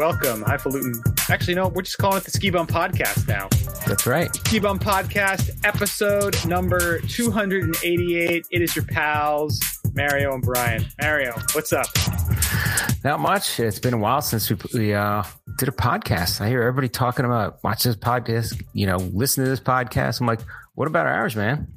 [0.00, 0.94] welcome, highfalutin.
[1.28, 3.48] Actually, no, we're just calling it the Ski Bum Podcast now.
[3.86, 4.34] That's right.
[4.34, 8.46] Ski Bum Podcast, episode number 288.
[8.50, 9.60] It is your pals,
[9.92, 10.86] Mario and Brian.
[11.02, 11.84] Mario, what's up?
[13.04, 13.60] Not much.
[13.60, 15.22] It's been a while since we, we uh,
[15.58, 16.40] did a podcast.
[16.40, 20.22] I hear everybody talking about watch this podcast, you know, listen to this podcast.
[20.22, 20.40] I'm like,
[20.76, 21.74] what about ours, man?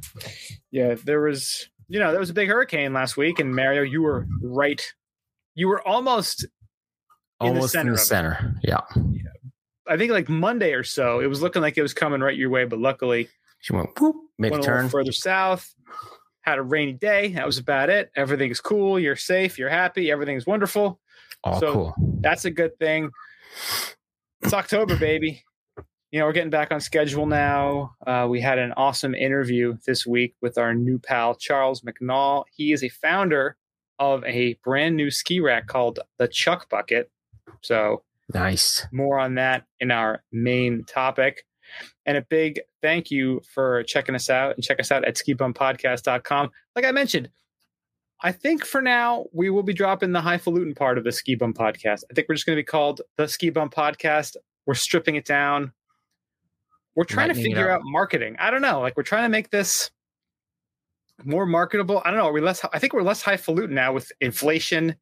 [0.72, 4.02] Yeah, there was, you know, there was a big hurricane last week, and Mario, you
[4.02, 4.82] were right.
[5.56, 6.46] You were almost
[7.44, 8.30] Almost in the center.
[8.42, 8.84] In the center.
[8.96, 9.24] Yeah.
[9.88, 12.50] I think like Monday or so, it was looking like it was coming right your
[12.50, 13.30] way, but luckily
[13.60, 15.74] she went whoop, made went a turn further south.
[16.42, 17.30] Had a rainy day.
[17.30, 18.12] That was about it.
[18.16, 19.00] Everything's cool.
[19.00, 19.58] You're safe.
[19.58, 20.12] You're happy.
[20.12, 21.00] Everything's wonderful.
[21.44, 21.96] All so cool.
[22.20, 23.12] That's a good thing.
[24.42, 25.44] It's October, baby.
[26.12, 27.96] You know, we're getting back on schedule now.
[28.06, 32.44] Uh, we had an awesome interview this week with our new pal, Charles McNall.
[32.54, 33.58] He is a founder
[33.98, 37.10] of a brand new ski rack called the Chuck Bucket.
[37.62, 38.86] So, nice.
[38.92, 41.46] More on that in our main topic.
[42.06, 46.50] And a big thank you for checking us out and check us out at skibumpodcast.com.
[46.76, 47.30] Like I mentioned,
[48.22, 51.54] I think for now we will be dropping the highfalutin part of the Ski Bum
[51.54, 52.04] podcast.
[52.10, 54.38] I think we're just going to be called the Ski Bum podcast.
[54.66, 55.74] We're stripping it down.
[56.96, 58.36] We're trying to figure out marketing.
[58.40, 58.80] I don't know.
[58.80, 59.92] Like we're trying to make this
[61.26, 62.02] more marketable.
[62.04, 62.28] I don't know.
[62.28, 62.64] Are we less?
[62.72, 64.96] I think we're less highfalutin now with inflation,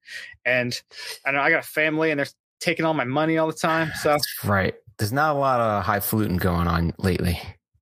[0.45, 0.79] and
[1.25, 2.27] I know I got a family, and they're
[2.59, 3.91] taking all my money all the time.
[4.01, 4.75] So That's right.
[4.97, 7.39] There's not a lot of highfalutin going on lately.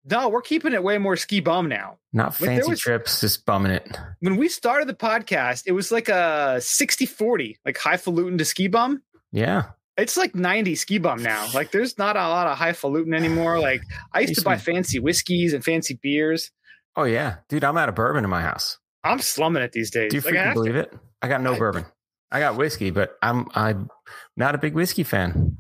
[0.10, 1.98] No, we're keeping it way more ski bum now.
[2.14, 3.98] Not fancy was, trips, just bumming it.
[4.22, 8.68] When we started the podcast, it was like a 60 40, like highfalutin to ski
[8.68, 9.04] bum.
[9.32, 9.66] Yeah.
[9.98, 11.48] It's like 90 ski bum now.
[11.54, 13.60] Like there's not a lot of highfalutin anymore.
[13.60, 13.82] Like
[14.14, 16.52] I used to buy fancy whiskeys and fancy beers.
[17.00, 18.78] Oh yeah, dude, I'm out of bourbon in my house.
[19.06, 20.12] I'm slumming it these days.
[20.12, 20.80] Do you like, freaking believe to.
[20.80, 20.94] it?
[21.22, 21.86] I got no I, bourbon.
[22.30, 23.90] I got whiskey, but I'm I'm
[24.36, 25.56] not a big whiskey fan.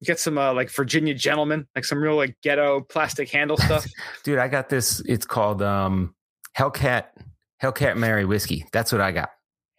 [0.00, 3.86] You get some uh, like Virginia gentleman, like some real like ghetto plastic handle stuff.
[4.24, 5.00] dude, I got this.
[5.06, 6.16] It's called um
[6.58, 7.04] Hellcat
[7.62, 8.66] Hellcat Mary whiskey.
[8.72, 9.30] That's what I got.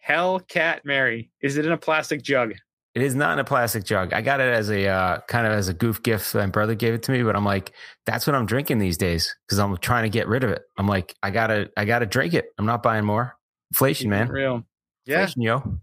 [0.08, 1.30] Hellcat Mary.
[1.42, 2.54] Is it in a plastic jug?
[2.98, 4.12] It is not in a plastic jug.
[4.12, 6.34] I got it as a uh, kind of as a goof gift.
[6.34, 7.72] My brother gave it to me, but I'm like,
[8.06, 10.62] that's what I'm drinking these days because I'm trying to get rid of it.
[10.76, 12.46] I'm like, I gotta, I gotta drink it.
[12.58, 13.36] I'm not buying more.
[13.70, 14.26] Inflation, man.
[14.26, 14.64] Real.
[15.06, 15.20] Yeah.
[15.20, 15.78] Inflation, yo.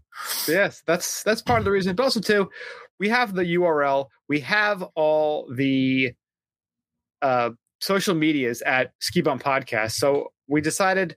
[0.46, 1.96] Yes, that's that's part of the reason.
[1.96, 2.50] But also too,
[3.00, 4.08] we have the URL.
[4.28, 6.12] We have all the
[7.22, 7.50] uh,
[7.80, 9.92] social medias at Ski Bum Podcast.
[9.92, 11.16] So we decided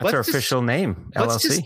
[0.00, 1.42] that's our just, official name, LLC.
[1.42, 1.62] Just,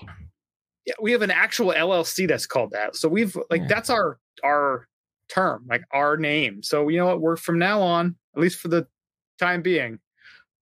[0.86, 2.96] yeah, we have an actual LLC that's called that.
[2.96, 3.68] So we've like yeah.
[3.68, 4.88] that's our our
[5.28, 6.62] term, like our name.
[6.62, 7.20] So you know what?
[7.20, 8.86] We're from now on, at least for the
[9.38, 9.98] time being,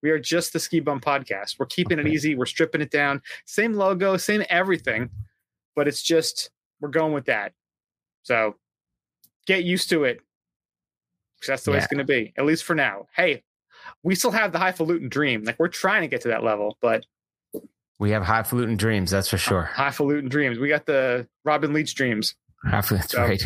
[0.02, 1.58] we are just the Ski Bum Podcast.
[1.58, 2.08] We're keeping okay.
[2.08, 2.34] it easy.
[2.34, 3.22] We're stripping it down.
[3.46, 5.10] Same logo, same everything,
[5.74, 6.50] but it's just
[6.80, 7.52] we're going with that.
[8.22, 8.56] So
[9.46, 10.20] get used to it.
[11.36, 11.76] Because that's the yeah.
[11.76, 13.06] way it's going to be, at least for now.
[13.14, 13.44] Hey,
[14.02, 15.44] we still have the highfalutin dream.
[15.44, 17.04] Like we're trying to get to that level, but
[17.98, 19.62] we have highfalutin dreams, that's for sure.
[19.62, 20.58] Highfalutin dreams.
[20.58, 22.34] We got the Robin Leach dreams.
[22.70, 23.42] That's so, right.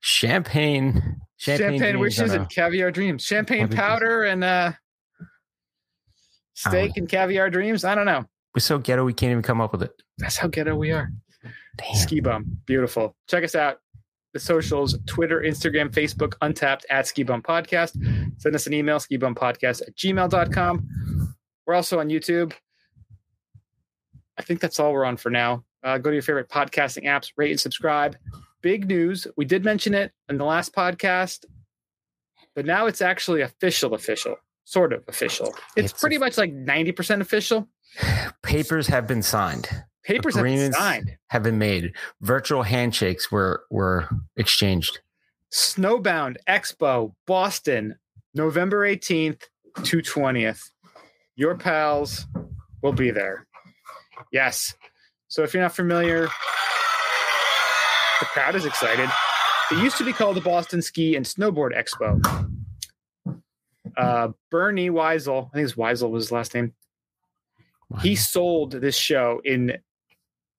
[0.00, 3.24] Champagne, champagne, champagne wishes and caviar dreams.
[3.24, 4.72] Champagne powder and uh,
[6.54, 7.84] steak and caviar dreams.
[7.84, 8.24] I don't know.
[8.54, 9.92] We're so ghetto we can't even come up with it.
[10.18, 11.10] That's how ghetto we are.
[11.76, 11.94] Damn.
[11.94, 13.14] Ski bum, beautiful.
[13.28, 13.78] Check us out.
[14.34, 17.92] The socials: Twitter, Instagram, Facebook, Untappd at Ski Bum Podcast.
[18.38, 21.34] Send us an email: skibumpodcast at gmail.com.
[21.66, 22.52] We're also on YouTube.
[24.38, 25.64] I think that's all we're on for now.
[25.82, 28.16] Uh, go to your favorite podcasting apps, rate and subscribe.
[28.62, 29.26] Big news.
[29.36, 31.44] We did mention it in the last podcast,
[32.54, 35.48] but now it's actually official, official, sort of official.
[35.76, 37.68] It's, it's pretty a, much like 90% official.
[38.42, 39.68] Papers have been signed.
[40.04, 41.16] Papers Agreements have been signed.
[41.28, 41.94] Have been made.
[42.22, 45.00] Virtual handshakes were were exchanged.
[45.52, 47.96] Snowbound Expo, Boston,
[48.34, 49.42] November 18th
[49.84, 50.70] to 20th.
[51.36, 52.26] Your pals
[52.82, 53.46] will be there.
[54.32, 54.74] Yes.
[55.28, 56.28] So if you're not familiar,
[58.20, 59.10] the crowd is excited.
[59.70, 62.48] It used to be called the Boston Ski and Snowboard Expo.
[63.96, 66.72] Uh, Bernie Weisel, I think it's Weisel was his last name.
[67.90, 67.98] Wow.
[67.98, 69.78] He sold this show in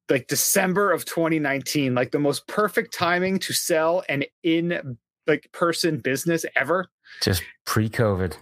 [0.09, 4.97] like December of 2019, like the most perfect timing to sell an in
[5.27, 6.87] like person business ever.
[7.21, 8.35] Just pre-COVID.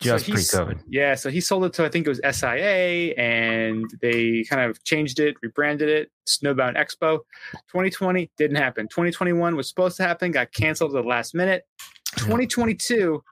[0.00, 0.82] Just so pre-COVID.
[0.88, 4.82] Yeah, so he sold it to I think it was SIA, and they kind of
[4.84, 6.10] changed it, rebranded it.
[6.28, 7.20] Snowbound Expo.
[7.68, 8.88] 2020 didn't happen.
[8.88, 11.64] 2021 was supposed to happen, got canceled at the last minute.
[12.18, 13.22] 2022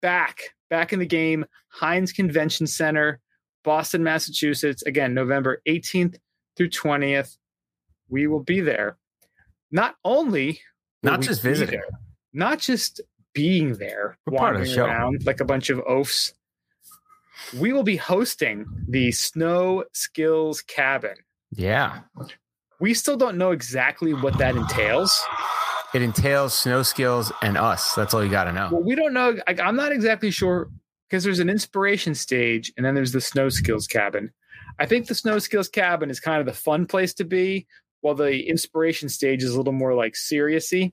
[0.00, 1.44] back back in the game.
[1.80, 3.20] Hynes Convention Center,
[3.64, 4.82] Boston, Massachusetts.
[4.82, 6.18] Again, November 18th
[6.56, 7.36] through 20th.
[8.08, 8.96] We will be there.
[9.70, 10.60] Not only
[11.02, 11.80] not just visiting.
[11.80, 11.88] There,
[12.32, 13.00] not just
[13.34, 16.34] being there, We're of the wandering around like a bunch of oafs.
[17.58, 21.16] We will be hosting the Snow Skills Cabin.
[21.50, 22.00] Yeah.
[22.80, 25.22] We still don't know exactly what that entails.
[25.94, 27.94] It entails snow skills and us.
[27.94, 28.70] That's all you got to know.
[28.72, 29.36] Well, we don't know.
[29.46, 30.70] I, I'm not exactly sure
[31.08, 34.32] because there's an inspiration stage and then there's the Snow Skills Cabin.
[34.78, 37.66] I think the Snow Skills Cabin is kind of the fun place to be,
[38.00, 40.92] while the inspiration stage is a little more like seriousy.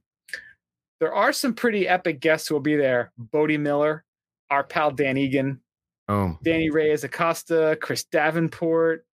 [0.99, 3.11] There are some pretty epic guests who will be there.
[3.17, 4.03] Bode Miller,
[4.49, 5.61] our pal Dan Egan,
[6.07, 6.39] Boom.
[6.43, 9.05] Danny Reyes Acosta, Chris Davenport,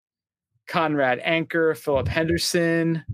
[0.67, 3.05] Conrad Anker, Philip Henderson.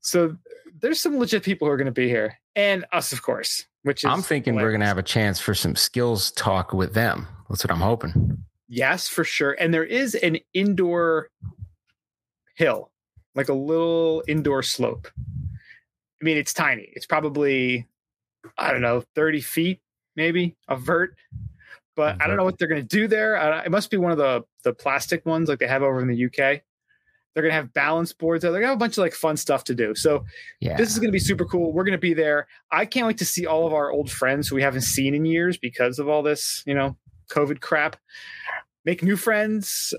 [0.00, 0.36] So
[0.80, 3.66] there's some legit people who are going to be here, and us, of course.
[3.82, 6.94] Which is I'm thinking we're going to have a chance for some skills talk with
[6.94, 7.26] them.
[7.48, 8.44] That's what I'm hoping.
[8.68, 9.52] Yes, for sure.
[9.52, 11.30] And there is an indoor
[12.56, 12.90] hill,
[13.34, 15.08] like a little indoor slope.
[15.16, 16.90] I mean, it's tiny.
[16.94, 17.86] It's probably,
[18.58, 19.80] I don't know, 30 feet
[20.16, 21.14] maybe a vert.
[21.94, 23.38] But I don't know what they're going to do there.
[23.38, 26.08] I, it must be one of the the plastic ones like they have over in
[26.08, 26.62] the UK.
[27.32, 28.42] They're going to have balance boards.
[28.42, 29.94] They're going to have a bunch of like fun stuff to do.
[29.94, 30.24] So
[30.60, 30.76] Yeah.
[30.76, 31.72] this is going to be super cool.
[31.72, 32.48] We're going to be there.
[32.70, 35.24] I can't wait to see all of our old friends who we haven't seen in
[35.26, 36.96] years because of all this, you know,
[37.30, 37.96] COVID crap.
[38.84, 39.92] Make new friends.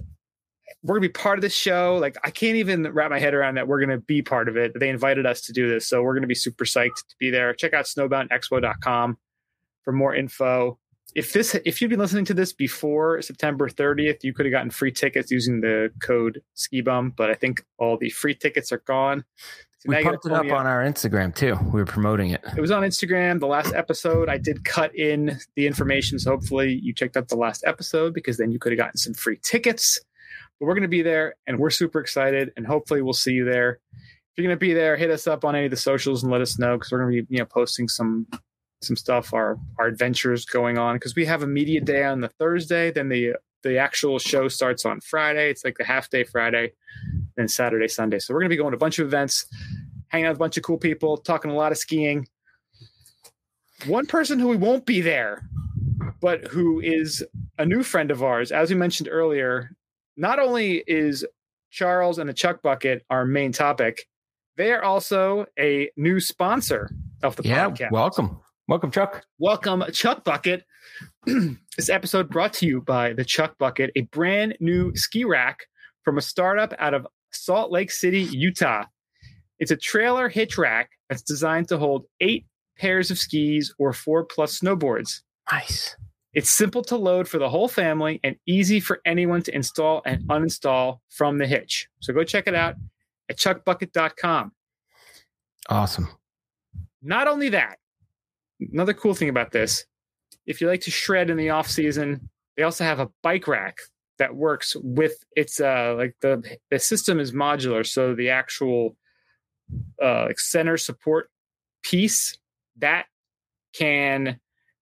[0.83, 1.97] We're going to be part of this show.
[1.99, 4.57] Like, I can't even wrap my head around that we're going to be part of
[4.57, 4.79] it.
[4.79, 5.87] They invited us to do this.
[5.87, 7.53] So we're going to be super psyched to be there.
[7.53, 9.17] Check out snowboundexpo.com
[9.83, 10.77] for more info.
[11.15, 14.69] If this, if you've been listening to this before September 30th, you could have gotten
[14.69, 19.23] free tickets using the code SKIBUM, but I think all the free tickets are gone.
[19.79, 20.59] So we it pull up me up.
[20.59, 21.55] on our Instagram too.
[21.71, 22.43] We were promoting it.
[22.55, 23.39] It was on Instagram.
[23.39, 26.17] The last episode, I did cut in the information.
[26.19, 29.13] So hopefully you checked out the last episode because then you could have gotten some
[29.13, 29.99] free tickets.
[30.59, 32.51] But we're going to be there and we're super excited.
[32.57, 33.79] And hopefully we'll see you there.
[33.93, 36.31] If you're going to be there, hit us up on any of the socials and
[36.31, 38.27] let us know because we're going to be you know posting some
[38.81, 42.29] some stuff, our our adventures going on because we have a media day on the
[42.29, 42.91] Thursday.
[42.91, 45.49] Then the the actual show starts on Friday.
[45.49, 46.73] It's like the half day Friday,
[47.35, 48.19] then Saturday, Sunday.
[48.19, 49.47] So we're going to be going to a bunch of events,
[50.09, 52.27] hanging out with a bunch of cool people, talking a lot of skiing.
[53.85, 55.47] One person who we won't be there,
[56.21, 57.23] but who is
[57.57, 59.71] a new friend of ours, as we mentioned earlier,
[60.17, 61.25] not only is
[61.71, 64.05] Charles and the Chuck Bucket our main topic,
[64.57, 66.89] they are also a new sponsor
[67.23, 67.69] of the Yeah.
[67.69, 67.91] podcast.
[67.91, 68.39] Welcome.
[68.67, 69.23] Welcome, Chuck.
[69.39, 70.65] Welcome, Chuck Bucket.
[71.25, 75.59] this episode brought to you by the Chuck Bucket, a brand new ski rack
[76.03, 78.85] from a startup out of Salt Lake City, Utah.
[79.59, 82.45] It's a trailer hitch rack that's designed to hold eight
[82.77, 85.21] pairs of skis or four plus snowboards.
[85.51, 85.95] Nice.
[86.33, 90.23] It's simple to load for the whole family and easy for anyone to install and
[90.27, 91.87] uninstall from the hitch.
[91.99, 92.75] So go check it out
[93.29, 94.51] at chuckbucket.com.
[95.69, 96.09] Awesome.
[97.01, 97.77] Not only that,
[98.59, 99.85] another cool thing about this,
[100.45, 103.77] if you like to shred in the off season, they also have a bike rack
[104.17, 108.95] that works with it's uh like the the system is modular, so the actual
[110.01, 111.29] uh like center support
[111.83, 112.37] piece
[112.77, 113.05] that
[113.73, 114.39] can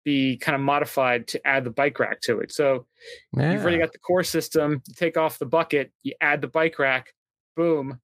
[0.03, 2.51] be kind of modified to add the bike rack to it.
[2.51, 2.87] So
[3.33, 3.53] Yeah.
[3.53, 6.79] you've already got the core system, you take off the bucket, you add the bike
[6.79, 7.13] rack,
[7.55, 7.99] boom.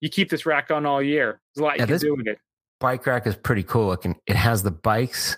[0.00, 1.40] You keep this rack on all year.
[1.54, 2.38] There's a lot you Yeah, can do with it.
[2.80, 4.18] bike rack is pretty cool looking.
[4.26, 5.36] It has the bikes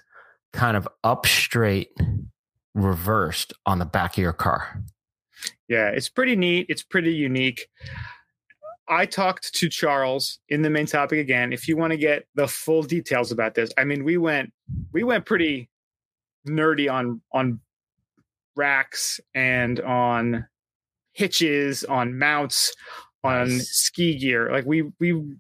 [0.52, 1.90] kind of up straight,
[2.74, 4.82] reversed on the back of your car.
[5.68, 6.66] Yeah, it's pretty neat.
[6.68, 7.66] It's pretty unique.
[8.88, 11.52] I talked to Charles in the main topic again.
[11.52, 14.52] If you want to get the full details about this, I mean, we went
[14.92, 15.70] we went pretty
[16.46, 17.60] nerdy on on
[18.56, 20.46] racks and on
[21.12, 22.74] hitches, on mounts,
[23.22, 23.68] on Nice.
[23.70, 24.50] ski gear.
[24.52, 25.36] Like we we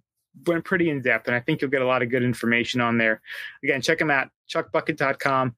[0.46, 2.98] went pretty in depth, and I think you'll get a lot of good information on
[2.98, 3.20] there.
[3.62, 5.54] Again, check them out, chuckbucket.com.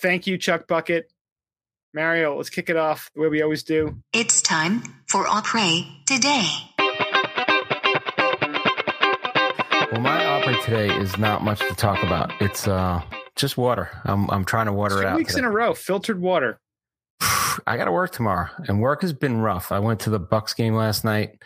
[0.00, 1.10] Thank you, Chuck Bucket.
[1.92, 3.96] Mario, let's kick it off the way we always do.
[4.12, 6.44] It's time for Opry today.
[9.92, 12.32] Well, my opera today is not much to talk about.
[12.40, 13.00] It's uh
[13.36, 13.90] just water.
[14.04, 15.16] I'm I'm trying to water it Two out.
[15.16, 15.40] weeks today.
[15.40, 16.60] in a row, filtered water.
[17.66, 19.72] I got to work tomorrow, and work has been rough.
[19.72, 21.42] I went to the Bucks game last night.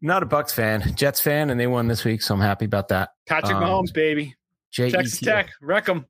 [0.00, 2.88] Not a Bucks fan, Jets fan, and they won this week, so I'm happy about
[2.88, 3.10] that.
[3.26, 4.34] Patrick Um, Mahomes, baby.
[4.72, 4.90] J.
[4.90, 6.06] Texas Tech, wreck 'em.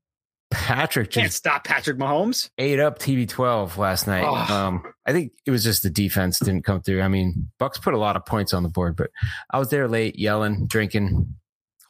[0.51, 2.49] Patrick Can't stop Patrick Mahomes.
[2.59, 4.25] ate up TB12 last night.
[4.25, 4.55] Oh.
[4.55, 7.03] Um, I think it was just the defense didn't come through.
[7.03, 9.11] I mean, Bucks put a lot of points on the board, but
[9.51, 11.35] I was there late, yelling, drinking.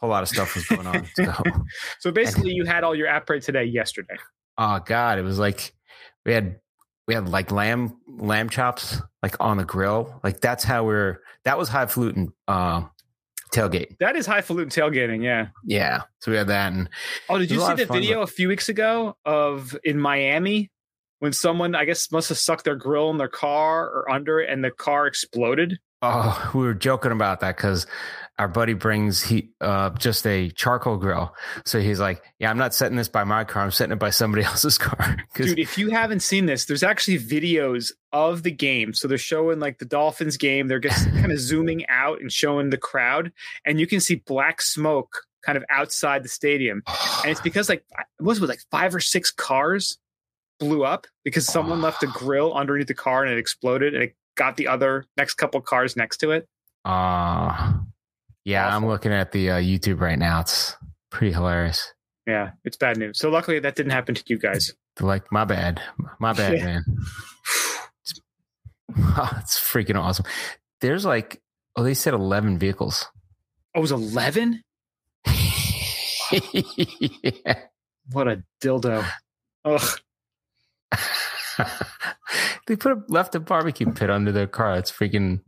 [0.05, 1.07] A whole lot of stuff was going on.
[1.15, 1.33] So,
[2.01, 4.17] So basically, you had all your app right today yesterday.
[4.59, 5.73] oh god, it was like
[6.27, 6.61] we had
[7.09, 10.21] we had like lamb lamb chops like on the grill.
[10.23, 12.83] Like that's how we're that was highfalutin uh,
[13.55, 13.97] tailgate.
[13.99, 15.49] That is highfalutin tailgating, yeah.
[15.65, 16.03] Yeah.
[16.21, 16.91] So we had that, and
[17.31, 20.71] Oh, did you see the video a few weeks ago of in Miami
[21.21, 24.51] when someone I guess must have sucked their grill in their car or under it
[24.51, 25.79] and the car exploded?
[26.03, 27.87] oh, we were joking about that because
[28.39, 31.35] our buddy brings he uh just a charcoal grill.
[31.65, 33.63] So he's like, "Yeah, I'm not setting this by my car.
[33.63, 37.19] I'm setting it by somebody else's car." Dude, if you haven't seen this, there's actually
[37.19, 38.95] videos of the game.
[38.95, 40.69] So they're showing like the Dolphins game.
[40.69, 43.33] They're just kind of zooming out and showing the crowd,
[43.65, 46.83] and you can see black smoke kind of outside the stadium.
[47.23, 47.85] And it's because like
[48.19, 49.99] what was it like five or six cars
[50.59, 54.17] blew up because someone left a grill underneath the car and it exploded and it
[54.37, 56.49] got the other next couple cars next to it.
[56.85, 57.75] Uh,
[58.45, 60.41] yeah, I'm looking at the uh, YouTube right now.
[60.41, 60.77] It's
[61.11, 61.93] pretty hilarious.
[62.27, 63.19] Yeah, it's bad news.
[63.19, 64.73] So luckily that didn't happen to you guys.
[65.01, 65.81] Like, my bad,
[66.21, 66.65] my bad, Yeah.
[66.65, 66.85] man.
[68.01, 68.21] It's,
[68.89, 70.25] it's freaking awesome.
[70.81, 71.41] There's like,
[71.77, 73.07] oh, they said 11 vehicles.
[73.75, 74.63] Oh, it was eleven.
[75.27, 76.33] yeah.
[78.13, 79.03] What a dildo.
[79.65, 79.99] Ugh.
[82.67, 84.77] they put a, left a barbecue pit under their car.
[84.77, 85.41] It's freaking.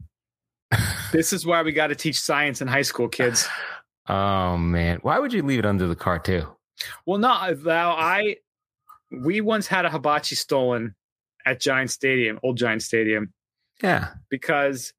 [1.12, 3.48] This is why we got to teach science in high school, kids.
[4.08, 6.46] Oh man, why would you leave it under the car too?
[7.06, 8.36] Well, no, uh, now I
[9.10, 10.94] we once had a hibachi stolen
[11.44, 13.32] at Giant Stadium, old Giant Stadium,
[13.82, 14.92] Yeah, because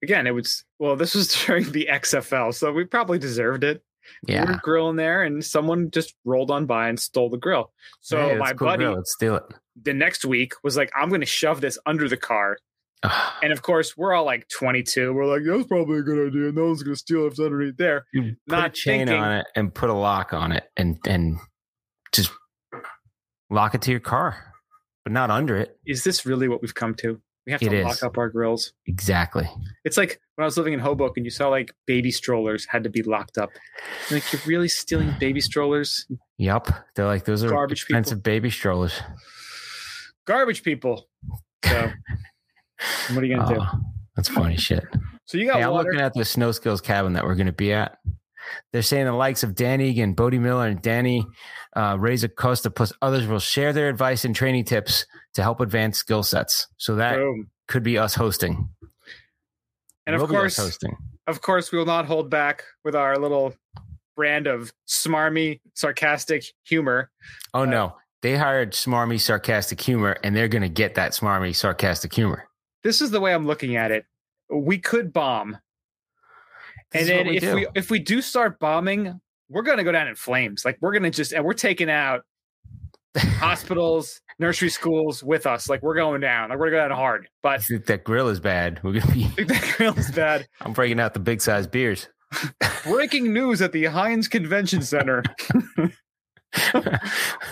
[0.00, 3.82] again, it was well, this was during the XFL, so we probably deserved it.
[4.28, 7.72] Yeah, We were grilling there, and someone just rolled on by and stole the grill.
[8.00, 8.94] So Hey, my cool buddy grill.
[8.94, 9.42] Let's steal it.
[9.82, 12.58] the next week was like, "I'm going to shove this under the car."
[13.42, 15.12] And of course, we're all like 22.
[15.12, 16.50] We're like, "That's probably a good idea.
[16.52, 19.32] No one's going to steal it if it's underneath there." you Not chain thinking- on
[19.32, 21.36] it and put a lock on it, and and
[22.12, 22.32] just
[23.50, 24.52] lock it to your car,
[25.04, 25.78] but not under it.
[25.86, 27.20] Is this really what we've come to?
[27.46, 27.84] We have to It is.
[27.84, 28.72] lock up our grills.
[28.86, 29.48] Exactly.
[29.84, 32.90] It's like when I was living in Hoboken, you saw like baby strollers had to
[32.90, 33.50] be locked up.
[34.10, 36.06] You're like, you're really stealing baby strollers?
[36.38, 36.70] Yep.
[36.96, 37.98] They're like those are Garbage people.
[38.00, 39.00] expensive baby strollers.
[40.26, 41.08] Garbage people.
[41.64, 41.92] So,
[43.10, 43.60] what are you going to do?
[43.60, 43.80] Oh,
[44.14, 44.84] that's funny shit.
[45.26, 47.52] So, you got Hey, I'm looking at the snow skills cabin that we're going to
[47.52, 47.98] be at.
[48.72, 51.26] They're saying the likes of Dan Egan, Bode Miller, and Danny
[51.74, 55.98] uh, Reza Costa, plus others, will share their advice and training tips to help advance
[55.98, 56.68] skill sets.
[56.76, 57.50] So that Boom.
[57.68, 58.68] could be us hosting.
[60.06, 60.96] And of be us course, hosting.
[61.26, 63.54] of course, we will not hold back with our little
[64.14, 67.10] brand of smarmy, sarcastic humor.
[67.52, 71.54] Oh uh, no, they hired smarmy, sarcastic humor, and they're going to get that smarmy,
[71.54, 72.48] sarcastic humor.
[72.86, 74.06] This is the way I'm looking at it.
[74.48, 75.58] We could bomb.
[76.92, 77.54] This and then we if do.
[77.56, 80.64] we if we do start bombing, we're going to go down in flames.
[80.64, 82.22] Like we're going to just and we're taking out
[83.16, 85.68] hospitals, nursery schools with us.
[85.68, 86.50] Like we're going down.
[86.50, 87.28] Like we're going down hard.
[87.42, 89.44] But that grill is bad, we're going to be.
[89.46, 90.46] That grill is bad.
[90.60, 92.08] I'm breaking out the big size beers.
[92.84, 95.24] Breaking news at the Hynes Convention Center.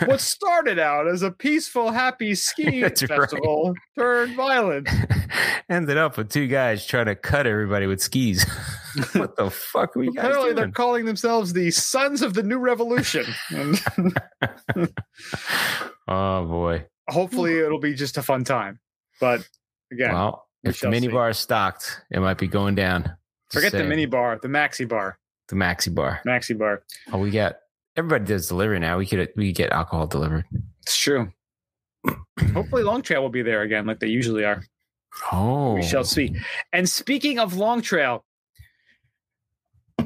[0.07, 3.21] what started out as a peaceful, happy ski That's right.
[3.21, 4.89] festival turned violent.
[5.69, 8.45] Ended up with two guys trying to cut everybody with skis.
[9.15, 12.59] what the fuck are we guys Apparently, they're calling themselves the Sons of the New
[12.59, 13.25] Revolution.
[16.07, 16.87] Oh boy.
[17.09, 18.79] hopefully, it'll be just a fun time.
[19.21, 19.49] But
[19.93, 21.13] again, Well, we if the mini see.
[21.13, 23.17] bar is stocked, it might be going down.
[23.51, 25.19] Forget the mini bar, the maxi bar,
[25.49, 26.21] the maxi bar.
[26.27, 26.83] maxi bar.
[27.13, 27.57] Oh, we got
[27.97, 28.99] everybody does delivery now.
[28.99, 30.45] We could we could get alcohol delivered.
[30.83, 31.33] It's true.
[32.53, 34.63] Hopefully, Long Trail will be there again, like they usually are.
[35.33, 36.35] Oh, We shall see.
[36.73, 38.25] And speaking of Long Trail,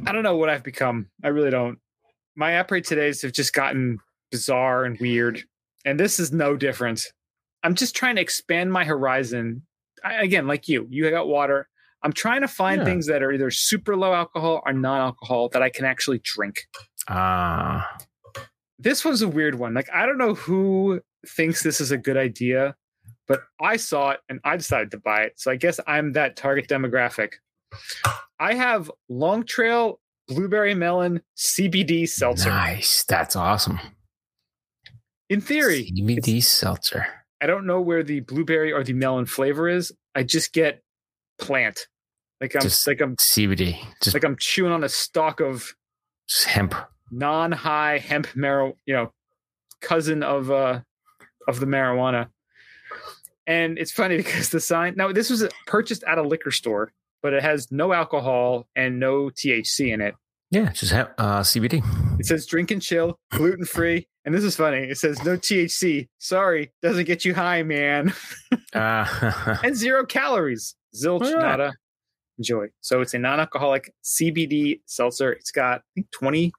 [0.07, 1.07] I don't know what I've become.
[1.25, 1.78] I really don't.
[2.37, 3.99] My app today's have just gotten
[4.30, 5.42] bizarre and weird,
[5.85, 7.04] and this is no different.
[7.64, 9.62] I'm just trying to expand my horizon.
[10.04, 11.68] I, again, like you, you got water.
[12.04, 12.85] I'm trying to find Yeah.
[12.85, 16.68] things that are either super low alcohol or non-alcohol that I can actually drink.
[17.09, 17.99] Ah,
[18.79, 19.75] This one's a weird one.
[19.75, 22.77] Like I don't know who thinks this is a good idea,
[23.27, 25.33] but I saw it and I decided to buy it.
[25.37, 27.33] So I guess I'm that target demographic.
[28.38, 32.50] I have Long Trail Blueberry Melon CBD seltzer.
[32.50, 33.05] nice.
[33.05, 33.81] That's awesome.
[35.29, 37.07] In theory, CBD seltzer.
[37.41, 39.93] I don't know where the blueberry or the melon flavor is.
[40.15, 40.83] I just get
[41.38, 41.87] plant.
[42.41, 43.79] Like I'm Just- like I'm CBD.
[44.03, 45.75] Just, like I'm chewing on a stalk of
[46.47, 46.75] hemp.
[47.11, 49.12] Non-high hemp marrow, you know,
[49.81, 50.81] cousin of uh
[51.47, 52.29] of the marijuana.
[53.47, 57.33] And it's funny because the sign now this was purchased at a liquor store, but
[57.33, 60.15] it has no alcohol and no THC in it.
[60.50, 61.83] Yeah, just hemp, uh, CBD.
[62.19, 64.79] It says drink and chill, gluten free, and this is funny.
[64.79, 66.09] It says no THC.
[66.19, 68.15] Sorry, doesn't get you high, man.
[68.73, 69.05] Uh,
[69.62, 70.75] and zero calories.
[70.97, 71.75] Zilch nada.
[72.38, 72.67] Enjoy.
[72.81, 75.33] So it's a non-alcoholic CBD seltzer.
[75.33, 76.53] It's got I think 20,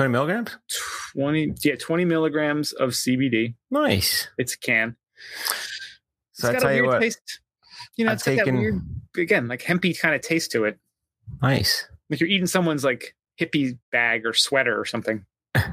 [0.00, 0.56] 20 milligrams?
[1.12, 3.54] 20 yeah, 20 milligrams of CBD.
[3.70, 4.28] Nice.
[4.38, 4.96] It's a can.
[6.32, 7.40] So I it's got tell a you weird what, taste.
[7.98, 8.80] You know, I've it's got that weird
[9.18, 10.78] again, like hempy kind of taste to it.
[11.42, 11.86] nice.
[12.08, 15.26] Like you're eating someone's like hippie bag or sweater or something.
[15.54, 15.68] I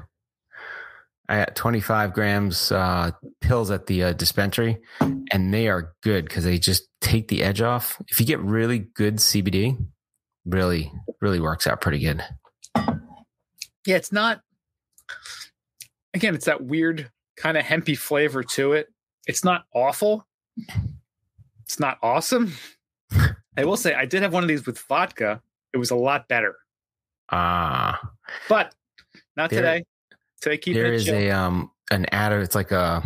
[1.29, 6.57] got 25 grams uh, pills at the uh, dispensary, and they are good because they
[6.59, 8.01] just take the edge off.
[8.09, 9.77] If you get really good CBD,
[10.45, 10.91] really,
[11.21, 12.21] really works out pretty good.
[13.87, 14.41] Yeah, it's not
[16.13, 18.89] again, it's that weird kind of hempy flavor to it.
[19.27, 20.27] It's not awful.
[21.63, 22.53] It's not awesome.
[23.57, 25.41] I will say I did have one of these with vodka.
[25.73, 26.55] It was a lot better.
[27.31, 27.99] Ah,
[28.49, 28.75] But
[29.35, 29.85] not There- today.
[30.41, 31.15] Today keep there is chill.
[31.15, 32.39] a um an adder.
[32.41, 33.01] It's like a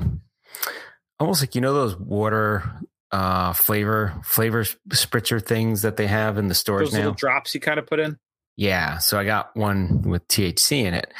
[1.19, 2.63] almost like you know those water
[3.11, 6.99] uh flavor flavor spritzer things that they have in the stores those now.
[6.99, 8.17] little drops you kind of put in.
[8.61, 8.99] Yeah.
[8.99, 11.11] So I got one with THC in it.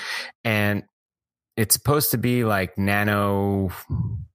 [0.44, 0.84] And
[1.58, 3.72] it's supposed to be like nano,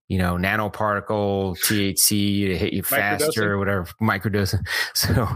[0.09, 4.67] you know, nanoparticle THC to hit you faster or whatever, microdosing.
[4.95, 5.29] So,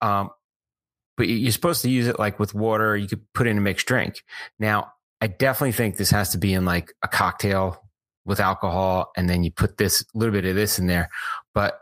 [0.00, 0.30] um,
[1.16, 2.96] but you- you're supposed to use it like with water.
[2.96, 4.22] You could put in a mixed drink.
[4.60, 7.82] Now, I definitely think this has to be in like a cocktail
[8.24, 11.10] with alcohol, and then you put this little bit of this in there.
[11.52, 11.78] But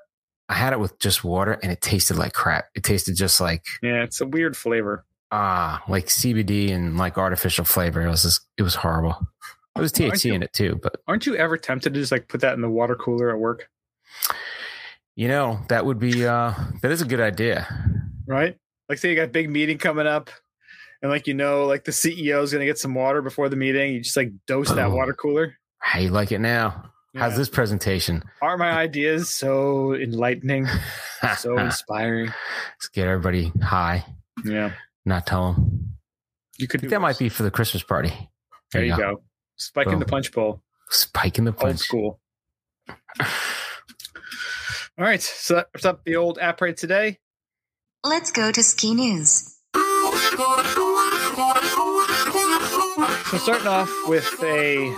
[0.49, 2.65] I had it with just water, and it tasted like crap.
[2.75, 5.05] It tasted just like Yeah, it's a weird flavor.
[5.33, 8.03] Ah, like CBD and like artificial flavor.
[8.03, 9.17] It was just, it was horrible.
[9.77, 12.29] It was THC you- in it too, but Aren't you ever tempted to just like
[12.29, 13.69] put that in the water cooler at work?
[15.17, 17.67] you know that would be uh that is a good idea.
[18.27, 18.57] Right?
[18.89, 20.31] Like say you got a big meeting coming up
[21.03, 23.93] and like you know, like the CEO is gonna get some water before the meeting.
[23.95, 25.55] You just like dose that water cooler.
[25.79, 26.91] How you like it now?
[27.17, 28.23] How's this presentation?
[28.41, 30.67] Are my ideas so enlightening,
[31.39, 32.27] so inspiring?
[32.27, 34.05] Let's get everybody high.
[34.45, 34.73] Yeah.
[35.05, 35.97] Not tell them.
[36.59, 38.13] You could do that might be for the Christmas party.
[38.73, 39.23] There you go.
[39.57, 40.63] Spike in the punch bowl.
[40.91, 41.79] Spike in the Old punch.
[41.81, 42.21] school.
[42.89, 42.97] All
[44.99, 45.23] right.
[45.23, 47.19] So that wraps up the old app rate today.
[48.05, 49.57] Let's go to ski news.
[53.31, 54.95] So starting off with a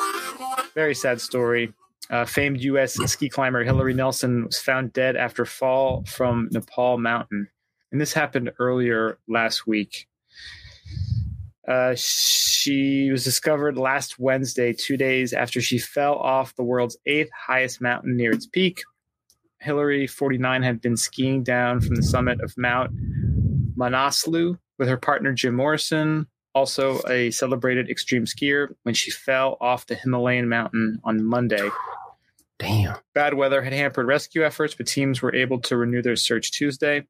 [0.75, 1.73] very sad story.
[2.11, 2.95] Uh, famed U.S.
[2.95, 7.49] ski climber Hilaree Nelson was found dead after fall from Nepal mountain,
[7.93, 10.09] and this happened earlier last week.
[11.69, 17.31] Uh, she was discovered last Wednesday, two days after she fell off the world's eighth
[17.31, 18.83] highest mountain near its peak.
[19.65, 22.91] Hilaree, 49, had been skiing down from the summit of Mount
[23.77, 29.87] Manaslu with her partner Jim Morrison, also a celebrated extreme skier, when she fell off
[29.87, 31.71] the Himalayan mountain on Monday.
[32.59, 32.97] Damn.
[33.15, 37.07] Bad weather had hampered rescue efforts, but teams were able to renew their search Tuesday.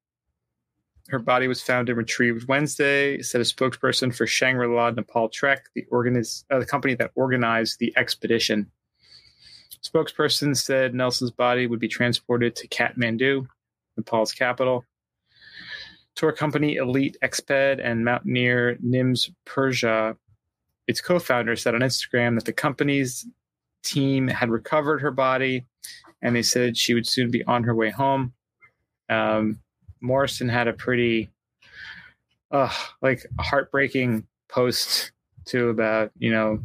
[1.09, 5.67] Her body was found and retrieved Wednesday, said a spokesperson for Shangri La Nepal Trek,
[5.75, 8.71] the, organiz- uh, the company that organized the expedition.
[9.85, 13.47] Spokesperson said Nelson's body would be transported to Kathmandu,
[13.97, 14.85] Nepal's capital.
[16.15, 20.17] Tour company Elite Exped and mountaineer Nims Purja,
[20.87, 23.27] its co founder, said on Instagram that the company's
[23.83, 25.65] team had recovered her body
[26.21, 28.33] and they said she would soon be on her way home.
[29.09, 29.59] Um,
[30.03, 31.31] Morrison had a pretty,
[32.51, 35.13] uh, like heartbreaking post
[35.45, 36.61] too about you know,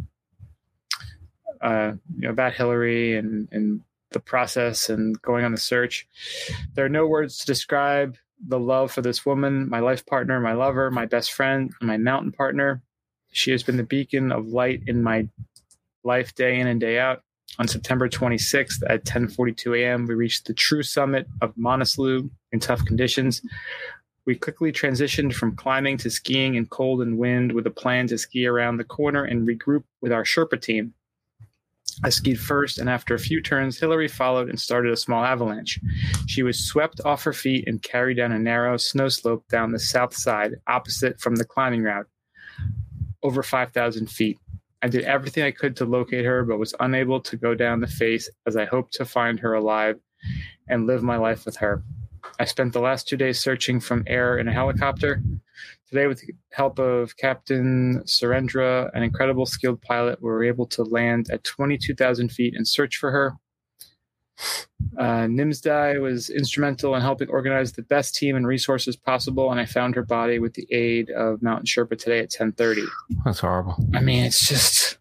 [1.61, 6.07] uh, you know about Hilaree and and the process and going on the search.
[6.73, 10.53] There are no words to describe the love for this woman, my life partner, my
[10.53, 12.81] lover, my best friend, my mountain partner.
[13.31, 15.27] She has been the beacon of light in my
[16.03, 17.23] life day in and day out.
[17.59, 22.85] On September 26th at 10:42 a.m., we reached the true summit of Manaslu in tough
[22.85, 23.41] conditions.
[24.25, 28.17] We quickly transitioned from climbing to skiing in cold and wind with a plan to
[28.17, 30.93] ski around the corner and regroup with our Sherpa team.
[32.03, 35.79] I skied first, and after a few turns, Hilaree followed and started a small avalanche.
[36.27, 39.79] She was swept off her feet and carried down a narrow snow slope down the
[39.79, 42.05] south side, opposite from the climbing route,
[43.23, 44.37] over 5,000 feet.
[44.81, 47.87] I did everything I could to locate her, but was unable to go down the
[47.87, 49.99] face as I hoped to find her alive
[50.67, 51.83] and live my life with her.
[52.39, 55.21] I spent the last two days searching from air in a helicopter.
[55.89, 60.83] Today, with the help of Captain Surendra, an incredible skilled pilot, we were able to
[60.83, 63.33] land at 22,000 feet and search for her.
[64.97, 69.65] Uh, Nimsdai was instrumental in helping organize the best team and resources possible, and I
[69.65, 72.83] found her body with the aid of Mountain Sherpa today at 10:30.
[73.25, 73.75] That's horrible.
[73.93, 74.97] I mean, it's just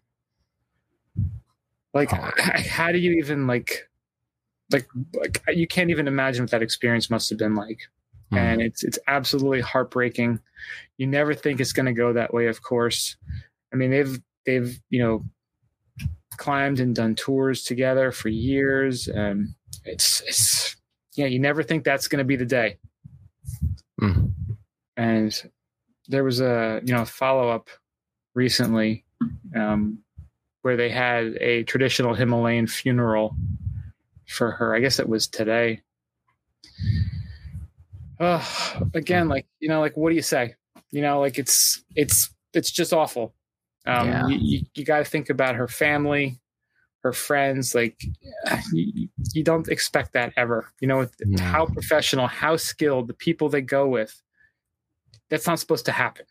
[1.93, 2.29] like, Oh.
[2.69, 3.89] how do you even like,
[4.71, 7.79] like, like you can't even imagine what that experience must have been like.
[8.29, 8.37] Hmm.
[8.37, 10.39] and it's it's absolutely heartbreaking.
[10.97, 13.15] You never think it's going to go that way, of course.
[13.71, 15.23] I mean, they've they've you know
[16.37, 19.49] climbed and done tours together for years, and
[19.85, 20.75] it's it's
[21.15, 22.77] yeah, you never think that's going to be the day.
[24.01, 24.31] Mm.
[24.95, 25.51] And
[26.07, 27.69] there was a you know follow up
[28.35, 29.03] recently
[29.55, 29.99] um,
[30.61, 33.35] where they had a traditional Himalayan funeral
[34.27, 34.75] for her.
[34.75, 35.81] I guess it was today.
[38.19, 40.55] Oh, again, like you know, like what do you say?
[40.91, 43.33] You know, like it's it's it's just awful.
[43.87, 44.27] Um, Yeah.
[44.27, 46.39] You, you, got to think about her family,
[47.03, 47.73] her friends.
[47.73, 47.99] Like
[48.73, 50.71] you, you don't expect that ever.
[50.79, 51.43] You know, No.
[51.43, 54.21] how professional, how skilled the people they go with.
[55.29, 56.25] That's not supposed to happen.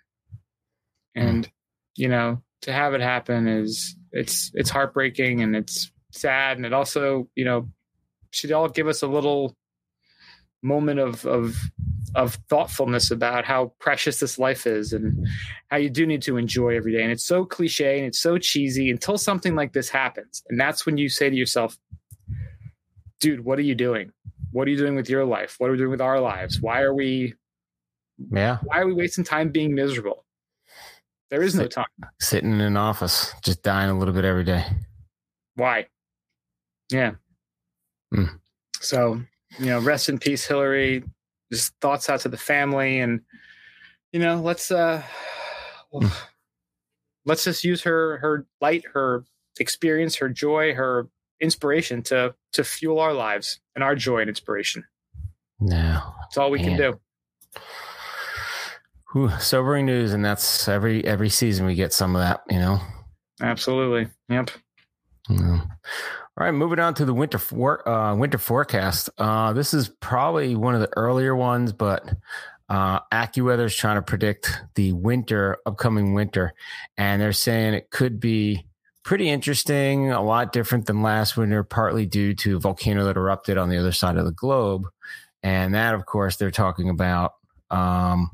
[1.15, 1.51] And
[1.97, 6.73] you know, to have it happen is it's it's heartbreaking and it's sad and it
[6.73, 7.69] also you know
[8.31, 9.57] should all give us a little
[10.67, 11.57] moment of of
[12.15, 15.27] of thoughtfulness about how precious this life is and
[15.71, 17.03] how you do need to enjoy every day.
[17.03, 20.43] And it's so cliche and it's so cheesy until something like this happens.
[20.49, 21.77] And that's when you say to yourself
[23.21, 24.13] dude what are you doing?
[24.53, 25.57] What are you doing with your life?
[25.59, 26.61] What are we doing with our lives?
[26.61, 27.35] Why are we
[28.31, 28.59] Yeah.
[28.65, 30.25] why are we wasting time being miserable?
[31.31, 31.87] There is no Sit- time.
[32.21, 34.65] Sitting in an office, just dying a little bit every day.
[35.55, 35.87] why?
[36.91, 37.13] Yeah.
[38.15, 38.37] Hmm.
[38.81, 39.21] so
[39.59, 41.03] you know rest in peace hilaree
[41.53, 43.21] just thoughts out to the family and
[44.13, 45.03] you know let's uh
[45.93, 46.11] well,
[47.25, 49.25] let's just use her her light her
[49.61, 51.09] experience her joy her
[51.41, 54.85] inspiration to to fuel our lives and our joy and inspiration
[55.61, 56.01] No.
[56.23, 57.01] that's all we can do
[59.13, 62.81] Whew, sobering news, and that's every every season we get some of that, you know.
[63.41, 64.51] absolutely yep
[65.31, 65.61] Yeah.
[66.39, 69.09] All right, moving on to the winter for, uh, winter forecast.
[69.17, 72.07] Uh, this is probably one of the earlier ones, but
[72.69, 76.53] uh, AccuWeather is trying to predict the winter, upcoming winter,
[76.99, 78.67] and they're saying it could be
[79.03, 83.57] pretty interesting, a lot different than last winter, partly due to a volcano that erupted
[83.57, 84.87] on the other side of the globe,
[85.43, 87.33] and that, of course, they're talking about.
[87.71, 88.31] Um,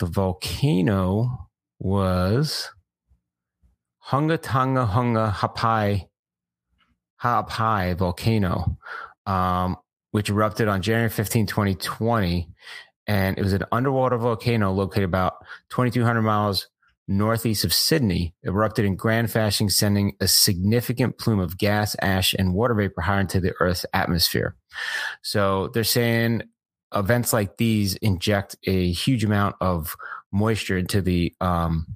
[0.00, 1.46] the volcano
[1.78, 2.68] was
[4.08, 6.08] Hunga Tonga Hunga Ha'apai
[7.16, 8.76] Ha'apai volcano,
[9.26, 9.76] um,
[10.10, 12.48] which erupted on January 15, 2020.
[13.06, 15.34] And it was an underwater volcano located about
[15.70, 16.68] 2,200 miles
[17.08, 22.34] northeast of Sydney, It erupted in grand fashion, sending a significant plume of gas, ash,
[22.34, 24.56] and water vapor higher into the Earth's atmosphere.
[25.22, 26.42] So they're saying
[26.94, 29.96] events like these inject a huge amount of
[30.32, 31.86] moisture into the um,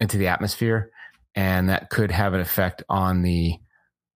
[0.00, 0.90] into the atmosphere,
[1.34, 3.58] and that could have an effect on the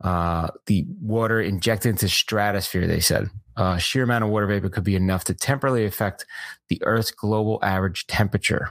[0.03, 2.87] uh, the water injected into stratosphere.
[2.87, 6.25] They said uh, sheer amount of water vapor could be enough to temporarily affect
[6.69, 8.71] the Earth's global average temperature.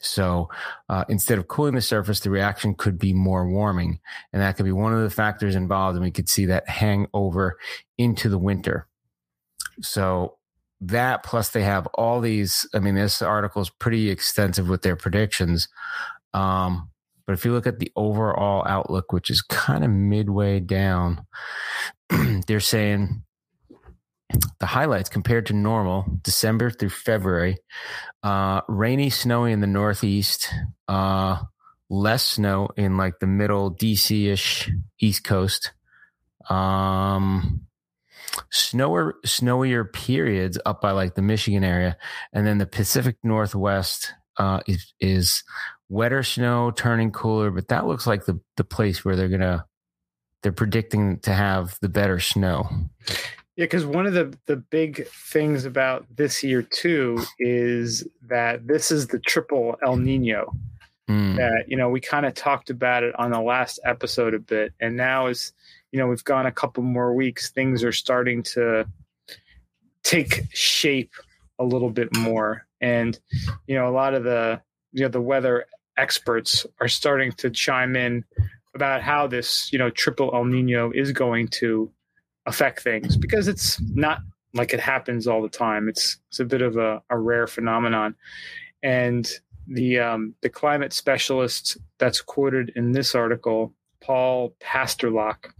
[0.00, 0.48] So
[0.88, 4.00] uh, instead of cooling the surface, the reaction could be more warming,
[4.32, 5.96] and that could be one of the factors involved.
[5.96, 7.58] And we could see that hang over
[7.98, 8.88] into the winter.
[9.80, 10.38] So
[10.80, 12.68] that plus they have all these.
[12.74, 15.68] I mean, this article is pretty extensive with their predictions.
[16.34, 16.90] Um,
[17.26, 21.24] but if you look at the overall outlook, which is kind of midway down,
[22.46, 23.22] they're saying
[24.60, 27.58] the highlights compared to normal December through February,
[28.22, 30.52] uh, rainy, snowy in the Northeast,
[30.88, 31.38] uh,
[31.90, 35.72] less snow in like the middle DC ish East Coast.
[36.48, 37.66] Um,
[38.50, 41.96] snower, snowier periods up by like the Michigan area.
[42.32, 45.44] And then the Pacific Northwest, uh, is, is
[45.92, 49.64] wetter snow turning cooler, but that looks like the, the place where they're going to,
[50.42, 52.68] they're predicting to have the better snow.
[53.54, 58.90] Yeah, because one of the the big things about this year too is that this
[58.90, 60.54] is the triple El Nino.
[61.10, 61.36] Mm.
[61.36, 64.72] That you know we kind of talked about it on the last episode a bit,
[64.80, 65.52] and now as
[65.90, 68.86] you know we've gone a couple more weeks, things are starting to
[70.02, 71.12] take shape
[71.58, 73.20] a little bit more, and
[73.66, 75.66] you know a lot of the you know the weather
[76.02, 78.24] experts are starting to chime in
[78.74, 81.90] about how this you know triple El Nino is going to
[82.46, 84.18] affect things because it's not
[84.54, 85.88] like it happens all the time.
[85.88, 88.14] It's it's a bit of a, a rare phenomenon,
[88.82, 89.30] and
[89.66, 95.52] the um, the climate specialist that's quoted in this article, Paul Pastelok,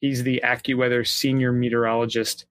[0.00, 2.46] he's the AccuWeather senior meteorologist.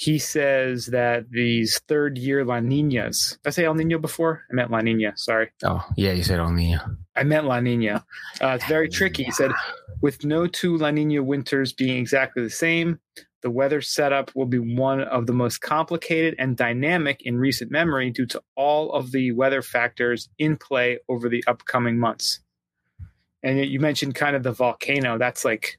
[0.00, 4.46] He says that these third year La Ninas, did I say El Nino before?
[4.50, 5.50] I meant La Nina, sorry.
[5.62, 6.76] Oh, yeah, you said on the.
[7.16, 8.02] I meant La Nina.
[8.40, 9.24] Uh, it's very tricky.
[9.24, 9.50] He said,
[10.00, 12.98] with no two La Nina winters being exactly the same,
[13.42, 18.10] the weather setup will be one of the most complicated and dynamic in recent memory
[18.10, 22.40] due to all of the weather factors in play over the upcoming months.
[23.42, 25.18] And you mentioned kind of the volcano.
[25.18, 25.78] That's like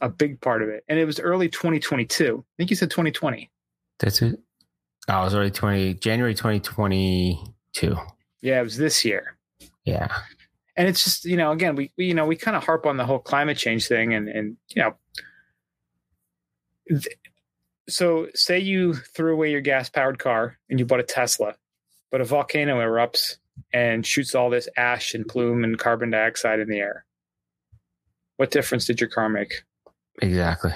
[0.00, 0.84] a big part of it.
[0.88, 2.38] And it was early 2022.
[2.38, 3.50] I think you said 2020.
[3.98, 4.38] That's it.
[5.08, 7.96] Oh, it was early 20, January 2022.
[8.42, 9.36] Yeah, it was this year.
[9.84, 10.08] Yeah.
[10.76, 12.96] And it's just, you know, again, we, we you know, we kind of harp on
[12.96, 14.94] the whole climate change thing and, and, you know,
[16.88, 17.06] th-
[17.88, 21.54] so say you threw away your gas powered car and you bought a Tesla,
[22.10, 23.36] but a volcano erupts
[23.72, 27.04] and shoots all this ash and plume and carbon dioxide in the air.
[28.36, 29.62] What difference did your car make?
[30.22, 30.72] Exactly.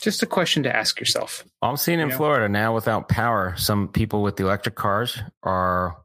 [0.00, 1.44] Just a question to ask yourself.
[1.62, 2.16] I'm seeing in Yeah.
[2.16, 5.96] Florida now without power, some people with the electric cars are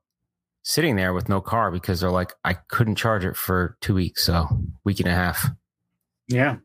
[0.64, 4.24] sitting there with no car because they're like, I couldn't charge it for two weeks,
[4.24, 4.48] so
[4.86, 5.48] week and a half,
[6.28, 6.58] Yeah.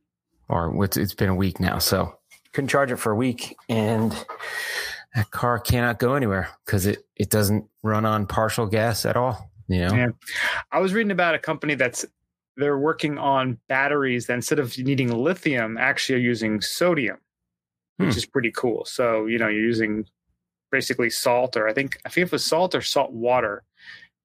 [0.48, 2.18] or it's, it's been a week now, so
[2.52, 4.12] couldn't charge it for a week, and
[5.14, 9.50] that car cannot go anywhere because it it doesn't run on partial gas at all.
[9.68, 10.08] You know, Yeah.
[10.70, 12.04] I was reading about a company that's
[12.56, 17.18] they're working on batteries that instead of needing lithium, actually are using sodium,
[17.96, 18.18] which Hmm.
[18.18, 18.84] is pretty cool.
[18.84, 20.06] So, you know, you're using
[20.70, 23.62] basically salt or I think I think it was salt or salt water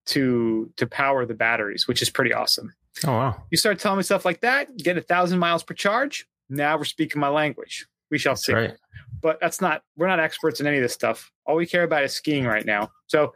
[0.07, 2.73] to to power the batteries, which is pretty awesome.
[3.05, 6.27] oh wow, You start telling me stuff like that, get a thousand miles per charge.
[6.49, 7.85] Now we're speaking my language.
[8.11, 8.73] We shall see right.
[9.21, 12.03] but that's not we're not experts in any of this stuff all we care about
[12.03, 13.35] is skiing right now so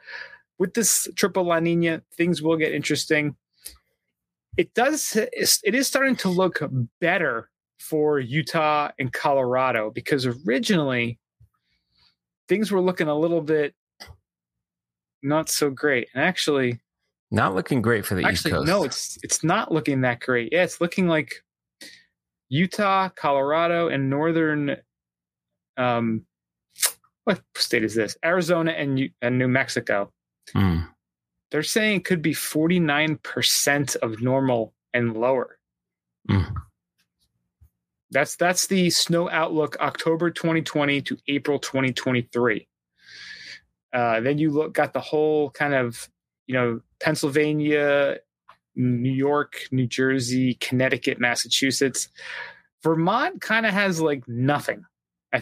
[0.57, 3.35] with this triple la nina things will get interesting
[4.57, 6.61] it does it is starting to look
[7.01, 11.19] better for utah and colorado because originally
[12.47, 13.73] things were looking a little bit
[15.21, 16.79] not so great and actually
[17.31, 18.67] Not looking great for the East actually Coast.
[18.67, 21.33] no it's it's not looking that great yeah it's looking like
[22.49, 24.77] utah colorado and northern
[25.77, 26.25] um
[27.23, 30.11] what state is this arizona and, and new mexico
[30.53, 30.89] Mm.
[31.53, 35.59] They're saying it could be 49% of normal and lower.
[36.29, 36.55] Mm.
[38.11, 42.65] that's that's the snow outlook october 2020 to april 2023
[43.91, 46.09] uh, then you look got the whole kind of
[46.47, 48.19] you know pennsylvania
[48.77, 52.07] new york new jersey connecticut massachusetts.
[52.83, 54.85] Vermont kind of has like nothing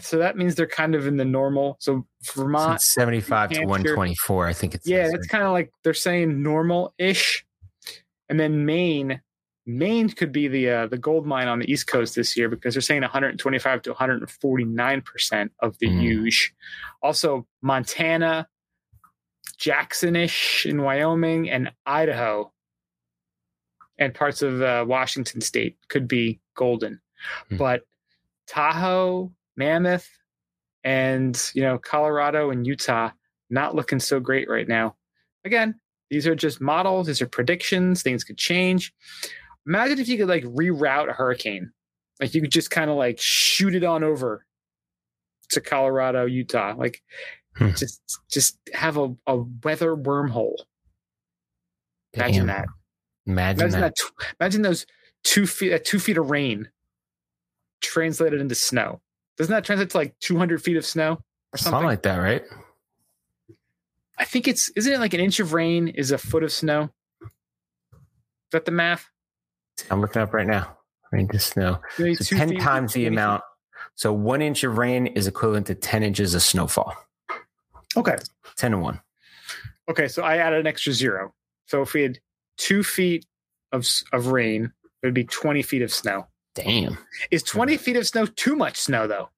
[0.00, 4.46] so that means they're kind of in the normal so vermont it's 75 to 124,
[4.46, 4.86] I think it's.
[4.86, 7.44] yeah, it's kind of like they're saying normal ish,
[8.28, 9.20] and then Maine.
[9.64, 12.74] Maine could be the uh, the gold mine on the East Coast this year because
[12.74, 16.00] they're saying 125 to 149 percent of the Mm.
[16.00, 16.52] huge.
[17.00, 18.48] Also, Montana,
[19.58, 22.52] Jacksonish in Wyoming, and Idaho,
[23.98, 27.00] and parts of uh, Washington State could be golden,
[27.48, 27.56] Hmm.
[27.58, 27.82] but
[28.48, 30.08] Tahoe, Mammoth,
[30.84, 33.10] and you know Colorado and Utah
[33.50, 34.96] not looking so great right now.
[35.44, 35.78] Again,
[36.10, 38.92] these are just models, these are predictions, things could change.
[39.66, 41.70] Imagine if you could like reroute a hurricane.
[42.20, 44.44] Like you could just kind of like shoot it on over
[45.50, 46.74] to Colorado, Utah.
[46.76, 47.02] Like
[47.56, 47.68] Hmm.
[47.72, 50.56] just just have a, a weather wormhole.
[52.14, 52.56] Imagine Damn.
[52.56, 52.66] that.
[53.26, 53.94] Imagine, Imagine that.
[53.96, 54.26] that.
[54.40, 54.86] imagine those
[55.22, 56.70] two feet uh, two feet of rain
[57.82, 59.00] translated into snow.
[59.38, 61.12] Doesn't that translate to like 200 feet of snow
[61.52, 61.72] or something?
[61.72, 62.42] Something like that, right?
[64.18, 66.90] I think it's isn't it like an inch of rain is a foot of snow?
[67.22, 67.28] Is
[68.52, 69.08] that the math?
[69.90, 70.76] I'm looking up right now.
[71.10, 71.80] Rain to snow.
[71.96, 72.04] So
[72.36, 73.08] 10 feet- times the feet.
[73.08, 73.42] amount.
[73.94, 76.94] So one inch of rain is equivalent to 10 inches of snowfall.
[77.96, 78.16] Okay.
[78.56, 79.00] 10 to 1.
[79.90, 80.08] Okay.
[80.08, 81.34] So I added an extra zero.
[81.66, 82.18] So if we had
[82.58, 83.26] two feet
[83.72, 86.26] of of rain, it would be 20 feet of snow.
[86.54, 86.98] Damn.
[87.30, 89.28] Is 20 feet of snow too much snow though?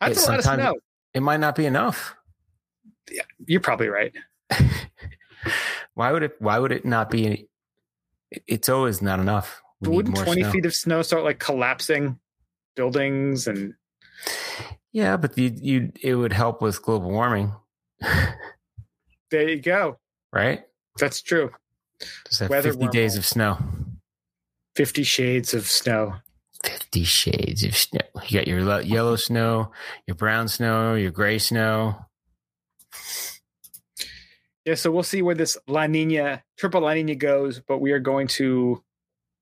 [0.00, 0.74] That's a lot of snow.
[1.14, 2.14] It might not be enough.
[3.10, 4.12] Yeah, you're probably right.
[5.94, 7.48] Why would it why would it not be
[8.48, 9.62] it's always not enough.
[9.80, 10.50] We But wouldn't 20 snow.
[10.50, 12.18] feet of snow start like collapsing
[12.74, 13.74] buildings and
[14.92, 17.52] Yeah, but you you it would help with global warming.
[19.30, 19.98] there you go.
[20.32, 20.64] right?
[20.98, 21.50] That's true.
[22.26, 23.58] Just have Weather 50 days of snow.
[24.76, 26.16] 50 shades of snow.
[26.64, 28.00] 50 shades of snow.
[28.28, 29.70] You got your yellow snow,
[30.06, 32.06] your brown snow, your gray snow.
[34.64, 37.98] Yeah, so we'll see where this La Nina, triple La Nina goes, but we are
[37.98, 38.82] going to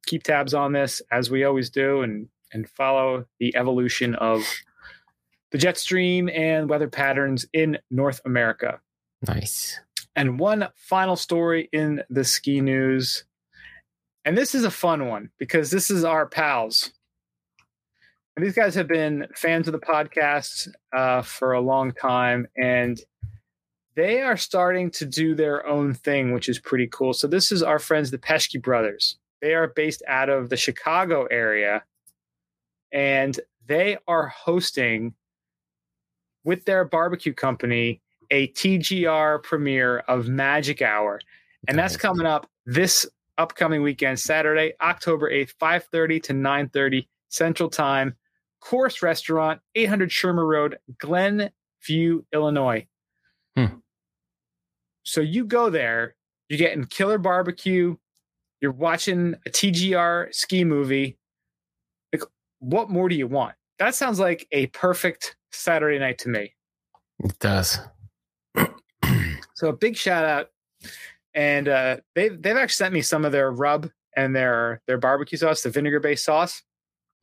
[0.06, 4.44] keep tabs on this as we always do and and follow the evolution of
[5.50, 8.80] the jet stream and weather patterns in North America.
[9.26, 9.78] Nice.
[10.14, 13.24] And one final story in the ski news.
[14.24, 16.92] And this is a fun one because this is our pals.
[18.36, 22.98] And these guys have been fans of the podcast uh, for a long time, and
[23.94, 27.12] they are starting to do their own thing, which is pretty cool.
[27.12, 29.18] So this is our friends, the Pesky brothers.
[29.42, 31.82] They are based out of the Chicago area,
[32.90, 35.14] and they are hosting
[36.44, 41.20] with their barbecue company a TGR premiere of Magic Hour,
[41.68, 43.06] and that's coming up this
[43.42, 48.16] upcoming weekend, Saturday, October eighth, five thirty to nine thirty Central Time.
[48.60, 52.86] Course Restaurant, eight hundred Shermer Road, Glenview, Illinois.
[53.56, 53.66] Hmm.
[55.02, 56.14] So you go there,
[56.48, 57.96] you're getting killer barbecue,
[58.60, 61.18] you're watching a TGR ski movie.
[62.12, 62.22] Like,
[62.60, 63.56] what more do you want?
[63.80, 66.54] That sounds like a perfect Saturday night to me.
[67.18, 67.80] It does.
[69.54, 70.48] So a big shout out,
[71.34, 75.38] and uh, they've they've actually sent me some of their rub and their their barbecue
[75.38, 76.62] sauce, the vinegar based sauce,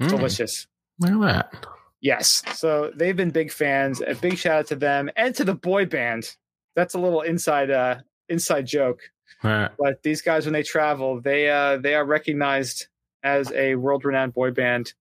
[0.02, 0.68] Mm, delicious.
[1.00, 1.66] Look at that.
[2.02, 4.02] Yes, so they've been big fans.
[4.02, 6.36] A big shout out to them and to the boy band.
[6.76, 7.98] That's a little inside uh
[8.30, 9.02] inside joke.
[9.44, 9.70] Right.
[9.78, 12.88] But these guys, when they travel, they uh they are recognized
[13.24, 14.94] as a world renowned boy band.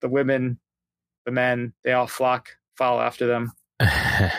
[0.00, 0.58] The women,
[1.24, 3.52] the men, they all flock, follow after them.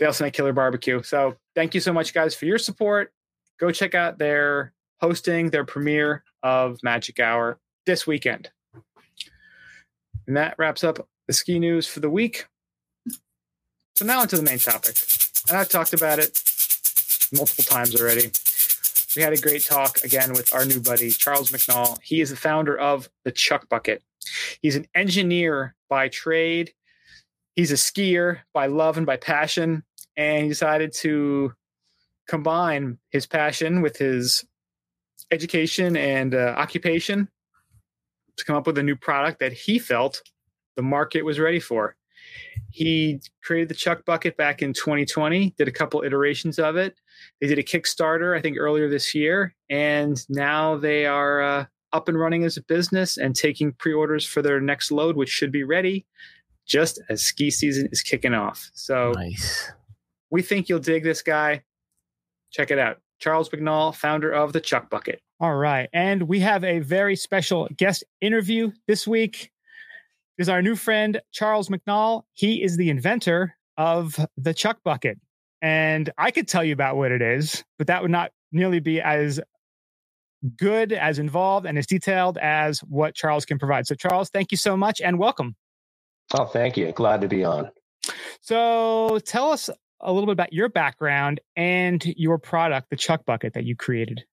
[0.00, 1.02] They also make killer barbecue.
[1.02, 3.12] So thank you so much, guys, for your support.
[3.60, 8.50] Go check out their hosting, their premiere of Magic Hour this weekend.
[10.26, 12.46] And that wraps up the ski news for the week.
[13.96, 14.96] So now onto the main topic.
[15.48, 16.42] And I've talked about it
[17.34, 18.30] multiple times already.
[19.14, 21.98] We had a great talk again with our new buddy, Charles McNall.
[22.02, 24.02] He is the founder of the Chuck Bucket.
[24.62, 26.72] He's an engineer by trade.
[27.56, 29.82] He's a skier by love and by passion.
[30.16, 31.52] And he decided to
[32.30, 34.44] combine his passion with his
[35.32, 37.28] education and uh, occupation
[38.36, 40.22] to come up with a new product that he felt
[40.76, 41.96] the market was ready for.
[42.70, 46.94] He created the Chuck Bucket back in 2020, did a couple iterations of it.
[47.40, 52.08] They did a Kickstarter, I think, earlier this year, and now they are uh, up
[52.08, 55.50] and running as a business and taking pre orders for their next load, which should
[55.50, 56.06] be ready
[56.64, 58.70] just as ski season is kicking off.
[58.72, 59.72] So nice.
[60.30, 61.62] we think you'll dig this guy.
[62.50, 62.98] Check it out.
[63.18, 65.20] Charles McNall, founder of the Chuck Bucket.
[65.40, 65.88] All right.
[65.92, 69.50] And we have a very special guest interview this week.
[70.38, 72.22] Is our new friend Charles McNall.
[72.32, 75.18] He is the inventor of the Chuck Bucket.
[75.60, 79.02] And I could tell you about what it is, but that would not nearly be
[79.02, 79.38] as
[80.56, 83.86] good, as involved, and as detailed as what Charles can provide.
[83.86, 85.56] So, Charles, thank you so much and welcome.
[86.32, 86.92] Oh, thank you.
[86.92, 87.70] Glad to be on.
[88.40, 89.68] So, tell us
[90.00, 94.24] a little bit about your background and your product, the Chuck Bucket that you created.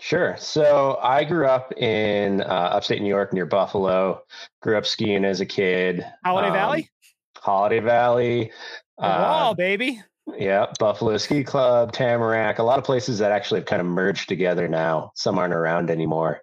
[0.00, 0.36] Sure.
[0.38, 4.22] So I grew up in uh, upstate New York near Buffalo.
[4.60, 6.04] Grew up skiing as a kid.
[6.24, 6.90] Holiday Um, Valley?
[7.38, 8.52] Holiday Valley.
[8.98, 10.02] The uh, baby.
[10.36, 14.28] Yeah, Buffalo Ski Club, Tamarack, a lot of places that actually have kind of merged
[14.28, 15.12] together now.
[15.14, 16.40] Some aren't around anymore.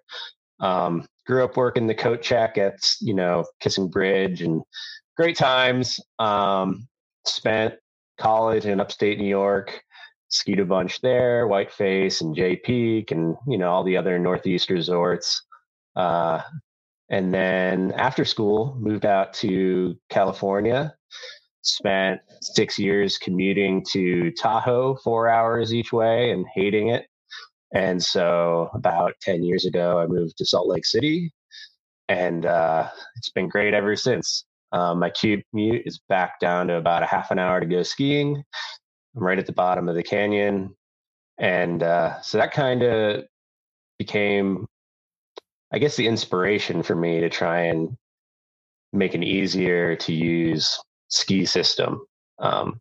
[0.58, 4.62] Um, grew up working the coat check at, you know, Kissing Bridge and
[5.16, 6.00] great times.
[6.18, 6.88] Um,
[7.26, 7.74] spent
[8.18, 9.82] college in upstate New York,
[10.28, 14.70] skied a bunch there, Whiteface and Jay Peak and, you know, all the other Northeast
[14.70, 15.42] resorts.
[15.96, 16.40] Uh,
[17.10, 20.94] and then after school, moved out to California,
[21.62, 27.06] spent six years commuting to Tahoe, four hours each way, and hating it.
[27.74, 31.32] And so about 10 years ago, I moved to Salt Lake City,
[32.08, 34.44] and uh, it's been great ever since.
[34.74, 38.42] Um, my commute is back down to about a half an hour to go skiing.
[39.16, 40.74] I'm right at the bottom of the canyon.
[41.38, 43.24] And uh, so that kind of
[44.00, 44.66] became,
[45.72, 47.96] I guess, the inspiration for me to try and
[48.92, 52.04] make an easier to use ski system.
[52.40, 52.80] Um,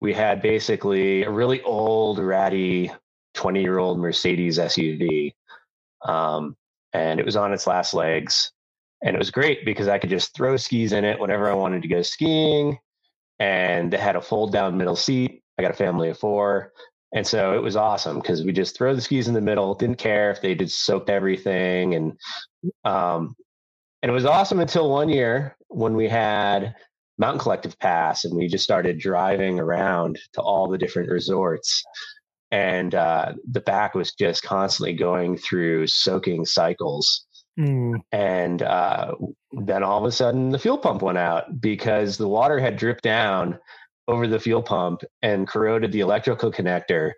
[0.00, 2.92] we had basically a really old, ratty
[3.34, 5.32] 20 year old Mercedes SUV.
[6.04, 6.56] Um,
[6.92, 8.52] and it was on its last legs.
[9.04, 11.82] And it was great because I could just throw skis in it whenever I wanted
[11.82, 12.78] to go skiing.
[13.38, 15.42] And it had a fold down middle seat.
[15.58, 16.72] I got a family of four.
[17.14, 19.98] And so it was awesome because we just throw the skis in the middle, didn't
[19.98, 21.94] care if they just soaked everything.
[21.94, 22.12] And
[22.84, 23.34] um,
[24.02, 26.74] and it was awesome until one year when we had
[27.18, 31.84] Mountain Collective Pass and we just started driving around to all the different resorts.
[32.50, 37.26] And uh, the back was just constantly going through soaking cycles.
[37.58, 38.00] Mm.
[38.12, 39.14] And uh,
[39.52, 43.02] then all of a sudden, the fuel pump went out because the water had dripped
[43.02, 43.58] down
[44.08, 47.12] over the fuel pump and corroded the electrical connector.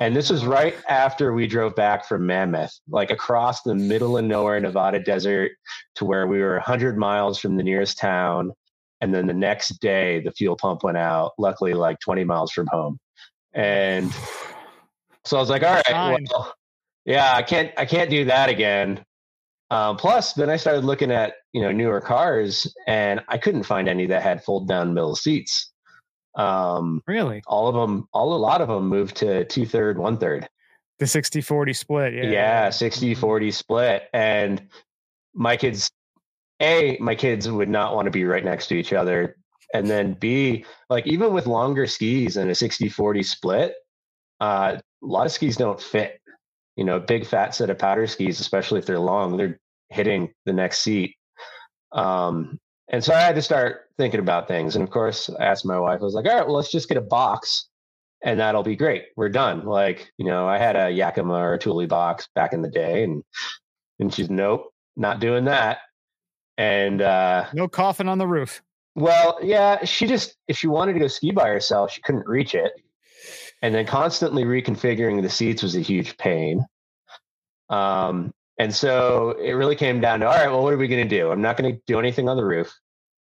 [0.00, 0.48] And this was Oh.
[0.48, 5.52] right after we drove back from Mammoth, like across the middle of nowhere Nevada desert
[5.96, 8.52] to where we were 100 miles from the nearest town.
[9.02, 12.66] And then the next day, the fuel pump went out, luckily, like 20 miles from
[12.68, 12.98] home.
[13.52, 14.10] And
[15.26, 16.54] so I was like, all right, well,
[17.04, 19.04] yeah, I can't, I can't do that again.
[19.70, 23.88] Um, plus, then I started looking at, you know, newer cars and I couldn't find
[23.88, 25.72] any that had fold down middle seats.
[26.36, 27.42] Um, Really?
[27.46, 30.48] all of them, all a lot of them moved to two third, one third.
[30.98, 32.14] The 60 40 split.
[32.14, 32.24] Yeah.
[32.30, 34.04] Yeah, 60 40 split.
[34.14, 34.68] And
[35.34, 35.90] my kids,
[36.62, 39.36] A, my kids would not want to be right next to each other.
[39.74, 43.74] And then B, like even with longer skis and a 60 40 split,
[44.40, 46.20] uh, a lot of skis don't fit.
[46.76, 49.58] You know, big fat set of powder skis, especially if they're long, they're
[49.88, 51.14] hitting the next seat.
[51.92, 52.58] Um,
[52.88, 54.76] and so I had to start thinking about things.
[54.76, 56.88] And of course, I asked my wife, I was like, all right, well, let's just
[56.88, 57.68] get a box
[58.22, 59.04] and that'll be great.
[59.16, 59.64] We're done.
[59.64, 63.04] Like, you know, I had a Yakima or a Thule box back in the day,
[63.04, 63.22] and
[63.98, 65.78] and she's nope, not doing that.
[66.58, 68.62] And uh No coffin on the roof.
[68.94, 72.54] well, yeah, she just if she wanted to go ski by herself, she couldn't reach
[72.54, 72.72] it.
[73.62, 76.64] And then constantly reconfiguring the seats was a huge pain.
[77.68, 81.06] Um, and so it really came down to all right, well, what are we going
[81.06, 81.30] to do?
[81.30, 82.72] I'm not going to do anything on the roof.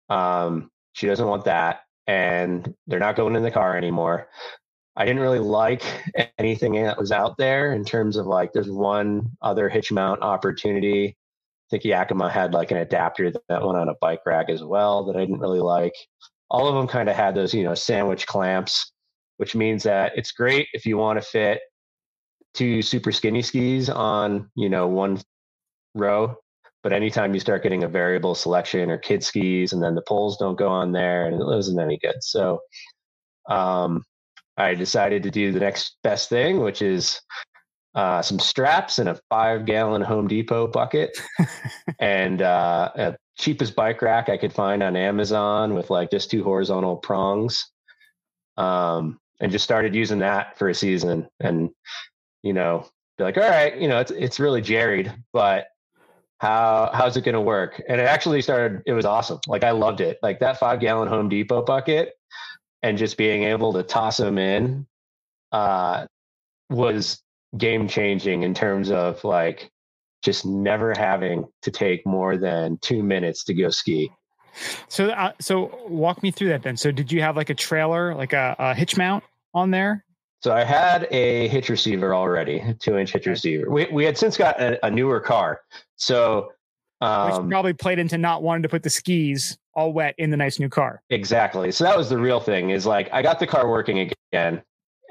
[0.08, 4.28] Um, she doesn't want that, and they're not going in the car anymore.
[4.96, 5.82] I didn't really like
[6.38, 11.08] anything that was out there in terms of like there's one other hitch mount opportunity.
[11.08, 15.04] I think Yakima had like an adapter that went on a bike rack as well
[15.04, 15.94] that I didn't really like.
[16.50, 18.90] All of them kind of had those, you know, sandwich clamps,
[19.40, 21.62] which means that it's great if you want to fit
[22.52, 25.18] two super skinny skis on, you know, one
[25.94, 26.36] row.
[26.82, 30.36] But anytime you start getting a variable selection or kid skis and then the poles
[30.36, 32.22] don't go on there and it wasn't any good.
[32.22, 32.60] So
[33.48, 34.04] um,
[34.58, 37.18] I decided to do the next best thing, which is
[37.94, 41.18] uh, some straps and a five gallon Home Depot bucket
[41.98, 46.44] and uh, a cheapest bike rack I could find on Amazon with like just two
[46.44, 47.66] horizontal prongs.
[48.58, 51.70] Um, and just started using that for a season and,
[52.42, 52.86] you know,
[53.18, 55.66] be like, all right, you know, it's, it's really jerried, but
[56.38, 57.82] how, how's it going to work?
[57.88, 59.40] And it actually started, it was awesome.
[59.46, 60.18] Like I loved it.
[60.22, 62.12] Like that five gallon Home Depot bucket
[62.82, 64.86] and just being able to toss them in,
[65.52, 66.06] uh,
[66.70, 67.20] was
[67.56, 69.70] game changing in terms of like
[70.22, 74.10] just never having to take more than two minutes to go ski.
[74.88, 76.76] So, uh, so walk me through that then.
[76.76, 79.24] So, did you have like a trailer, like a, a hitch mount
[79.54, 80.04] on there?
[80.42, 83.70] So I had a hitch receiver already, a two inch hitch receiver.
[83.70, 85.60] We we had since got a, a newer car,
[85.96, 86.52] so
[87.00, 90.36] Which um, probably played into not wanting to put the skis all wet in the
[90.36, 91.02] nice new car.
[91.10, 91.70] exactly.
[91.72, 92.70] So that was the real thing.
[92.70, 94.62] Is like I got the car working again,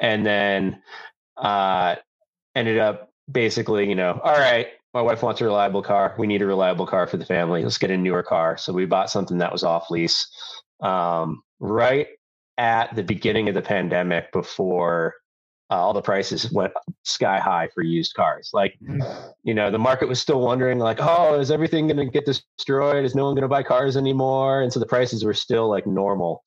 [0.02, 0.82] and then
[1.38, 1.96] uh,
[2.56, 4.68] ended up basically, you know, all right.
[4.92, 6.16] My wife wants a reliable car.
[6.18, 7.62] We need a reliable car for the family.
[7.62, 8.58] Let's get a newer car.
[8.58, 10.28] So we bought something that was off lease,
[10.82, 12.08] um, right
[12.60, 15.16] at the beginning of the pandemic before
[15.72, 18.50] uh, all the prices went sky high for used cars.
[18.54, 18.78] Like,
[19.44, 23.06] you know, the market was still wondering, like, oh, is everything going to get destroyed?
[23.06, 24.62] Is no one going to buy cars anymore?
[24.62, 26.44] And so the prices were still like normal.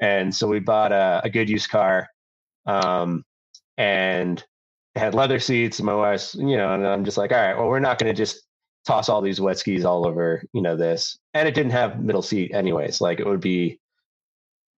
[0.00, 2.08] And so we bought a, a good used car,
[2.66, 3.22] um,
[3.78, 4.44] and
[4.96, 5.78] it had leather seats.
[5.78, 8.12] And my wife's, you know, and I'm just like, all right, well, we're not going
[8.12, 8.42] to just
[8.84, 11.18] toss all these wet skis all over, you know, this.
[11.34, 13.00] And it didn't have middle seat, anyways.
[13.00, 13.78] Like it would be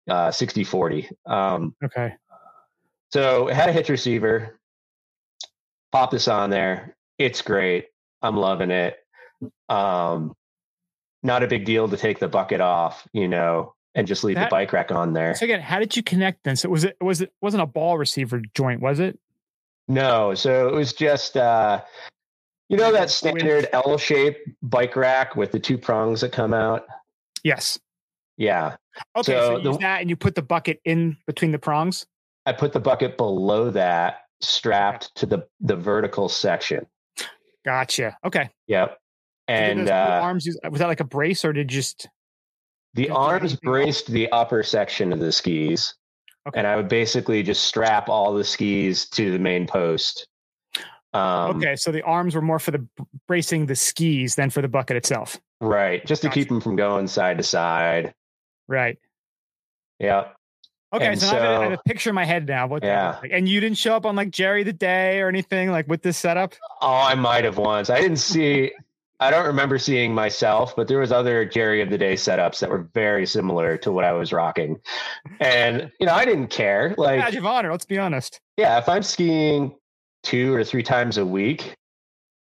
[0.09, 1.09] uh, 60 40.
[1.26, 2.14] Um, Okay.
[3.12, 4.59] so it had a hitch receiver.
[5.92, 6.96] Pop this on there.
[7.18, 7.86] It's great.
[8.22, 8.96] I'm loving it.
[9.68, 10.34] Um,
[11.22, 14.50] not a big deal to take the bucket off, you know, and just leave That-
[14.50, 15.34] the bike rack on there.
[15.34, 16.57] So again, how did you connect then?
[16.57, 19.18] So was it was it wasn't a ball receiver joint, was it?
[19.86, 21.82] No, so it was just uh,
[22.68, 26.86] you know that standard L shaped bike rack with the two prongs that come out.
[27.44, 27.78] Yes.
[28.36, 28.76] Yeah,
[29.16, 29.32] Okay.
[29.32, 32.07] So, So you the- use that and you put the bucket in between the prongs.
[32.47, 36.86] I put the bucket below that, strapped to the the vertical section.
[37.64, 38.16] Gotcha.
[38.24, 38.51] Okay.
[38.66, 38.99] Yep,
[39.49, 42.09] and uh, arms was that like a brace or did you just
[42.95, 45.95] The arms braced the upper section of the skis.
[46.47, 46.59] Okay.
[46.59, 50.28] And I would basically just strap all the skis to the main post.
[51.14, 51.74] Um, okay?
[51.76, 52.86] So the arms were more for the
[53.26, 55.38] bracing the skis than for the bucket itself.
[55.62, 56.05] Right.
[56.05, 58.12] Just to keep them from going side to side.
[58.68, 58.98] Right.
[59.98, 60.28] Yeah.
[60.92, 61.06] Okay.
[61.06, 62.66] And So, now I, have a, I have a picture in my head now.
[62.66, 63.18] What Yeah.
[63.20, 63.30] like.
[63.32, 66.16] And you didn't show up on like Jerry the Day or anything like with this
[66.16, 66.54] setup.
[66.80, 67.90] Oh, I might have once.
[67.90, 68.72] I didn't see,
[69.20, 72.70] I don't remember seeing myself, but there was other Jerry of the Day setups that
[72.70, 74.78] were very similar to what I was rocking,
[75.40, 76.94] and you know I didn't care.
[76.98, 77.70] Like Badge of honor.
[77.70, 78.40] Let's be honest.
[78.56, 79.74] yeah, if I'm skiing
[80.24, 81.74] two or three times a week,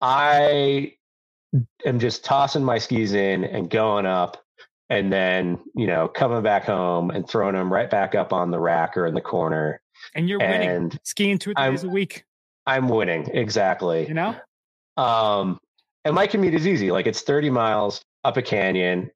[0.01, 0.95] I
[1.85, 4.39] am just tossing my skis in and going up
[4.93, 8.61] and then, you know, coming back home and throwing them right back up on the
[8.61, 9.81] rack or in the corner.
[10.15, 10.69] And you're winning.
[10.69, 12.25] And Skiing two or three I'm- days a week.
[12.67, 13.27] I'm winning.
[13.33, 14.07] Exactly.
[14.07, 14.37] You know?
[14.99, 15.59] Um,
[16.05, 16.93] and my commute is easy.
[16.93, 19.11] Like it's 30 miles up a canyon.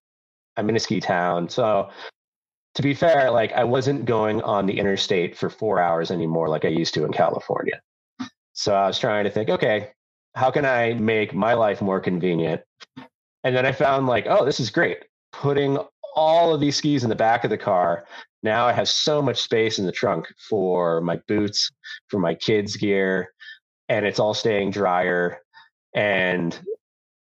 [0.57, 1.51] I'm in a ski town.
[1.51, 1.91] So
[2.75, 6.65] to be fair, like I wasn't going on the interstate for four hours anymore like
[6.65, 7.83] I used to in California.
[8.55, 9.91] So I was trying to think, okay,
[10.35, 12.63] how can I make my life more convenient?
[13.45, 15.05] And then I found like, oh, this is great.
[15.41, 15.79] Putting
[16.15, 18.07] all of these skis in the back of the car.
[18.43, 21.71] Now I have so much space in the trunk for my boots,
[22.09, 23.33] for my kids' gear,
[23.89, 25.41] and it's all staying drier.
[25.95, 26.59] And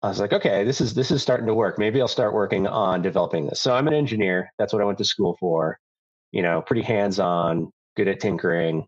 [0.02, 1.78] I was like, okay, this is this is starting to work.
[1.78, 3.60] Maybe I'll start working on developing this.
[3.60, 4.50] So I'm an engineer.
[4.58, 5.78] That's what I went to school for.
[6.30, 8.86] You know, pretty hands-on, good at tinkering.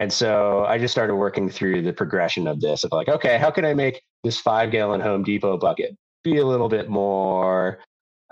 [0.00, 3.50] And so I just started working through the progression of this of like, okay, how
[3.50, 7.78] can I make this five gallon Home Depot bucket be a little bit more,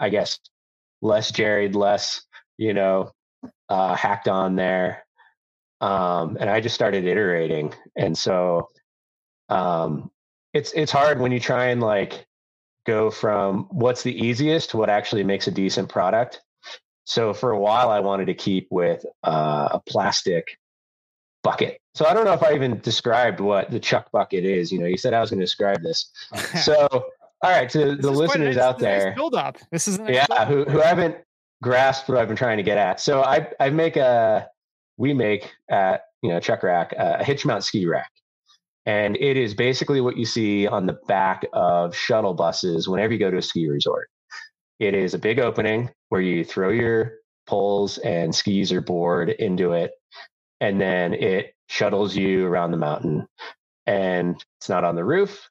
[0.03, 0.40] I guess,
[1.00, 2.22] less jerried, less,
[2.59, 3.12] you know,
[3.68, 5.05] uh, hacked on there.
[5.80, 7.72] Um, and I just started iterating.
[7.96, 8.68] And so
[9.48, 10.11] um,
[10.53, 12.26] it's it's hard when you try and like
[12.84, 16.40] go from what's the easiest to what actually makes a decent product.
[17.05, 20.59] So for a while, I wanted to keep with uh, a plastic
[21.44, 21.78] bucket.
[21.94, 24.72] So I don't know if I even described what the Chuck bucket is.
[24.72, 26.11] You know, you said I was going to describe this.
[26.64, 27.07] So
[27.43, 29.34] all right, to This the is quite a listeners nice- out a nice there, build
[29.34, 29.59] up.
[29.70, 31.16] This is nice yeah, who who haven't
[31.62, 33.01] grasped what I've been trying to get at.
[33.01, 34.49] So I I make a
[34.97, 38.11] we make at you know Chuck Rack uh, a hitch mount ski rack,
[38.86, 43.18] and it is basically what you see on the back of shuttle buses whenever you
[43.18, 44.09] go to a ski resort.
[44.78, 47.12] It is a big opening where you throw your
[47.47, 49.93] poles and skis or board into it,
[50.61, 53.26] and then it shuttles you around the mountain.
[53.86, 55.49] And it's not on the roof.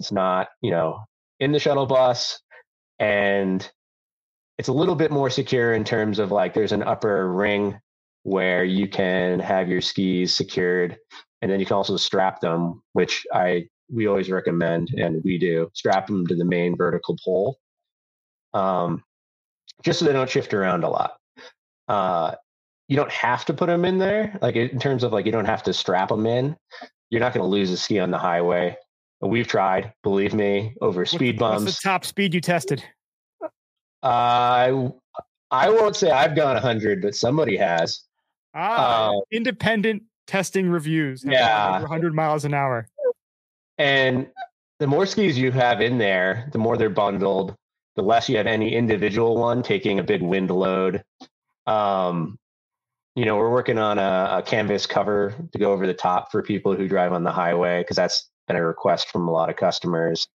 [0.00, 1.00] It's not you know
[1.40, 2.40] in the shuttle bus,
[2.98, 3.68] and
[4.58, 7.78] it's a little bit more secure in terms of like there's an upper ring
[8.22, 10.96] where you can have your skis secured
[11.42, 15.68] and then you can also strap them which i we always recommend and we do
[15.74, 17.58] strap them to the main vertical pole
[18.54, 19.02] um,
[19.82, 21.16] just so they don't shift around a lot.
[21.88, 22.34] Uh,
[22.88, 25.44] you don't have to put them in there like in terms of like you don't
[25.46, 26.54] have to strap them in
[27.10, 28.76] you're not going to lose a ski on the highway
[29.28, 32.84] we've tried believe me over What's speed bumps What's the top speed you tested?
[34.02, 34.90] I
[35.50, 38.00] I won't say I've gone 100, but somebody has.
[38.54, 41.24] Ah, Uh, independent testing reviews.
[41.24, 41.80] Yeah.
[41.80, 42.88] 100 miles an hour.
[43.78, 44.28] And
[44.80, 47.54] the more skis you have in there, the more they're bundled,
[47.96, 51.02] the less you have any individual one taking a big wind load.
[51.66, 52.38] Um,
[53.14, 56.42] you know, we're working on a, a canvas cover to go over the top for
[56.42, 59.56] people who drive on the highway because that's been a request from a lot of
[59.56, 60.28] customers,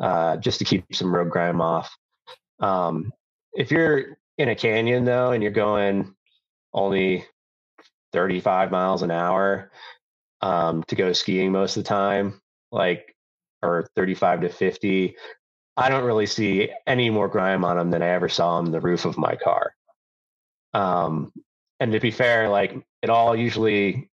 [0.00, 1.94] uh, just to keep some road grime off.
[2.60, 3.12] Um,
[3.52, 6.14] if you're in a canyon though, and you're going
[6.72, 7.26] only
[8.12, 9.70] 35 miles an hour
[10.40, 13.14] um, to go skiing most of the time, like
[13.62, 15.16] or 35 to 50,
[15.76, 18.80] I don't really see any more grime on them than I ever saw on the
[18.80, 19.74] roof of my car.
[20.74, 21.32] Um,
[21.80, 24.10] and to be fair, like it all usually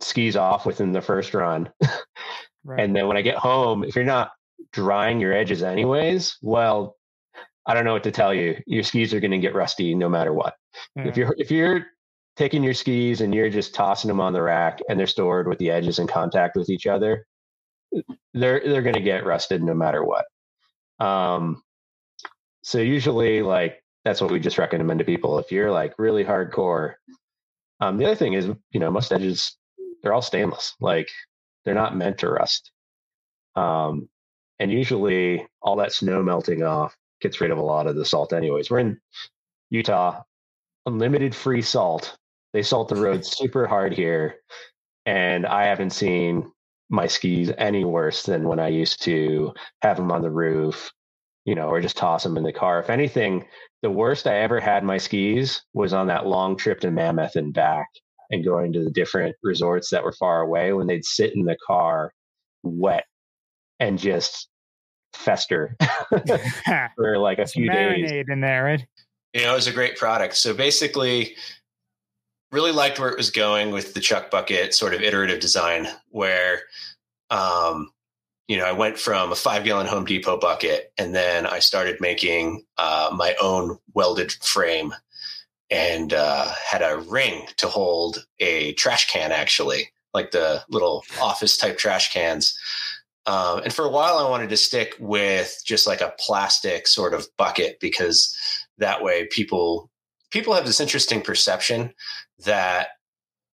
[0.00, 1.70] skis off within the first run.
[2.64, 2.80] Right.
[2.80, 4.32] And then when I get home, if you're not
[4.72, 6.96] drying your edges anyways, well,
[7.66, 8.56] I don't know what to tell you.
[8.66, 10.54] Your skis are going to get rusty no matter what.
[10.96, 11.86] If you're if you're
[12.36, 15.58] taking your skis and you're just tossing them on the rack and they're stored with
[15.58, 17.26] the edges in contact with each other,
[18.34, 20.24] they're they're going to get rusted no matter what.
[21.00, 21.62] Um,
[22.62, 25.38] so usually, like that's what we just recommend to people.
[25.38, 26.94] If you're like really hardcore,
[27.80, 29.56] um, the other thing is, you know, most edges
[30.02, 30.74] they're all stainless.
[30.80, 31.08] Like
[31.64, 32.70] they're not meant to rust.
[33.56, 34.08] Um,
[34.58, 38.32] and usually, all that snow melting off gets rid of a lot of the salt.
[38.32, 39.00] Anyways, we're in
[39.70, 40.22] Utah,
[40.86, 42.16] unlimited free salt.
[42.52, 44.36] They salt the roads super hard here,
[45.06, 46.50] and I haven't seen
[46.88, 50.92] my skis any worse than when I used to have them on the roof,
[51.44, 52.80] you know, or just toss them in the car.
[52.80, 53.46] If anything,
[53.82, 57.54] the worst I ever had my skis was on that long trip to Mammoth and
[57.54, 57.88] back
[58.30, 61.56] and going to the different resorts that were far away when they'd sit in the
[61.66, 62.12] car
[62.62, 63.04] wet
[63.78, 64.48] and just
[65.12, 65.76] fester
[66.96, 68.10] for like a few days.
[68.10, 68.86] marinade in there, right?
[69.34, 70.36] You know, it was a great product.
[70.36, 71.36] So basically,
[72.52, 76.62] really liked where it was going with the Chuck Bucket sort of iterative design, where,
[77.30, 77.90] um,
[78.48, 82.00] you know, I went from a five gallon Home Depot bucket and then I started
[82.00, 84.92] making uh, my own welded frame
[85.70, 91.56] and uh, had a ring to hold a trash can, actually, like the little office
[91.56, 92.58] type trash cans.
[93.26, 97.14] Um, and for a while, I wanted to stick with just like a plastic sort
[97.14, 98.36] of bucket because
[98.78, 99.90] that way people
[100.30, 101.92] people have this interesting perception
[102.44, 102.88] that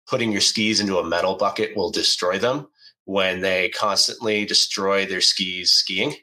[0.07, 2.69] putting your skis into a metal bucket will destroy them
[3.05, 6.15] when they constantly destroy their skis skiing.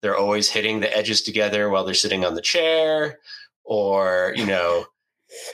[0.00, 3.18] They're always hitting the edges together while they're sitting on the chair
[3.64, 4.86] or, you know,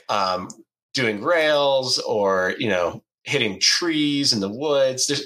[0.09, 0.47] um,
[0.93, 5.07] doing rails or, you know, hitting trees in the woods.
[5.07, 5.25] There's,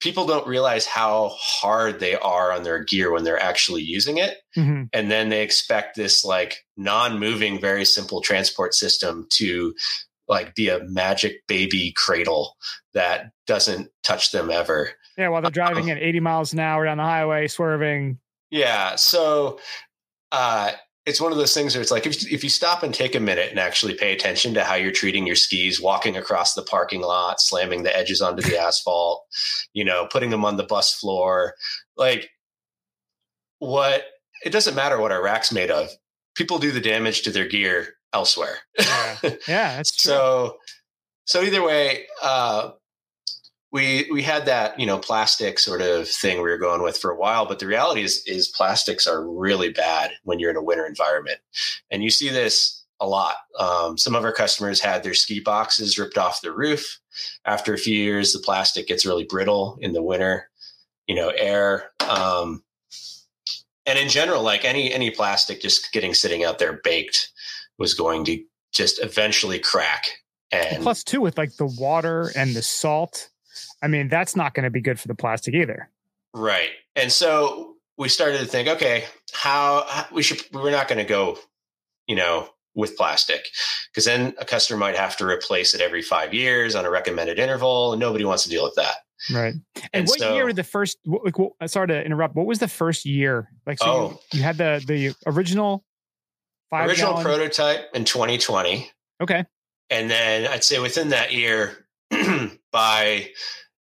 [0.00, 4.38] people don't realize how hard they are on their gear when they're actually using it.
[4.56, 4.88] Mhm.
[4.92, 9.74] And then they expect this like non moving, very simple transport system to
[10.28, 12.56] like be a magic baby cradle
[12.94, 14.90] that doesn't touch them ever.
[15.16, 18.18] Yeah, while they're driving at 80 miles an hour down the highway, swerving.
[18.50, 18.96] Yeah.
[18.96, 19.60] So
[20.32, 20.72] uh,
[21.04, 23.20] it's one of those things where it's like if, if you stop and take a
[23.20, 27.00] minute and actually pay attention to how you're treating your skis, walking across the parking
[27.00, 29.24] lot, slamming the edges onto the asphalt,
[29.72, 31.54] you know, putting them on the bus floor,
[31.96, 32.30] like
[33.58, 34.04] what
[34.44, 35.88] it doesn't matter what our rack's made of.
[36.34, 38.58] People do the damage to their gear elsewhere.
[38.78, 39.16] Yeah,
[39.48, 40.12] yeah that's true.
[40.12, 40.56] so
[41.24, 42.70] so either way uh
[43.72, 47.10] we we had that you know plastic sort of thing we were going with for
[47.10, 50.62] a while but the reality is is plastics are really bad when you're in a
[50.62, 51.40] winter environment.
[51.90, 53.34] And you see this a lot.
[53.58, 57.00] Um, some of our customers had their ski boxes ripped off the roof.
[57.44, 60.50] After a few years the plastic gets really brittle in the winter
[61.08, 61.90] you know air.
[62.08, 62.62] Um,
[63.86, 67.32] and in general like any any plastic just getting sitting out there baked
[67.78, 70.06] was going to just eventually crack.
[70.50, 73.30] And Plus, too, with like the water and the salt,
[73.82, 75.88] I mean, that's not going to be good for the plastic either.
[76.34, 80.98] right and so we started to think okay how, how we should we're not going
[80.98, 81.38] to go
[82.06, 83.48] you know with plastic
[83.90, 87.38] because then a customer might have to replace it every five years on a recommended
[87.38, 88.96] interval and nobody wants to deal with that
[89.32, 89.54] Right.
[89.76, 90.98] And, And what so- year were the first?
[91.06, 92.34] Like, what, uh, sorry to interrupt.
[92.34, 93.48] What was the first year?
[93.68, 94.20] Like, so Oh.
[94.32, 95.84] you, you had the the original
[96.70, 98.90] five original gallon- prototype in 2020
[99.22, 99.44] Okay.
[99.90, 101.86] and then i'd say within that year
[102.72, 103.28] by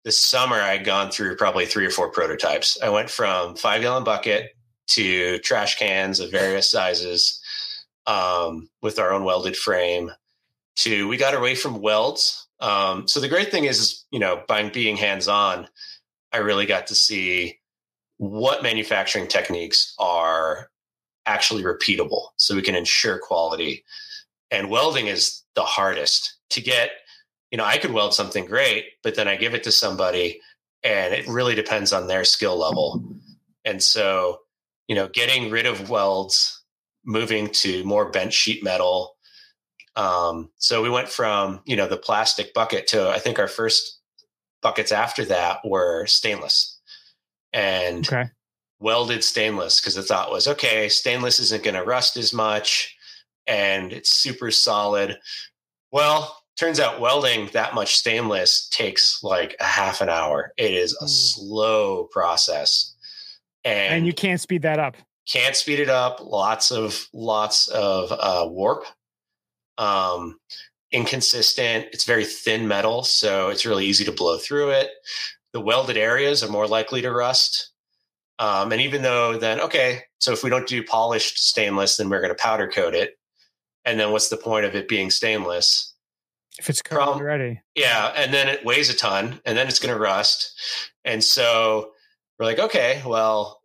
[0.03, 2.77] the summer i'd gone through probably three or four prototypes.
[2.81, 4.51] I went from five gallon bucket
[4.87, 7.39] to trash cans of various sizes
[8.07, 10.11] um, with our own welded frame
[10.77, 12.47] to we got away from welds.
[12.59, 15.67] Um, so the great thing is, is you know by being hands-on
[16.31, 17.59] i really got to see
[18.17, 20.69] what manufacturing techniques are
[21.25, 23.83] actually repeatable so we can ensure quality.
[24.49, 26.91] And welding is the hardest to get
[27.51, 30.39] you know i could weld something great but then i give it to somebody
[30.83, 33.03] and it really depends on their skill level
[33.65, 34.39] and so
[34.87, 36.63] you know getting rid of welds
[37.05, 39.15] moving to more bent sheet metal
[39.97, 43.99] um, so we went from you know the plastic bucket to i think our first
[44.61, 46.79] buckets after that were stainless
[47.53, 48.29] and Okay.
[48.79, 52.95] welded stainless because the thought was okay stainless isn't going to rust as much
[53.47, 55.17] and it's super solid
[55.91, 60.53] well turns out welding that much stainless takes like a half an hour.
[60.57, 61.07] It is a Ooh.
[61.07, 62.93] slow process.
[63.65, 64.95] And, And you can't speed that up.
[65.27, 66.19] can't speed it up.
[66.21, 68.85] Lots of lots of uh, warp.
[69.79, 70.37] Um
[70.91, 71.87] inconsistent.
[71.93, 74.91] It's very thin metal so it's really easy to blow through it.
[75.53, 77.71] The welded areas are more likely to rust.
[78.37, 82.21] Um, and even though then okay so if we don't do polished stainless then we're
[82.21, 83.17] going to powder coat it.
[83.83, 85.90] And then what's the point of it being stainless
[86.59, 87.61] If it's covered already.
[87.75, 90.53] yeah, and then it weighs a ton, and then it's going to rust.
[91.05, 91.91] And so
[92.37, 93.61] we're like, okay, well,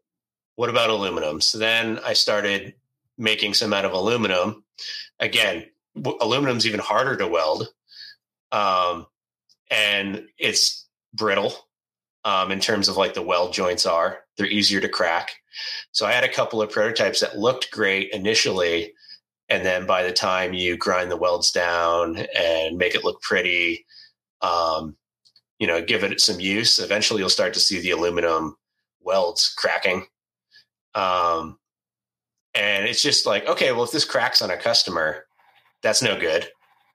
[0.55, 1.41] what about aluminum?
[1.41, 2.74] So then I started
[3.18, 4.64] making some out of aluminum.
[5.20, 5.64] Again,
[5.95, 7.68] w- aluminum's even harder to weld,
[8.53, 9.07] um,
[9.70, 11.55] and it's brittle
[12.24, 14.20] um, in terms of like the weld joints are.
[14.37, 15.30] They're easier to crack.
[15.93, 18.93] So I had a couple of prototypes that looked great initially,
[19.49, 23.86] and then by the time you grind the welds down and make it look pretty
[24.42, 24.97] um,
[25.59, 28.57] you know give it some use eventually you'll start to see the aluminum
[29.01, 30.07] welds cracking.
[30.94, 31.59] Um,
[32.55, 35.26] and it's just like okay well if this cracks on a customer
[35.82, 36.49] that's no good.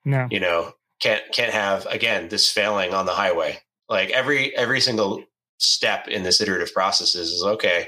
[0.03, 0.27] No.
[0.31, 3.59] you know can't can't have again this failing on the highway.
[3.87, 5.23] Like every every single
[5.59, 7.87] step in this iterative process is, is okay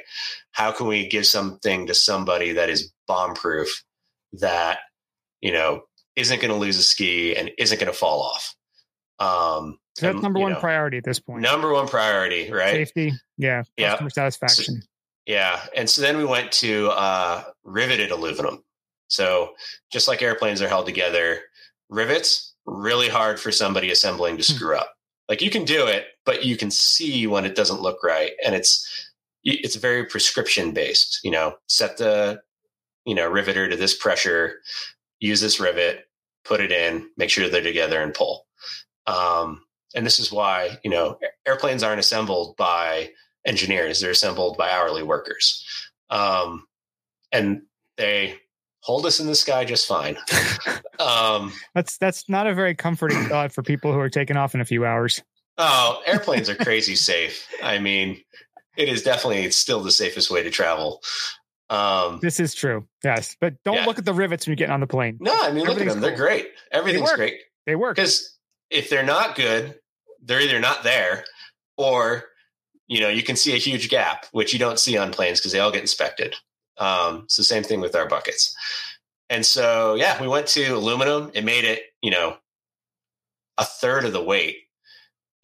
[0.51, 3.83] how can we give something to somebody that is bomb proof
[4.33, 4.79] that
[5.41, 5.83] you know
[6.15, 8.55] isn't going to lose a ski and isn't going to fall off
[9.19, 11.41] um So that's Um, number one know, priority at this point.
[11.41, 12.71] Number one priority, right?
[12.71, 13.91] Safety, yeah, Yeah.
[13.91, 14.81] customer satisfaction.
[15.25, 15.61] Yeah.
[15.75, 18.63] And so then we went to uh, riveted aluminum.
[19.07, 19.53] So
[19.91, 21.41] just like airplanes are held together,
[21.89, 24.55] rivets, really hard for somebody assembling to Hmm.
[24.55, 24.91] screw up.
[25.29, 28.31] Like you can do it, but you can see when it doesn't look right.
[28.43, 28.85] And it's,
[29.43, 32.41] it's very prescription based, you know, set the,
[33.05, 34.59] you know, riveter to this pressure,
[35.19, 36.05] use this rivet,
[36.45, 38.45] put it in, make sure they're together and pull.
[39.07, 39.63] Um,
[39.95, 43.09] and this is why, you know, airplanes aren't assembled by
[43.45, 45.65] engineers they're assembled by hourly workers
[46.09, 46.65] um,
[47.31, 47.61] and
[47.97, 48.35] they
[48.81, 50.17] hold us in the sky just fine
[50.99, 54.61] um, That's that's not a very comforting thought for people who are taking off in
[54.61, 55.21] a few hours.
[55.57, 58.21] oh airplanes are crazy safe i mean
[58.77, 61.01] it is definitely still the safest way to travel
[61.69, 63.85] um, This is true, yes, but don't Yeah.
[63.85, 65.17] look at the rivets when you get on the plane.
[65.19, 67.15] no i mean look at them they're great everything's work.
[67.15, 67.95] great They work.
[67.95, 68.37] because
[68.69, 69.79] if they're not good
[70.23, 71.25] they're either not there
[71.77, 72.25] or
[72.87, 75.51] you know you can see a huge gap which you don't see on planes because
[75.51, 76.35] they all get inspected
[76.79, 78.55] um, it's the same thing with our buckets
[79.29, 82.35] and so yeah we went to aluminum it made it you know
[83.57, 84.57] a third of the weight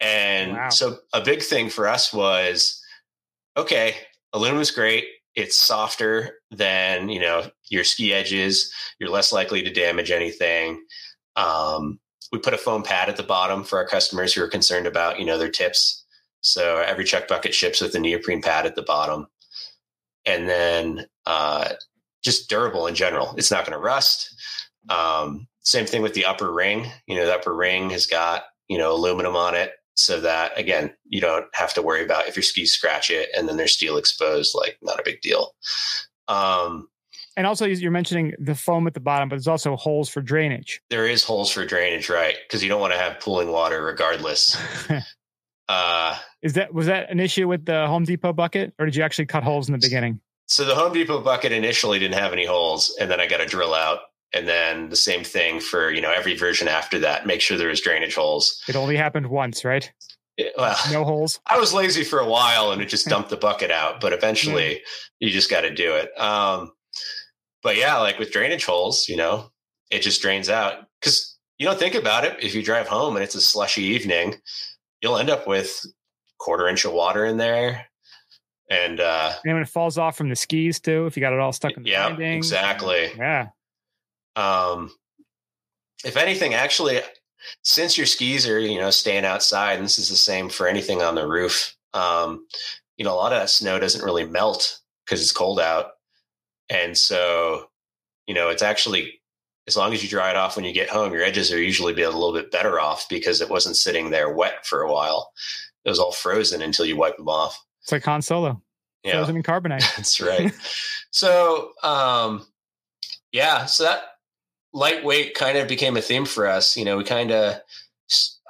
[0.00, 0.68] and Wow.
[0.70, 2.82] so a big thing for us was
[3.56, 3.94] okay
[4.34, 5.04] aluminum's great
[5.34, 10.82] it's softer than you know your ski edges you're less likely to damage anything.
[11.36, 11.98] Um,
[12.32, 15.18] we put a foam pad at the bottom for our customers who are concerned about
[15.18, 16.04] you know their tips.
[16.42, 19.26] So every Chuck Bucket ships with a neoprene pad at the bottom.
[20.24, 21.70] And then uh,
[22.22, 23.34] just durable in general.
[23.36, 24.34] It's not going to rust.
[24.88, 26.86] Um, same thing with the upper ring.
[27.06, 30.92] You know the upper ring has got you know aluminum on it so that again
[31.04, 33.96] you don't have to worry about if your skis scratch it and then there's steel
[33.96, 35.54] exposed like not a big deal
[36.28, 36.88] um,
[37.36, 40.82] and also, you're mentioning the foam at the bottom, but there's also holes for drainage.
[40.90, 44.58] there is holes for drainage right because you don't want to have pooling water regardless
[45.68, 49.02] uh, Is that was that an issue with the Home Depot bucket, or did you
[49.02, 50.20] actually cut holes in the beginning?
[50.46, 53.46] So the Home Depot bucket initially didn't have any holes, and then I got to
[53.46, 54.00] drill out,
[54.32, 57.26] and then the same thing for you know every version after that.
[57.26, 58.62] Make sure there was drainage holes.
[58.68, 59.90] It only happened once, right?
[60.36, 61.40] It- well, No holes.
[61.46, 64.00] I was lazy for a while, and it just dumped the bucket out.
[64.00, 64.82] But eventually,
[65.18, 66.18] you just got to do it.
[66.18, 66.72] Um,
[67.62, 69.50] but yeah, like with drainage holes, you know,
[69.90, 72.36] it just drains out because you don't think about it.
[72.42, 74.36] If you drive home and it's a slushy evening,
[75.02, 75.84] you'll end up with
[76.38, 77.86] quarter inch of water in there,
[78.70, 81.38] and uh, And when it falls off from the skis too, if you got it
[81.40, 82.38] all stuck in the yeah, binding.
[82.38, 83.10] exactly.
[83.18, 83.48] Yeah.
[84.36, 84.90] Um,
[86.04, 87.00] if anything, actually,
[87.62, 91.02] since your skis are you know staying outside, and this is the same for anything
[91.02, 92.46] on the roof, um,
[92.96, 95.92] you know a lot of that snow doesn't really melt because it's cold out,
[96.68, 97.66] and so
[98.26, 99.20] you know it's actually
[99.66, 101.92] as long as you dry it off when you get home, your edges are usually
[101.92, 105.30] be a little bit better off because it wasn't sitting there wet for a while.
[105.84, 107.62] It was all frozen until you wipe them off.
[107.82, 108.60] It's like Han Solo,
[109.04, 109.12] Yeah.
[109.12, 109.80] frozen in carbonite.
[109.96, 110.52] That's right.
[111.10, 112.46] so, um,
[113.32, 114.02] yeah, so that
[114.72, 116.76] lightweight kind of became a theme for us.
[116.76, 117.60] You know, we kind of,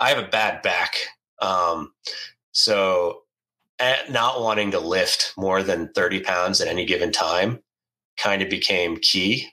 [0.00, 0.96] I have a bad back.
[1.40, 1.92] Um,
[2.52, 3.22] so,
[4.10, 7.60] not wanting to lift more than 30 pounds at any given time
[8.18, 9.48] kind of became key.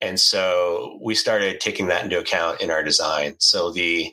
[0.00, 3.34] And so we started taking that into account in our design.
[3.38, 4.12] So the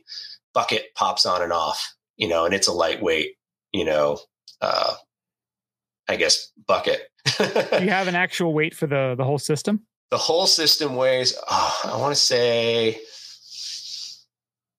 [0.53, 3.35] bucket pops on and off, you know, and it's a lightweight,
[3.71, 4.19] you know,
[4.61, 4.93] uh,
[6.07, 7.01] I guess bucket.
[7.37, 9.85] Do you have an actual weight for the the whole system?
[10.11, 12.99] The whole system weighs, oh, I want to say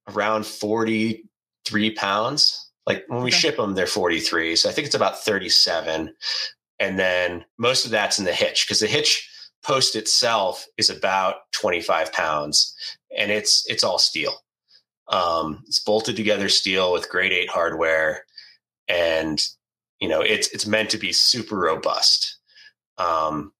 [0.09, 2.71] around 43 pounds.
[2.87, 3.39] Like when we Okay.
[3.39, 4.57] ship them, they're 43.
[4.57, 6.15] So I think it's about 37.
[6.79, 9.29] And then most of that's in the hitch because the hitch
[9.63, 12.75] post itself is about 25 pounds
[13.17, 14.43] and it's, it's all steel.
[15.09, 18.25] Um, it's bolted together steel with grade eight hardware.
[18.89, 19.45] And,
[20.01, 22.39] you know, it's, it's meant to be super robust.
[22.99, 23.53] Um,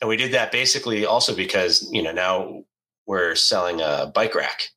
[0.00, 2.62] and we did that basically also because you know now
[3.06, 4.68] we're selling a bike rack.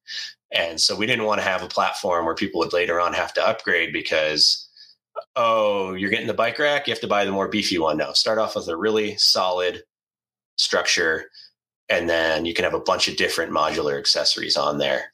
[0.54, 3.34] And so we didn't want to have a platform where people would later on have
[3.36, 4.68] to upgrade because
[5.36, 7.98] oh you're getting the bike rack you have to buy the more beefy one.
[7.98, 9.84] Now start off with a really solid
[10.58, 11.26] structure
[11.90, 15.12] and then you can have a bunch of different modular accessories on there.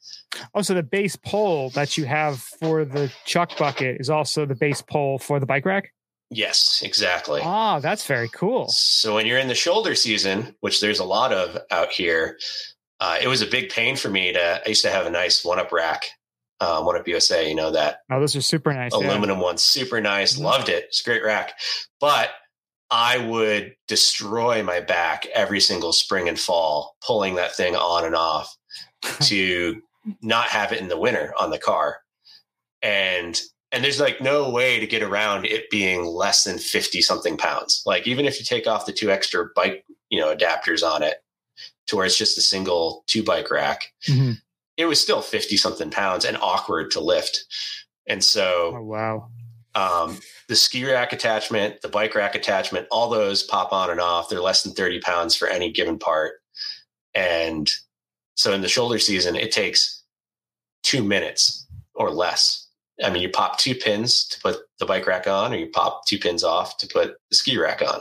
[0.54, 4.54] Oh, so the base pole that you have for the chuck bucket is also the
[4.54, 5.92] base pole for the bike rack?
[6.30, 8.68] Yes exactly Ah, that's very cool.
[8.68, 12.38] So when you're in the shoulder season, which there's a lot of out here,
[13.00, 14.60] uh, it was a big pain for me to.
[14.64, 16.04] I used to have a nice one up rack,
[16.60, 17.48] um, 1UP USA.
[17.48, 18.92] You know that Oh, those are super nice.
[18.92, 19.06] yeah.
[19.08, 20.36] aluminum one, super nice.
[20.36, 20.42] Mhm.
[20.42, 20.84] Loved it.
[20.84, 21.58] It's a great rack,
[22.00, 22.30] but
[22.90, 28.14] I would destroy my back every single spring and fall pulling that thing on and
[28.16, 28.54] off
[29.22, 29.80] to
[30.22, 31.98] not have it in the winter on the car.
[32.82, 33.40] and
[33.72, 37.82] and there's like no way to get around it being less than 50 something pounds
[37.86, 41.18] like even if you take off the two extra bike you know adapters on it
[41.86, 44.40] to where it's just a single two bike rack Mhm.
[44.76, 47.44] it was still 50 something pounds and awkward to lift
[48.06, 49.28] and so Oh wow.
[49.74, 54.30] um, the ski rack attachment, the bike rack attachment, all those pop on and off.
[54.30, 56.36] They're less than 30 pounds for any given part.
[57.14, 57.70] And
[58.34, 60.02] so in the shoulder season, it takes
[60.82, 62.66] two minutes or less.
[63.02, 66.04] I mean, you pop two pins to put the bike rack on, or you pop
[66.06, 68.00] two pins off to put the ski rack on,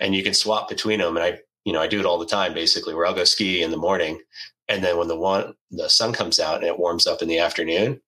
[0.00, 1.16] and you can swap between them.
[1.16, 3.62] And I, you know, I do it all the time, basically, where I'll go ski
[3.62, 4.20] in the morning,
[4.68, 7.38] and then when the one the sun comes out and it warms up in the
[7.38, 8.00] afternoon,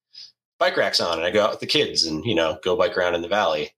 [0.58, 2.96] bike rack's on, and I go out with the kids and you know go bike
[2.96, 3.70] around in the valley.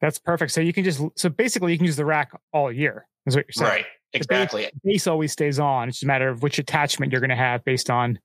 [0.00, 0.52] That's perfect.
[0.52, 3.06] So you can just so basically you can use the rack all year.
[3.26, 3.70] Is what you're saying.
[3.70, 3.86] Right.
[4.12, 4.64] Exactly.
[4.64, 5.88] The base always stays on.
[5.88, 8.18] It's just a matter of which attachment you're going to have based on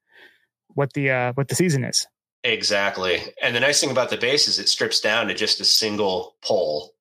[0.70, 2.08] what the uh, what the season is.
[2.46, 3.22] Exactly.
[3.41, 6.36] And the nice thing about the base is it strips down to just a single
[6.43, 6.91] pole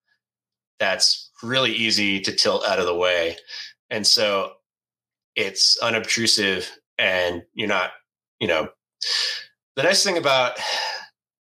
[0.78, 3.36] that's really easy to tilt out of the way.
[3.90, 4.52] And so
[5.36, 7.90] it's unobtrusive and you're not,
[8.40, 8.70] you know,
[9.76, 10.58] the nice thing about,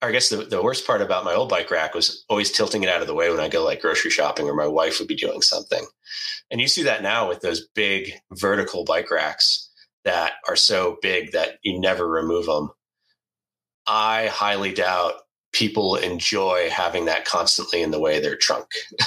[0.01, 2.89] I guess the, the worst part about my old bike rack was always tilting it
[2.89, 5.15] out of the way when I go like grocery shopping or my wife would be
[5.15, 5.85] doing something.
[6.51, 9.69] And you see that now with those big vertical bike racks
[10.03, 12.71] that are so big that you never remove them.
[13.87, 15.13] I highly doubt
[15.53, 18.67] people enjoy having that constantly in the way of their trunk.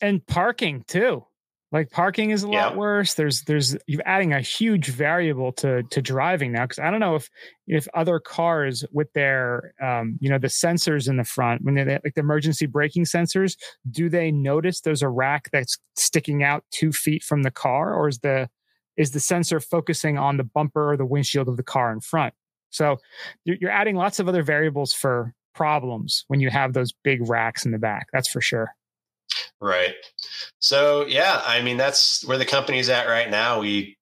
[0.00, 1.24] And parking too.
[1.72, 2.66] Like parking is a Yeah.
[2.66, 3.14] lot worse.
[3.14, 7.16] There's there's you're adding a huge variable to to driving now because I don't know
[7.16, 7.28] if
[7.66, 11.84] if other cars with their um you know the sensors in the front when they
[11.84, 13.56] like the emergency braking sensors
[13.90, 18.08] do they notice there's a rack that's sticking out two feet from the car or
[18.08, 18.48] is the
[18.96, 22.34] is the sensor focusing on the bumper or the windshield of the car in front?
[22.70, 22.98] So
[23.44, 27.72] you're, adding lots of other variables for problems when you have those big racks in
[27.72, 28.06] the back.
[28.12, 28.70] That's for sure.
[29.60, 29.94] Right.
[30.60, 33.60] So yeah, I mean that's where the company's at right now.
[33.60, 33.96] We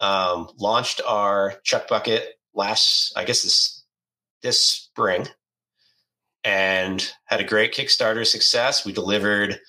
[0.00, 3.84] um, launched our Chuck Bucket last, I guess this
[4.42, 5.26] this spring,
[6.44, 8.86] and had a great Kickstarter success.
[8.86, 9.60] We delivered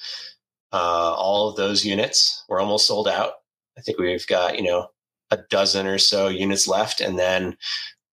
[0.72, 2.44] uh, all of those units.
[2.48, 3.34] We're almost sold out.
[3.78, 4.88] I think we've got you know
[5.32, 7.58] a dozen or so units left, and then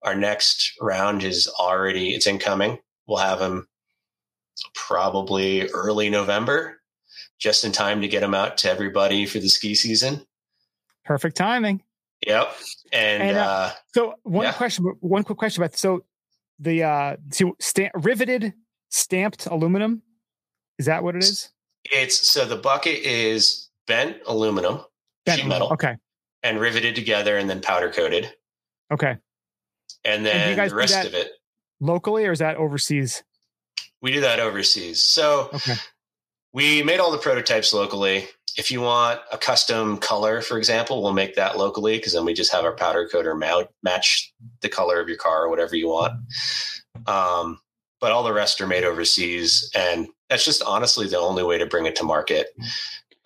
[0.03, 2.79] our next round is already it's incoming.
[3.07, 3.67] We'll have them
[4.75, 6.81] probably early November,
[7.39, 10.27] just in time to get them out to everybody for the ski season.
[11.05, 11.83] Perfect timing.
[12.27, 12.53] Yep.
[12.93, 14.53] And, And, uh, uh, So one Yeah.
[14.53, 16.05] question, one quick question about so
[16.61, 18.53] the uh so sta- riveted
[18.89, 20.03] stamped aluminum
[20.79, 21.51] is that what it is?
[21.85, 24.81] it's so the bucket is bent aluminum
[25.25, 25.95] Bent sheet metal Okay,
[26.43, 28.35] and riveted together and then powder coated.
[28.93, 29.19] okay.
[30.05, 31.31] And then guys the rest of it,
[31.81, 33.23] Locally or is that overseas?
[34.01, 35.03] we do that overseas.
[35.05, 35.75] So Okay,
[36.53, 38.29] we made all the prototypes locally.
[38.57, 42.35] If you want a custom color, for example, we'll make that locally because then we
[42.35, 44.33] just have our powder coater mount, match
[44.63, 46.15] the color of your car or whatever you want.
[47.07, 47.61] Um,
[48.01, 51.67] but all the rest are made overseas, and that's just honestly the only way to
[51.67, 52.49] bring it to market.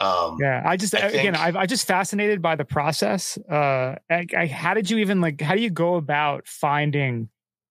[0.02, 0.62] Um, yeah.
[0.66, 3.38] I just I again, think- I I just fascinated by the process.
[3.50, 5.40] Uh, I, I, how did you even like?
[5.40, 7.28] How do you go about finding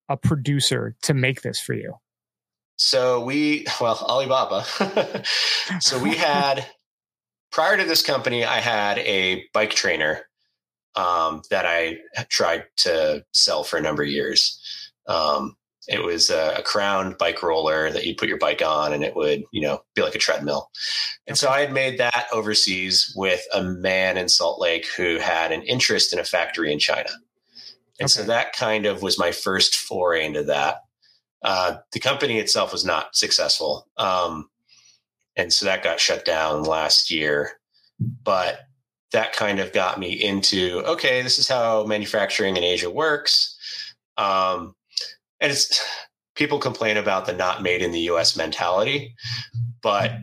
[0.08, 1.96] a producer to make this for you?
[2.78, 5.24] So we, well, Alibaba.
[5.80, 6.66] so we had,
[7.52, 10.22] prior to this company, I had a bike trainer
[10.96, 11.98] um, that I
[12.30, 14.60] tried to sell for a number of years.
[15.08, 15.56] Um,
[15.88, 19.16] it was a, a crown bike roller that you'd put your bike on and it
[19.16, 20.70] would, you know, be like a treadmill.
[21.28, 25.52] And so I had made that overseas with a man in Salt Lake who had
[25.52, 27.10] an interest in a factory in China.
[28.00, 30.84] And so that kind of was my first foray into that.
[31.44, 33.88] Uh, the company itself was not successful.
[33.98, 34.50] Um,
[35.36, 37.54] and so that got shut down last year.
[38.24, 38.60] But
[39.12, 43.58] that kind of got me into okay, this is how manufacturing in Asia works.
[44.18, 44.76] Um,
[45.42, 45.84] and it's
[46.36, 49.16] people complain about the not made in the US mentality,
[49.82, 50.14] but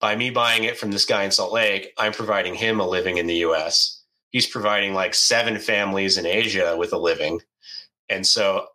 [0.00, 3.18] by me buying it from this guy in Salt Lake, I'm providing him a living
[3.18, 4.02] in the US.
[4.30, 7.40] He's providing like seven families in Asia with a living.
[8.08, 8.66] And so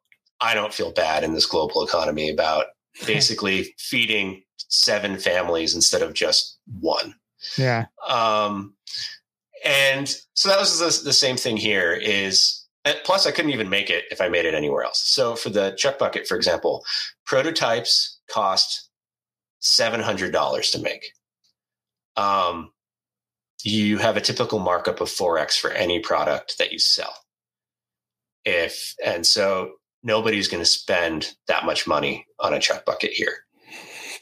[0.41, 2.67] I don't feel bad in this global economy about
[3.07, 7.15] basically feeding seven families instead of just one.
[7.57, 8.75] Yeah, Um,
[9.65, 12.62] and so that was the, the same thing here is
[13.03, 15.01] plus I couldn't even make it if I made it anywhere else.
[15.03, 16.83] So for the Chuck Bucket, for example,
[17.25, 18.89] prototypes cost
[19.61, 21.05] $700 to make.
[22.17, 22.71] Um,
[23.63, 27.13] you have a typical markup of 4x for any product that you sell.
[28.45, 29.71] If, and so
[30.03, 33.37] nobody's going to spend that much money on a chuck bucket here.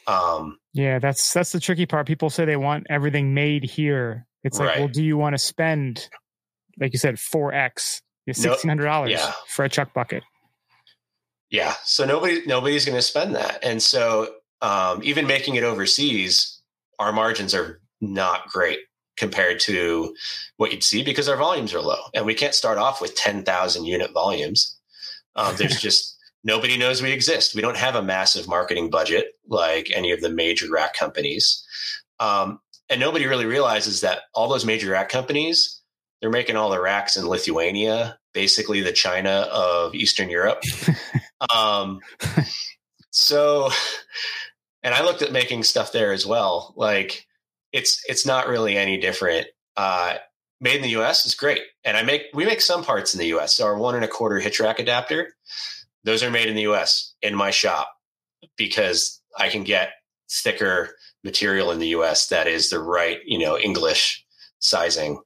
[0.07, 2.07] Um, Yeah, that's that's the tricky part.
[2.07, 4.26] People say they want everything made here.
[4.43, 4.80] It's like, Right.
[4.80, 6.07] well, do you want to spend,
[6.80, 8.01] like you said, four x,
[8.34, 9.34] sixteen hundred dollars yeah.
[9.47, 10.23] for a chuck bucket?
[11.49, 11.73] Yeah.
[11.84, 13.59] So nobody nobody's going to spend that.
[13.63, 16.61] And so um, even making it overseas,
[16.99, 18.79] our margins are not great
[19.17, 20.15] compared to
[20.57, 23.86] what you'd see because our volumes are low and we can't start off with 10,000
[23.86, 24.77] unit volumes.
[25.36, 27.53] Um, there's just nobody knows we exist.
[27.53, 31.63] We don't have a massive marketing budget like any of the major rack companies.
[32.19, 32.59] Um,
[32.89, 35.80] and nobody really realizes that all those major rack companies,
[36.22, 40.61] they're making all the racks in Lithuania, basically the China of Eastern Europe.
[41.55, 41.99] um,
[43.09, 43.69] so,
[44.84, 46.74] and I looked at making stuff there as well.
[46.78, 47.26] Like
[47.72, 49.47] it's it's not really any different.
[49.78, 50.17] Uh,
[50.59, 51.26] made in the U.S.
[51.26, 53.55] is great, and I make we make some parts in the U.S.
[53.55, 55.34] So our one and a quarter hitch rack adapter,
[56.03, 57.13] those are made in the U.S.
[57.22, 57.89] in my shop
[58.57, 59.93] because I can get
[60.30, 62.28] thicker material in the U.S.
[62.28, 64.24] that is the right you know English
[64.59, 65.22] sizing.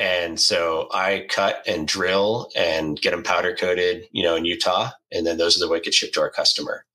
[0.00, 4.90] And so I cut and drill and get them powder coated, you know, in Utah,
[5.12, 6.86] and then those are the way it gets shipped to our customer.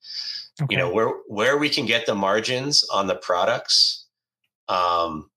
[0.61, 0.73] Okay.
[0.73, 4.05] you know where where we can get the margins on the products
[4.69, 5.29] um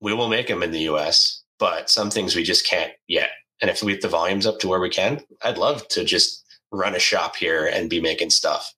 [0.00, 3.30] we will make them in the us but some things we just can't yet.
[3.60, 6.44] And if we get the volumes up to where we can i'd love to just
[6.70, 8.72] run a shop here and be making stuff.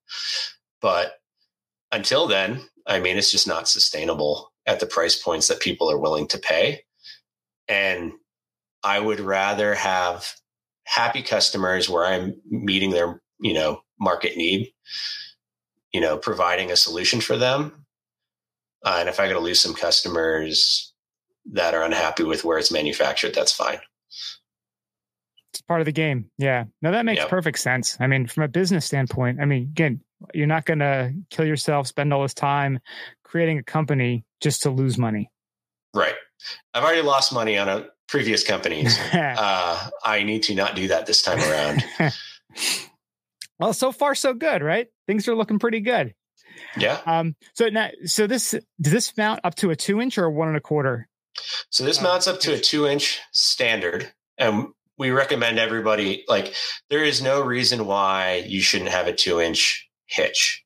[0.81, 1.21] But
[1.93, 5.99] until then i mean it's just not sustainable at the price points that people are
[5.99, 6.83] willing to pay
[7.69, 8.13] and
[8.83, 10.33] i would rather have
[10.85, 14.73] happy customers where i'm meeting their you know market need
[15.93, 17.87] you know, providing a solution for them.
[18.85, 20.93] Uh, and if I got to lose some customers
[21.53, 23.79] that are unhappy with where it's manufactured, that's fine.
[25.53, 26.31] It's part of the game.
[26.37, 26.65] Yeah.
[26.83, 27.31] No, that makes Yep.
[27.31, 27.97] perfect sense.
[28.01, 30.01] I mean, from a business standpoint, I mean, again,
[30.35, 32.79] you're not going to kill yourself, spend all this time
[33.25, 35.31] creating a company just to lose money.
[35.95, 36.15] Right.
[36.75, 38.99] I've already lost money on a previous companies.
[39.13, 41.85] Uh, I need to not do that this time around.
[43.59, 44.89] well, so far so good, right?
[45.07, 46.15] Things are looking pretty good.
[46.77, 47.01] yeah.
[47.07, 50.31] Um, so now, so this does this mount up to a two inch or a
[50.31, 51.09] one and a quarter?
[51.71, 54.13] So this Uh, mounts up to a two inch standard.
[54.39, 54.69] And
[54.99, 56.55] we recommend everybody, like,
[56.91, 60.65] there is no reason why you shouldn't have a two inch hitch.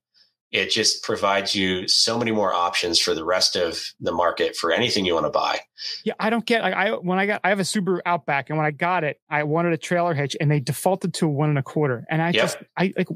[0.53, 4.70] It just provides you so many more options for the rest of the market for
[4.70, 5.61] anything you want to buy.
[6.05, 6.62] Yeah, I don't get.
[6.62, 9.18] Like, I when I got, I have a Subaru Outback, and when I got it,
[9.30, 12.05] I wanted a trailer hitch, and they defaulted to a one and a quarter.
[12.11, 12.34] And I Yep.
[12.34, 13.09] just, I like,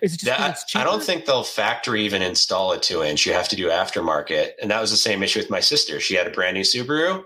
[0.00, 3.26] is it just That, it's I don't think they'll factory even install a two inch.
[3.26, 4.52] You have to do aftermarket.
[4.60, 6.00] And that was the same issue with my sister.
[6.00, 7.22] She had a brand new Subaru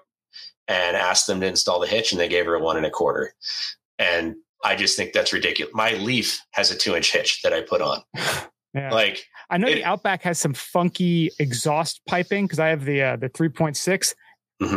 [0.68, 2.90] and asked them to install the hitch, and they gave her a one and a
[2.90, 3.34] quarter.
[3.98, 4.34] And
[4.64, 5.72] I just think that's ridiculous.
[5.72, 8.02] My Leaf has a two inch hitch that I put on.
[8.74, 8.90] Yeah.
[8.90, 13.02] Like, I know it- the Outback has some funky exhaust piping because I have the
[13.02, 14.14] uh, the three point six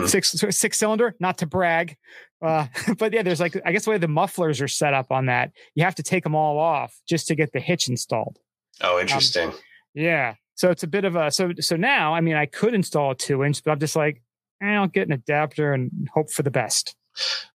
[0.06, 1.16] six six cylinder.
[1.20, 1.96] Not to brag,
[2.44, 5.28] uh, but yeah, there's like I guess the way the mufflers are set up on
[5.28, 8.38] that, you have to take them all off just to get the hitch installed.
[8.82, 9.52] oh, interesting.
[9.94, 12.14] Yeah, so it's a bit of a so so now.
[12.14, 14.22] I mean, I could install a two inch, but I'm just like,
[14.62, 16.96] eh, I'll get an adapter and hope for the best.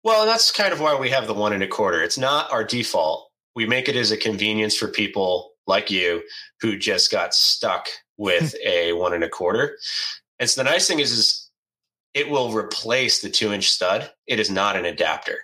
[0.02, 2.02] Well, that's kind of why we have the one and a quarter.
[2.02, 3.30] It's not our default.
[3.54, 6.22] We make it as a convenience for people like you
[6.60, 7.86] who just got stuck
[8.16, 9.78] with a one and a quarter.
[10.38, 11.50] And so the nice thing is, is
[12.14, 14.10] it will replace the two inch stud.
[14.26, 15.40] It is not an adapter.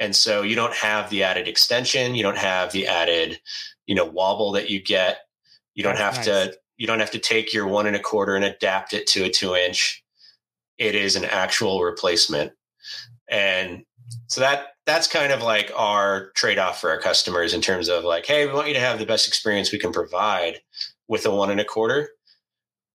[0.00, 2.14] And so you don't have the added extension.
[2.14, 3.40] You don't have the added,
[3.86, 5.18] you know, wobble that you get.
[5.74, 6.54] You don't That's have nice.
[6.54, 9.24] to, you don't have to take your one and a quarter and adapt it to
[9.24, 10.02] a two inch.
[10.78, 12.52] It is an actual replacement.
[13.28, 13.84] And
[14.26, 18.26] so that that's kind of like our trade-off for our customers in terms of like,
[18.26, 20.60] hey, we want you to have the best experience we can provide
[21.08, 22.10] with a one and a quarter,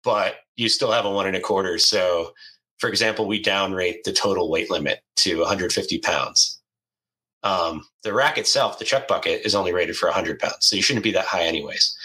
[0.02, 1.78] but you still have a one and a quarter.
[1.78, 2.32] So
[2.78, 6.60] for example, we downrate the total weight limit to 150 pounds.
[7.42, 10.82] Um, the rack itself, the chuck bucket, is only rated for 100 pounds, so you
[10.82, 11.96] shouldn't be that high anyways.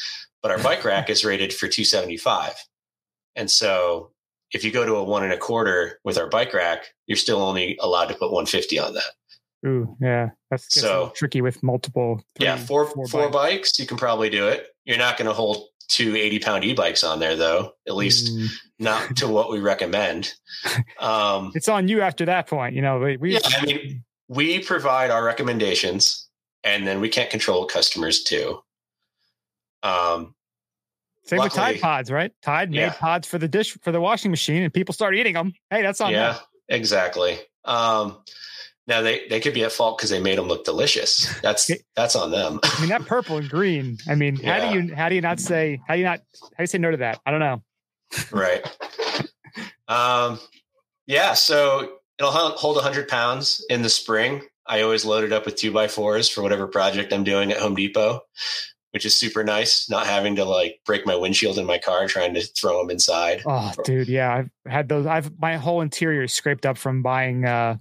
[0.41, 2.53] But our bike rack is rated for 275,
[3.35, 4.11] and so
[4.51, 7.41] if you go to a one and a quarter with our bike rack, you're still
[7.41, 9.11] only allowed to put 150 on that.
[9.65, 12.23] Ooh, yeah, that's So- tricky with multiple.
[12.39, 13.33] yeah, three, four four, bikes.
[13.33, 14.67] bikes, you can probably do it.
[14.85, 18.47] You're not going to hold two 80 pound e-bikes on there though, at least Mm,
[18.79, 20.33] not to what we recommend.
[20.99, 22.75] Um, it's on you after that point.
[22.75, 26.27] You know, we, we yeah, I mean, we provide our recommendations
[26.63, 28.59] and then we can't control customers too.
[29.83, 30.35] Um,
[31.25, 32.31] same with Tide Pods, right?
[32.41, 32.93] Tide made Yeah.
[32.93, 35.53] pods for the dish for the washing machine, and people start eating them.
[35.69, 36.41] Hey, that's on yeah, them.
[36.69, 37.37] exactly.
[37.65, 38.17] Um,
[38.89, 41.39] Now they, they could be at fault because they made them look delicious.
[41.41, 42.59] That's that's on them.
[42.63, 43.99] I mean, that purple and green.
[44.09, 44.73] I mean, how Yeah.
[44.73, 46.79] do you how do you not say how do you not how do you say
[46.79, 47.19] no to that?
[47.25, 47.63] I don't know.
[48.31, 48.65] right.
[49.87, 50.39] Um,
[51.07, 51.33] yeah.
[51.33, 54.41] So it'll hold 100 pounds in the spring.
[54.65, 57.57] I always load it up with two by fours for whatever project I'm doing at
[57.57, 58.21] Home Depot,
[58.91, 59.89] which is super nice.
[59.89, 63.41] Not having to like break my windshield in my car trying to throw them inside.
[63.47, 64.31] Oh, dude, yeah,
[64.65, 65.07] I've had those.
[65.07, 67.45] I've my whole interior is scraped up from buying.
[67.45, 67.77] uh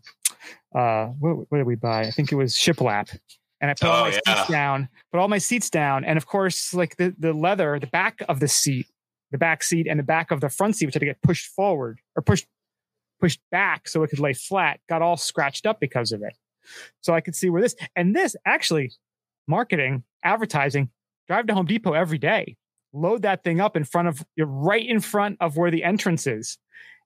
[0.74, 2.02] uh what, what did we buy?
[2.02, 3.16] I think it was shiplap.
[3.60, 4.34] And I put all Oh, my yeah.
[4.34, 7.86] seats down, put all my seats down, and of course, like the the leather, the
[7.88, 8.86] back of the seat,
[9.32, 11.46] the back seat, and the back of the front seat, which had to get pushed
[11.46, 12.46] forward or pushed
[13.20, 16.36] pushed back so it could lay flat, got all scratched up because of it.
[17.00, 18.92] So I could see where this and this actually
[19.48, 20.90] marketing, advertising,
[21.26, 22.56] drive to Home Depot every day,
[22.92, 26.58] load that thing up in front of right in front of where the entrance is.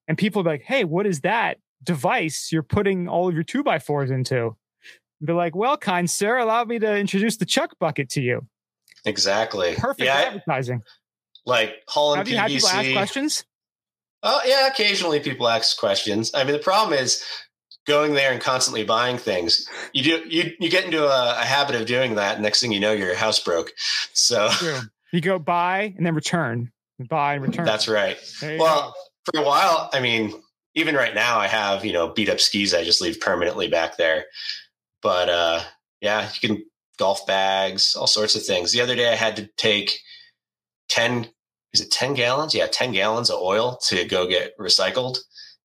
[0.06, 3.62] And people be like, hey, what is that device you're putting all of your two
[3.62, 4.56] by fours into?
[5.20, 8.46] And be like, well, kind sir, allow me to introduce the chuck bucket to you.
[9.04, 9.74] Exactly.
[9.76, 10.14] Perfect Yeah.
[10.16, 10.82] advertising.
[11.44, 13.44] Like Holland Have you had people ask questions?
[14.22, 16.30] Oh yeah, occasionally people ask questions.
[16.34, 17.24] I mean, the problem is
[17.84, 19.68] going there and constantly buying things.
[19.92, 22.40] You do you you get into a, a habit of doing that.
[22.40, 23.72] Next thing you know, your house broke.
[24.12, 24.78] So True.
[25.12, 26.70] You go buy and then return.
[27.08, 27.64] Buy and return.
[27.64, 28.16] that's right.
[28.40, 30.32] Well, for a while, I mean,
[30.74, 32.74] even right now, I have you know beat up skis.
[32.74, 34.26] I just leave permanently back there.
[35.02, 35.60] But uh,
[36.00, 36.64] yeah, you can
[36.98, 38.72] golf bags, all sorts of things.
[38.72, 39.92] The other day, I had to take
[40.88, 41.28] ten.
[41.72, 42.54] Is it ten gallons?
[42.54, 45.18] Yeah, ten gallons of oil to go get recycled.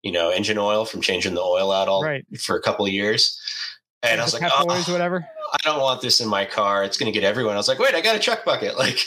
[0.03, 2.23] You know, engine oil from changing the oil out all Right.
[2.39, 3.37] for a couple of years.
[4.03, 5.27] And I was like, oh, whatever.
[5.53, 6.83] I don't want this in my car.
[6.83, 7.55] It's going to get everyone.
[7.55, 8.75] I was like, wait, I got a chuck bucket.
[8.77, 8.99] Like,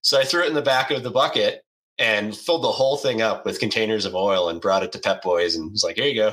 [0.00, 1.64] so I threw it in the back of the bucket
[1.98, 5.22] and filled the whole thing up with containers of oil and brought it to Pep
[5.22, 6.32] Boys and was like, here you go.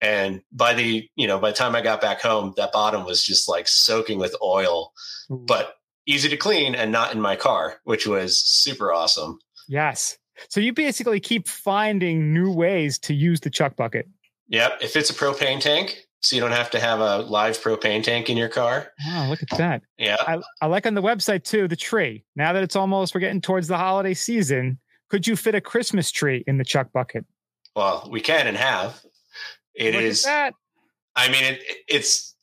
[0.00, 3.22] And by the, you know, by the time I got back home, that bottom was
[3.22, 4.92] just like soaking with oil,
[5.30, 5.76] but
[6.06, 9.38] easy to clean and not in my car, which was super awesome.
[9.68, 10.18] Yes.
[10.48, 14.08] So you basically keep finding new ways to use the chuck bucket.
[14.48, 14.78] Yep.
[14.80, 18.30] If it's a propane tank, so you don't have to have a live propane tank
[18.30, 18.92] in your car.
[19.06, 19.82] Wow, look at that.
[19.98, 20.16] Yeah.
[20.20, 22.24] I, I like on the website too the tree.
[22.36, 24.78] Now that it's almost we're getting towards the holiday season,
[25.10, 27.24] could you fit a Christmas tree in the chuck bucket?
[27.74, 29.02] Well, we can and have.
[29.74, 30.26] It Look is.
[30.26, 32.34] I mean, it, it's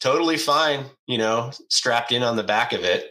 [0.00, 3.10] totally fine, you know, strapped in on the back of it.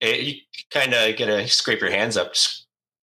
[0.00, 0.34] it you
[0.70, 2.32] kind of get to scrape your hands up,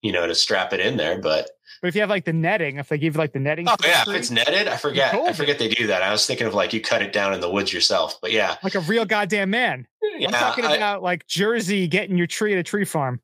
[0.01, 1.19] you know, to strap it in there.
[1.19, 1.49] But
[1.85, 3.75] But if you have like the netting, if they give you like the netting, oh
[3.83, 5.13] yeah, if it's netted, I forget.
[5.13, 6.01] I forget they do that.
[6.01, 8.19] I was thinking of like you cut it down in the woods yourself.
[8.23, 9.85] But yeah, like a real goddamn man.
[10.17, 13.21] yeah, I'm talking I- about like Jersey getting your tree at a tree farm.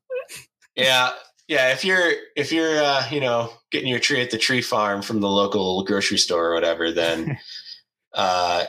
[0.76, 1.10] yeah,
[1.48, 1.72] yeah.
[1.72, 5.18] If you're if you're uh, you know getting your tree at the tree farm from
[5.18, 7.36] the local grocery store or whatever, then
[8.14, 8.62] uh,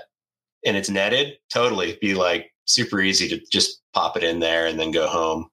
[0.65, 4.79] and it's netted, totally be like super easy to just pop it in there and
[4.79, 5.49] then go home.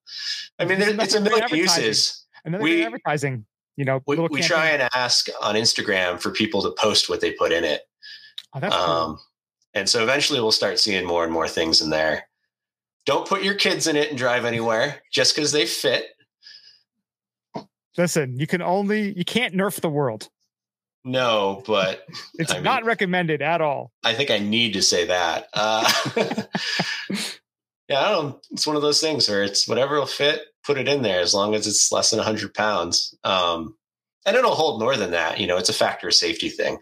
[0.58, 2.24] I mean, there, it's a million uses.
[2.42, 3.44] Another We- advertising.
[3.80, 7.32] You know, We, we try and ask on Instagram for people to post what they
[7.32, 7.80] put in it.
[8.54, 8.84] Oh, that's cool.
[8.84, 9.18] Um,
[9.72, 12.28] and so eventually we'll start seeing more and more things in there.
[13.06, 16.08] Don't put your kids in it and drive anywhere just because they fit.
[17.96, 20.28] Listen, you can only you can't nerf the world.
[21.02, 22.04] No, but
[22.38, 23.92] It's I mean- not recommended at all.
[24.04, 25.48] I think I need to say that.
[25.54, 25.90] Uh,
[27.88, 28.46] yeah, I don't.
[28.50, 31.34] It's one of those things where it's whatever will fit, put it in there as
[31.34, 33.12] long as it's less than hundred pounds.
[33.24, 33.74] Um,
[34.24, 35.40] and it'll hold more than that.
[35.40, 36.78] You know, it's a factor of safety thing.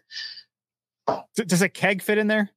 [1.34, 2.50] Does a keg fit in there?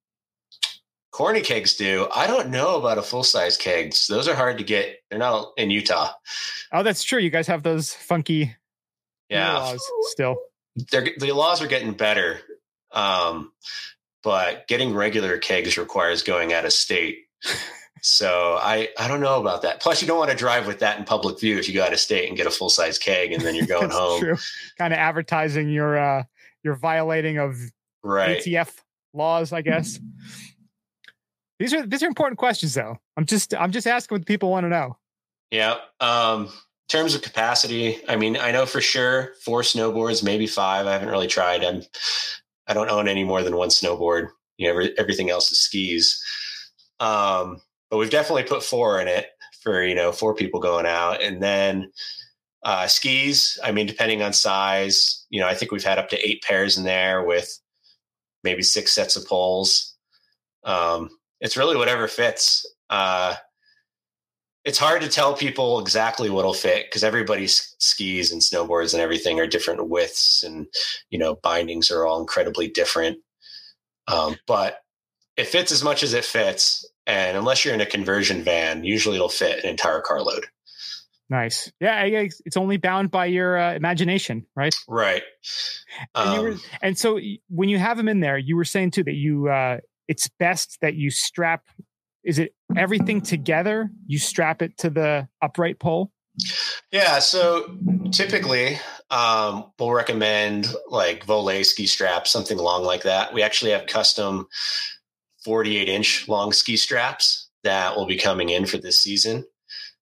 [1.11, 2.07] Corny kegs do.
[2.13, 4.07] I don't know about a full size kegs.
[4.07, 4.97] Those are hard to get.
[5.09, 6.11] They're not in Utah.
[6.73, 7.19] Oh, that's true.
[7.19, 8.53] You guys have those funky
[9.29, 9.81] Yeah, laws
[10.11, 10.35] still.
[10.91, 12.39] they're the laws are getting better.
[12.91, 13.53] Um,
[14.21, 17.19] but getting regular kegs requires going out of state.
[18.01, 19.79] So I I don't know about that.
[19.79, 21.93] Plus, you don't want to drive with that in public view if you go out
[21.93, 24.19] of state and get a full size keg and then you're going home.
[24.19, 24.37] True.
[24.77, 26.23] Kind of advertising your uh
[26.63, 27.57] your violating of
[28.03, 28.39] Right.
[28.39, 28.71] ATF
[29.13, 29.99] laws, I guess.
[31.59, 32.97] These are these are important questions though.
[33.17, 34.97] I'm just I'm just asking what people want to know.
[35.51, 35.75] Yeah.
[35.99, 36.49] Um, in
[36.89, 40.87] terms of capacity, I mean, I know for sure four snowboards, maybe five.
[40.87, 41.63] I haven't really tried.
[41.63, 41.83] I'm
[42.65, 44.29] I don't own any more than one snowboard.
[44.57, 46.23] You know, every, everything else is skis.
[46.99, 47.61] Um,
[47.91, 49.27] but we've definitely put four in it
[49.63, 51.91] for you know four people going out, and then
[52.63, 53.59] uh, skis.
[53.63, 56.77] I mean, depending on size, you know, I think we've had up to eight pairs
[56.77, 57.59] in there with
[58.43, 59.95] maybe six sets of poles.
[60.65, 61.11] Um,
[61.41, 62.65] it's really whatever fits.
[62.89, 63.35] Uh,
[64.65, 69.39] it's hard to tell people exactly what'll fit because everybody's skis and snowboards and everything
[69.39, 70.67] are different widths and
[71.11, 73.19] you know bindings are all incredibly different
[74.07, 74.79] Um, but
[75.37, 76.85] it fits as much as it fits.
[77.07, 80.45] And unless you're in a conversion van, usually it'll fit an entire carload.
[81.29, 81.71] Nice.
[81.79, 84.75] Yeah, I guess it's only bound by your uh, imagination, right?
[84.87, 85.23] Right.
[86.13, 88.91] And, you were, Um, and so when you have them in there, you were saying
[88.91, 89.77] too that you uh,
[90.09, 91.63] it's best that you strap.
[92.25, 93.89] Is it everything together?
[94.07, 96.11] You strap it to the upright pole.
[96.91, 97.77] Yeah, so
[98.11, 98.77] typically
[99.09, 103.33] um, we'll recommend like Voile ski straps, something long like that.
[103.33, 104.47] We actually have custom
[105.43, 109.45] 48 inch long ski straps that will be coming in for this season.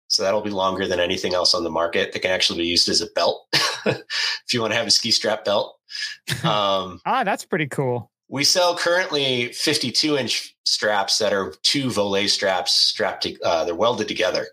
[0.08, 2.90] So that'll be longer than anything else on the market that can actually be used
[2.90, 3.46] as a belt
[3.86, 5.76] if you want to have a ski strap belt.
[6.44, 8.12] Um, Ah, that's pretty cool.
[8.28, 13.74] we sell currently 52 inch straps that are two Voile straps strapped to, uh, they're
[13.76, 14.46] welded together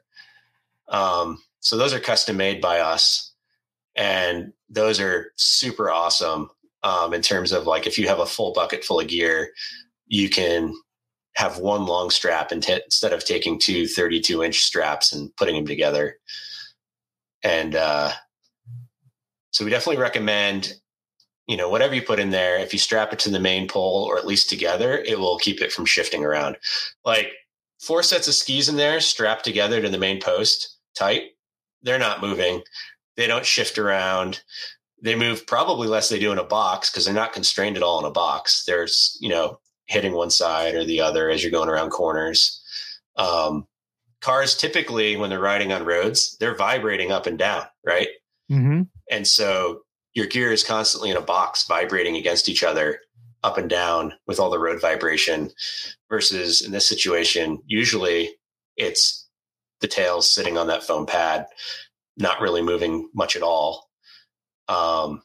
[0.88, 3.32] um, so those are custom made by us
[3.96, 6.48] and those are super awesome
[6.82, 9.50] um, in terms of like if you have a full bucket full of gear
[10.06, 10.74] you can
[11.34, 15.54] have one long strap and t- instead of taking two 32 inch straps and putting
[15.54, 16.16] them together
[17.42, 18.12] and uh,
[19.50, 20.74] so we definitely recommend
[21.46, 24.04] you know, whatever you put in there, if you strap it to the main pole
[24.04, 26.56] or at least together, it will keep it from shifting around.
[27.04, 27.32] Like
[27.80, 31.30] four sets of skis in there strapped together to the main post tight,
[31.82, 32.62] they're not moving.
[33.16, 34.42] They don't shift around.
[35.02, 38.00] They move probably less they do in a box because they're not constrained at all
[38.00, 38.64] in a box.
[38.64, 42.62] There's, you know, hitting one side or the other as you're going around corners.
[43.16, 43.66] Um,
[44.20, 48.08] cars typically, when they're riding on roads, they're vibrating up and down, right?
[48.50, 48.82] Mm-hmm.
[49.10, 49.82] And so
[50.16, 53.00] your gear is constantly in a box vibrating against each other
[53.44, 55.50] up and down with all the road vibration
[56.08, 58.30] versus in this situation usually
[58.76, 59.28] it's
[59.80, 61.46] the tails sitting on that foam pad
[62.16, 63.88] not really moving much at all
[64.68, 65.22] um,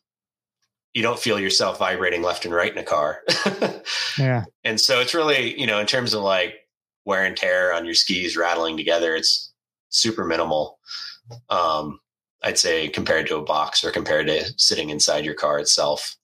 [0.93, 3.21] you don't feel yourself vibrating left and right in a car
[4.19, 4.43] Yeah.
[4.63, 6.55] and so it's really you know in terms of like
[7.05, 9.53] wear and tear on your skis rattling together it's
[9.89, 10.79] super minimal
[11.49, 11.99] um,
[12.43, 16.15] i'd say compared to a box or compared to sitting inside your car itself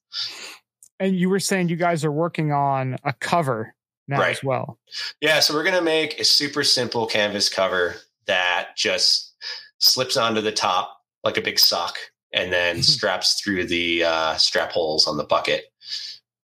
[1.00, 3.74] And you were saying you guys are working on a cover
[4.06, 4.30] now Right.
[4.36, 4.78] as well.
[5.20, 7.96] yeah so we're going to make a super simple canvas cover
[8.26, 9.34] that just
[9.78, 11.96] slips onto the top like a big sock
[12.32, 15.64] and then straps through the uh, strap holes on the bucket.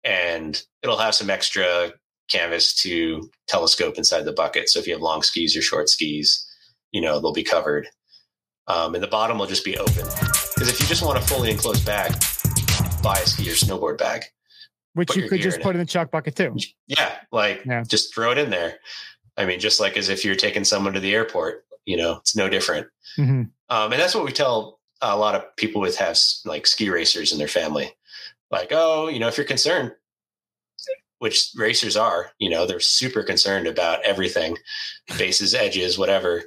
[0.03, 1.91] And it'll have some extra
[2.29, 4.69] canvas to telescope inside the bucket.
[4.69, 6.45] So if you have long skis or short skis
[6.91, 7.87] you know they'll be covered.
[8.67, 10.05] Um, and the bottom will just be open.
[10.55, 12.11] Because if you just want a fully enclosed bag
[13.01, 14.25] buy a ski or snowboard bag.
[14.93, 16.55] Which you could just in put in the chuck bucket too.
[16.87, 17.83] yeah like Yeah.
[17.83, 18.79] just throw it in there.
[19.37, 22.35] I mean just like as if you're taking someone to the airport you know it's
[22.35, 22.87] no different.
[23.15, 26.89] Hmm um, and that's what we tell a lot of people with have like ski
[26.89, 27.91] racers in their family.
[28.51, 29.93] Like oh you know if you're concerned
[31.19, 34.57] which racers are you know they're super concerned about everything
[35.17, 36.43] bases edges whatever.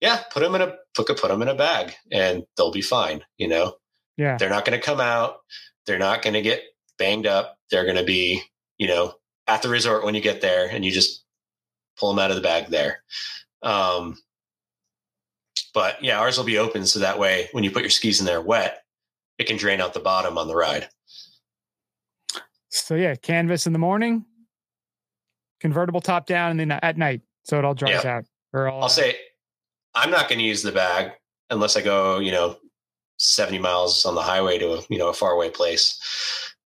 [0.00, 3.22] Yeah put them in a put, put them in a bag and they'll be fine
[3.38, 3.76] you know?
[4.16, 4.36] Yeah.
[4.38, 5.40] they're not going to come out.
[5.84, 6.62] They're not going to get
[6.98, 7.58] banged up.
[7.70, 8.42] They're going to be
[8.78, 9.14] you know
[9.46, 11.22] at the resort when you get there and you just
[11.98, 13.02] pull them out of the bag there.
[13.62, 14.18] Um,
[15.76, 18.26] but yeah ours will be open so that way when you put your skis in
[18.26, 18.82] there wet
[19.38, 20.88] it can drain out the bottom on the ride
[22.76, 24.24] So yeah, canvas in the morning,
[25.60, 28.24] convertible top down, and then at night, so it all dries out.
[28.52, 29.16] Or all I'll say
[29.94, 31.12] I'm not going to use the bag
[31.48, 32.58] unless I go, you know,
[33.18, 35.98] 70 miles on the highway to a, you know, a faraway place.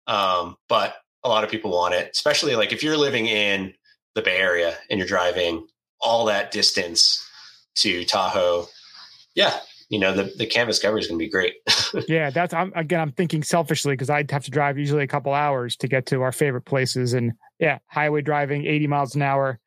[0.08, 3.74] Um, but a lot of people want it, especially like if you're living in
[4.16, 5.68] the Bay Area and you're driving
[6.02, 7.24] all that distance
[7.76, 8.66] to Tahoe.
[9.40, 9.58] Yeah.
[9.88, 11.56] You know, the, the canvas cover is going to be great.
[12.10, 13.00] yeah, that's I'm again.
[13.00, 16.22] I'm thinking selfishly because I'd have to drive usually a couple hours to get to
[16.22, 19.60] our favorite places, and yeah, highway driving, 80 miles an hour,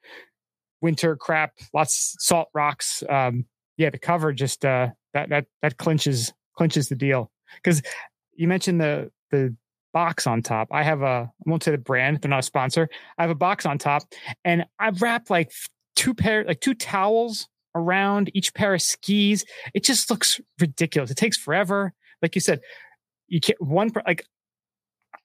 [0.81, 3.03] winter crap, lots salt rocks.
[3.09, 3.47] Um,
[3.77, 7.83] yeah, the cover just uh, that that that clinches clinches the deal because
[8.37, 9.57] you mentioned the the
[9.93, 10.69] box on top.
[10.71, 12.89] I have a I won't say the brand; they're not a sponsor.
[13.19, 14.05] I have a box on top,
[14.45, 15.51] and I've wrapped like
[15.97, 19.45] two pair like two towels around each pair of skis.
[19.75, 21.11] It just looks ridiculous.
[21.11, 21.93] It takes forever.
[22.21, 22.61] Like you said,
[23.29, 24.25] you can't one like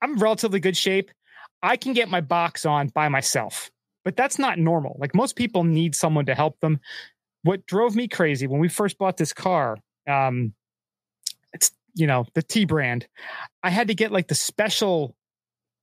[0.02, 1.12] I'm relatively good shape.
[1.64, 3.72] I can get my box on by myself,
[4.06, 4.96] but that's not normal.
[5.00, 6.80] Like most people need someone to help them.
[7.44, 10.54] What drove me crazy when we first bought this car, um,
[11.54, 13.08] it's you know the T brand.
[13.64, 15.16] I had to get like the special,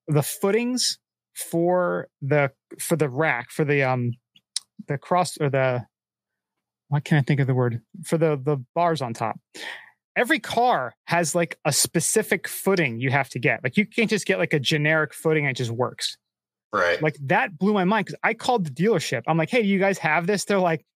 [0.08, 0.98] the footings
[1.34, 4.12] for the for the rack for the um
[4.86, 5.84] the cross or the
[6.94, 9.40] why can't I think of the word for the the bars on top.
[10.14, 13.64] Every car has like a specific footing you have to get.
[13.64, 16.18] Like you can't just get like a generic footing and it just works.
[16.72, 17.02] Right.
[17.02, 19.22] Like that blew my mind because I called the dealership.
[19.26, 20.44] I'm like, hey, do you guys have this?
[20.44, 20.86] They're like,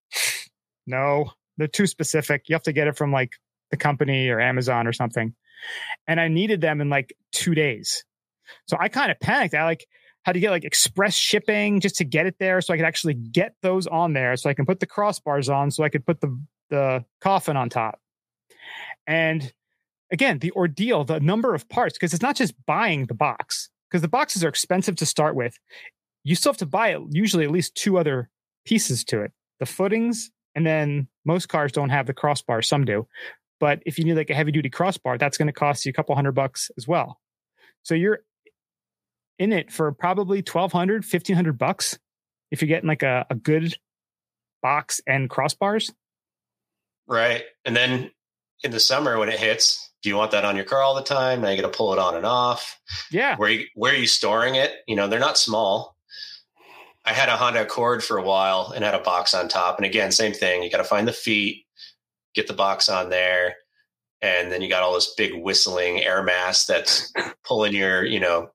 [0.87, 2.45] no, they're too specific.
[2.49, 3.33] You have to get it from like
[3.73, 5.35] the company or Amazon or something.
[6.07, 8.05] And I needed them in like two days.
[8.69, 9.55] So I kind of panicked.
[9.55, 9.85] I like
[10.29, 13.15] had to get like express shipping just to get it there so I could actually
[13.15, 16.21] get those on there so I can put the crossbars on so I could put
[16.21, 16.39] the
[16.71, 17.99] the coffin on top.
[19.07, 19.53] And
[20.13, 24.03] again, the ordeal, the number of parts, because it's not just buying the box, because
[24.03, 25.59] the boxes are expensive to start with.
[26.25, 28.29] You still have to buy it, usually at least two other
[28.67, 33.07] pieces to it the footings, and then most cars don't have the crossbar, some do.
[33.61, 35.93] But if you need like a heavy duty crossbar, that's going to cost you a
[35.95, 37.19] couple hundred bucks as well.
[37.83, 38.21] So you're
[39.39, 41.99] in it for probably 1200 1500 bucks
[42.51, 43.77] if you're getting like a, a good
[44.63, 45.91] box and crossbars
[47.09, 47.45] Right.
[47.65, 48.11] And then
[48.63, 51.03] in the summer when it hits, do you want that on your car all the
[51.03, 51.41] time?
[51.41, 52.79] Now you got to pull it on and off.
[53.11, 54.73] yeah Where you, where are you storing it?
[54.87, 55.97] You know, they're not small.
[57.05, 59.79] I had a Honda Accord for a while and had a box on top.
[59.79, 60.63] And again, same thing.
[60.63, 61.65] You got to find the feet,
[62.35, 63.57] get the box on there,
[64.21, 67.11] and then you got all this big whistling air mass that's
[67.45, 68.51] pulling your, you know,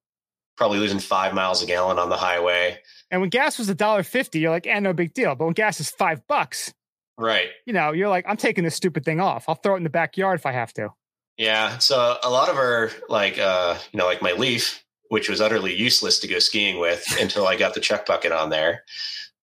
[0.57, 2.77] probably losing five miles a gallon on the highway.
[3.11, 5.53] and when gas was a dollar fifty you're like and no big deal but when
[5.53, 6.73] gas is five bucks
[7.17, 7.49] Right.
[7.65, 9.89] you know you're like i'm taking this stupid thing off i'll throw it in the
[9.89, 10.89] backyard if i have to
[11.38, 11.77] Yeah.
[11.80, 15.73] So a lot of our like uh, you know, like my leaf, which was utterly
[15.75, 18.84] useless to go skiing with until I got the chuck bucket on there.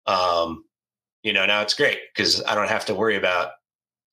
[0.08, 0.64] Um,
[1.24, 3.52] you know, now it's great because I don't have to worry about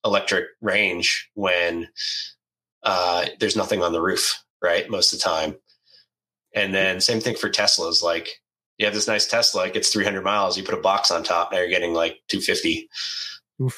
[0.05, 1.89] electric range when
[2.83, 4.89] uh there's nothing on the roof, right?
[4.91, 5.57] Most of the time.
[6.55, 8.03] And then same thing for Teslas.
[8.03, 8.29] Like
[8.79, 11.53] you have this nice Tesla, it gets 300 miles, you put a box on top,
[11.53, 12.89] now you're getting like 250.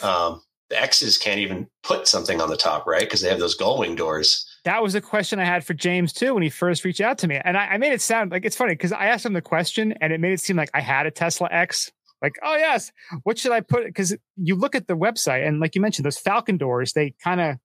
[0.02, 0.40] Um,
[0.70, 3.00] the X's can't even put something on the top, right?
[3.02, 4.46] Because they have those gull wing doors.
[4.64, 7.28] that was a question i had for james too when he first reached out to
[7.28, 9.42] me and i, I made it sound like it's funny because i asked him the
[9.42, 11.92] question and it made it seem like i had a tesla x
[12.22, 12.90] like oh yes
[13.24, 16.16] what should i put because you look at the website and like you mentioned those
[16.18, 17.56] falcon doors they kind of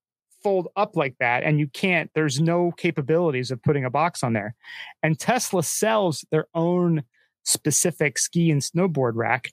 [0.43, 4.33] fold up like that and you can't there's no capabilities of putting a box on
[4.33, 4.55] there.
[5.03, 7.03] And tesla sells their own
[7.43, 9.51] specific ski and snowboard rack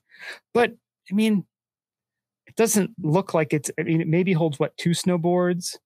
[0.53, 0.73] but
[1.11, 1.47] i mean
[2.47, 5.77] it doesn't look like it's i mean it maybe holds what two snowboards?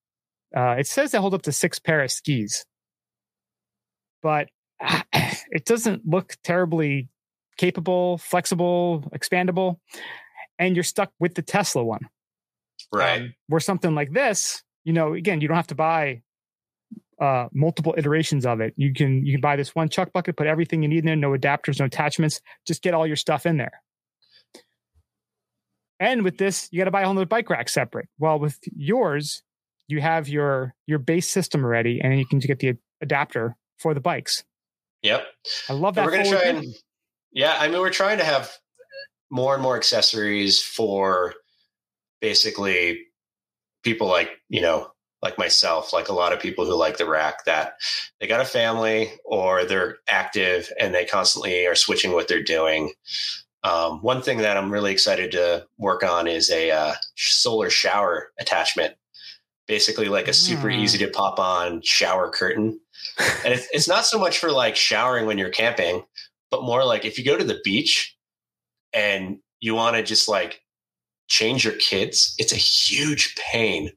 [0.56, 2.64] Uh, it says they hold up to six pair of skis.
[4.22, 4.48] But
[5.12, 7.08] it doesn't look terribly
[7.56, 9.78] capable flexible expandable
[10.58, 12.08] and you're stuck with the tesla one.
[12.92, 13.20] Right.
[13.20, 16.22] um, where something like this, you know, again, you don't have to buy
[17.20, 18.72] uh, multiple iterations of it.
[18.76, 21.16] You can you can buy this one chuck bucket, put everything you need in there,
[21.16, 23.82] no adapters, no attachments, just get all your stuff in there.
[25.98, 28.08] And with this, you got to buy a whole other bike rack separate.
[28.18, 29.42] Well, with yours,
[29.86, 33.92] you have your your base system already, and then you can get the adapter for
[33.92, 34.44] the bikes.
[35.02, 35.26] Yep.
[35.68, 36.04] I love And that.
[36.06, 36.64] we're going to try and,
[37.32, 38.50] yeah, I mean, we're trying to have
[39.30, 41.34] more and more accessories for
[42.20, 43.06] basically
[43.82, 44.90] people like, you know,
[45.22, 47.74] like myself, like a lot of people who like the rack that
[48.20, 52.92] they got a family or they're active and they constantly are switching what they're doing.
[53.62, 58.32] Um, one thing that I'm really excited to work on is a uh, solar shower
[58.38, 58.94] attachment,
[59.68, 60.80] basically like a super Hmm.
[60.80, 62.80] easy to pop on shower curtain.
[63.44, 66.02] And it's, it's not so much for like showering when you're camping,
[66.50, 68.16] but more like if you go to the beach
[68.94, 70.62] and you want to just like
[71.30, 73.90] change your kids, it's a huge pain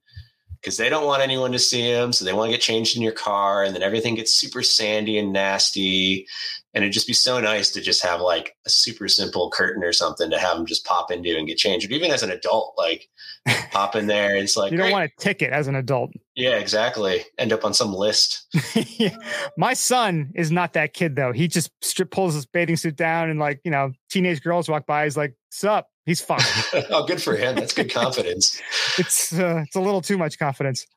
[0.62, 2.14] because they don't want anyone to see them.
[2.14, 5.18] So they want to get changed in your car and then everything gets super sandy
[5.18, 6.26] and nasty.
[6.74, 9.92] And it'd just be so nice to just have like a super simple curtain or
[9.92, 11.92] something to have them just pop into and get changed.
[11.92, 13.10] Or even as an adult, like
[13.72, 14.38] pop in there.
[14.38, 14.94] It's like, You don't great.
[14.94, 16.12] want a ticket as an adult.
[16.36, 17.24] yeah, exactly.
[17.38, 18.46] End up on some list.
[19.58, 21.32] My son is not that kid though.
[21.34, 24.86] He just strip pulls his bathing suit down and like, you know, teenage girls walk
[24.88, 25.04] by.
[25.04, 25.88] He's like, sup?
[26.06, 26.40] He's fine.
[26.90, 27.56] oh, good for him.
[27.56, 28.62] That's good confidence.
[28.98, 30.86] it's uh, it's a little too much confidence.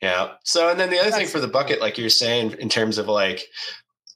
[0.00, 0.32] Yeah.
[0.44, 3.06] So, and then the other thing for the bucket, like you're saying, in terms of
[3.06, 3.44] like,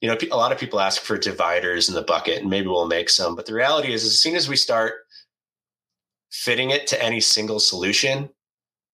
[0.01, 2.87] you know, a lot of people ask for dividers in the bucket, and maybe we'll
[2.87, 3.37] make some.
[3.37, 4.95] But the reality is, as soon as we start
[6.31, 8.31] fitting it to any single solution,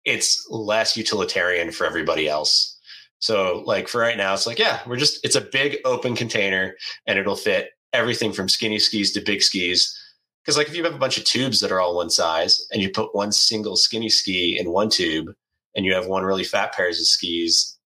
[0.03, 2.79] it's less utilitarian for everybody else.
[3.19, 6.75] So, like for right now, it's like, yeah, we're just, it's a big open container
[7.07, 9.97] and it'll fit everything from skinny skis to big skis.
[10.45, 12.79] Because, like, if you have a bunch of tubes that are all one size and
[12.81, 15.27] you put one single skinny ski in one tube,
[15.75, 17.77] and you have one really fat pairs of skis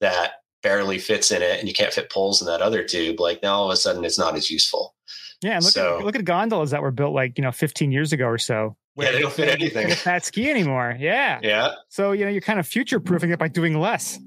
[0.00, 0.32] that
[0.62, 3.54] barely fits in it and you can't fit poles in that other tube, like now
[3.54, 4.94] all of a sudden it's not as useful.
[5.42, 7.92] Yeah, and look So- at look at gondolas that were built like you know 15
[7.92, 8.76] years ago or so.
[8.96, 9.92] Yeah, they don't fit anything.
[9.92, 10.96] A fat ski anymore.
[10.98, 11.38] Yeah.
[11.42, 14.18] Yeah, So you know you're kind of future proofing it by doing less.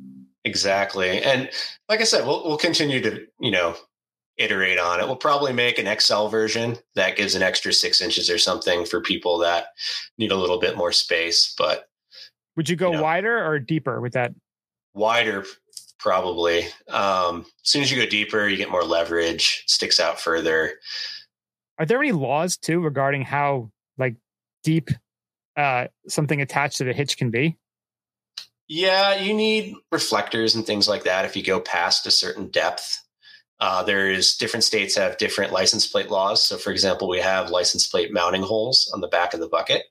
[0.46, 1.22] exactly.
[1.22, 1.50] And
[1.90, 3.76] like I said, we'll we'll continue to, you know,
[4.40, 5.06] iterate on it.
[5.06, 9.02] We'll probably make an XL version that gives an extra six inches or something for
[9.02, 9.68] people that
[10.18, 11.90] need a little bit more space, but
[12.56, 13.04] Would you go You know.
[13.04, 14.34] wider or deeper with that?
[14.94, 15.46] wider
[16.00, 16.66] probably.
[16.88, 20.74] Um, as soon as you go deeper, you get more leverage, sticks out further.
[21.78, 24.16] Are there any laws too regarding how like
[24.64, 24.90] deep
[25.58, 27.58] uh something attached to the hitch can be?
[28.68, 33.04] Yeah, you need reflectors and things like that if you go past a certain depth.
[33.60, 36.44] Uh, there's different states have different license plate laws.
[36.44, 39.84] So, for example, we have license plate mounting holes on the back of the bucket.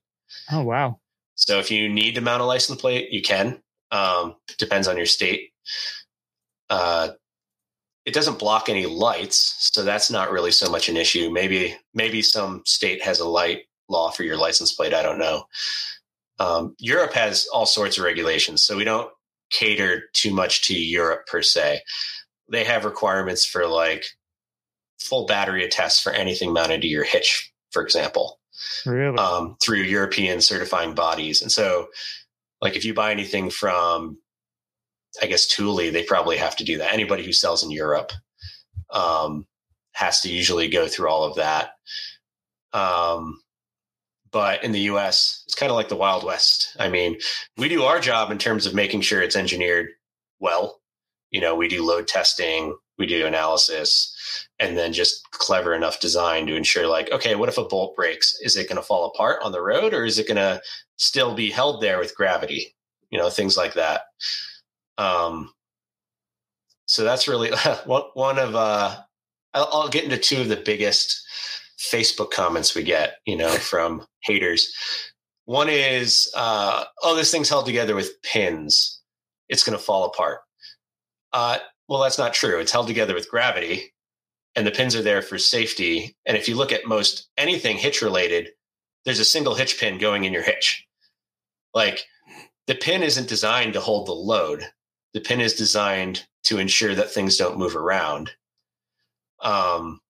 [0.50, 1.00] Oh wow.
[1.34, 3.62] So, if you need to mount a license plate, you can.
[3.90, 5.52] Um, depends on your state.
[6.70, 7.10] Uh,
[8.04, 11.30] it doesn't block any lights, so that's not really so much an issue.
[11.30, 14.94] Maybe maybe some state has a light law for your license plate.
[14.94, 15.44] I don't know.
[16.38, 19.10] Um, Europe has all sorts of regulations, so we don't
[19.50, 21.82] cater too much to Europe per se.
[22.50, 24.04] They have requirements for like
[24.98, 28.38] full battery tests for anything mounted to your hitch, for example
[28.86, 29.16] Really?
[29.18, 31.42] um, through European certifying bodies.
[31.42, 31.88] And so,
[32.60, 34.18] like, if you buy anything from,
[35.22, 36.92] I guess, Thule, they probably have to do that.
[36.92, 38.12] Anybody who sells in Europe
[38.90, 39.46] um,
[39.92, 41.72] has to usually go through all of that.
[42.72, 43.40] Um,
[44.30, 46.76] but in the US, it's kind of like the Wild West.
[46.78, 47.18] I mean,
[47.56, 49.88] we do our job in terms of making sure it's engineered
[50.40, 50.77] well.
[51.30, 54.14] You know, we do load testing, we do analysis,
[54.58, 58.38] and then just clever enough design to ensure like okay what if a bolt breaks?
[58.40, 60.60] Is it going to fall apart on the road or is it going to
[60.96, 62.74] still be held there with gravity?
[63.10, 64.02] You know things like that.
[64.98, 65.52] Um
[66.86, 67.50] so that's really
[67.86, 68.96] one one of uh
[69.54, 71.24] I'll, I'll get into two of the biggest
[71.78, 74.72] facebook comments we get you know from haters.
[75.44, 79.00] One is uh oh this thing's held together with pins.
[79.48, 80.40] It's going to fall apart
[81.32, 83.92] uh well that's not true it's held together with gravity
[84.58, 86.16] and the pins are there for safety.
[86.26, 88.48] And if you look at most anything hitch related,
[89.04, 90.84] there's a single hitch pin going in your hitch.
[91.74, 92.04] Like
[92.66, 94.64] the pin isn't designed to hold the load.
[95.14, 98.32] The pin is designed to ensure that things don't move around.
[99.40, 100.00] Um,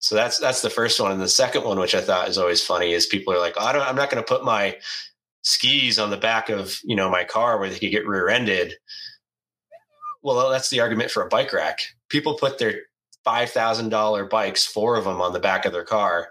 [0.00, 2.62] so that's that's the first one, and the second one, which I thought is always
[2.62, 4.76] funny, is people are like, oh, I don't, I'm not going to put my
[5.40, 8.74] skis on the back of you know my car where they could get rear-ended.
[10.26, 11.78] Well, that's the argument for a bike rack.
[12.08, 12.80] People put their
[13.24, 16.30] five thousand dollar bikes, four of them on the back of their car,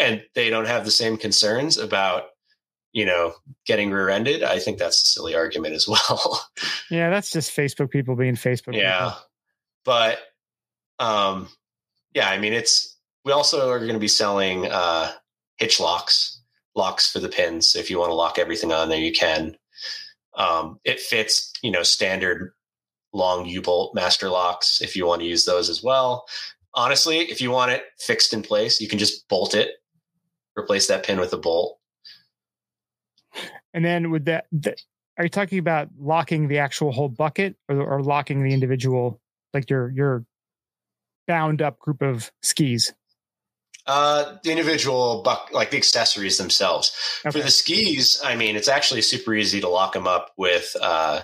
[0.00, 2.28] and they don't have the same concerns about
[2.94, 3.34] you know
[3.66, 4.42] getting rear-ended.
[4.42, 6.40] I think that's a silly argument as well.
[6.90, 8.74] yeah, that's just Facebook people being Facebook.
[8.74, 9.18] yeah, people.
[9.84, 10.18] but
[10.98, 11.50] um,
[12.14, 15.12] yeah, I mean it's we also are going to be selling uh,
[15.58, 16.40] hitch locks,
[16.74, 17.68] locks for the pins.
[17.68, 19.58] So if you want to lock everything on there, you can.
[20.34, 22.54] Um, it fits, you know, standard
[23.12, 26.26] long U-bolt master locks if you want to use those as well.
[26.74, 29.70] Honestly, if you want it fixed in place, you can just bolt it,
[30.58, 31.78] replace that pin with a bolt.
[33.74, 34.76] And then with that, the,
[35.18, 39.20] are you talking about locking the actual whole bucket or, or locking the individual,
[39.52, 40.24] like your your
[41.26, 42.92] bound up group of skis?
[43.86, 46.92] Uh, the individual buck, like the accessories themselves.
[47.26, 47.38] Okay.
[47.38, 50.74] For the skis, I mean, it's actually super easy to lock them up with.
[50.80, 51.22] Uh,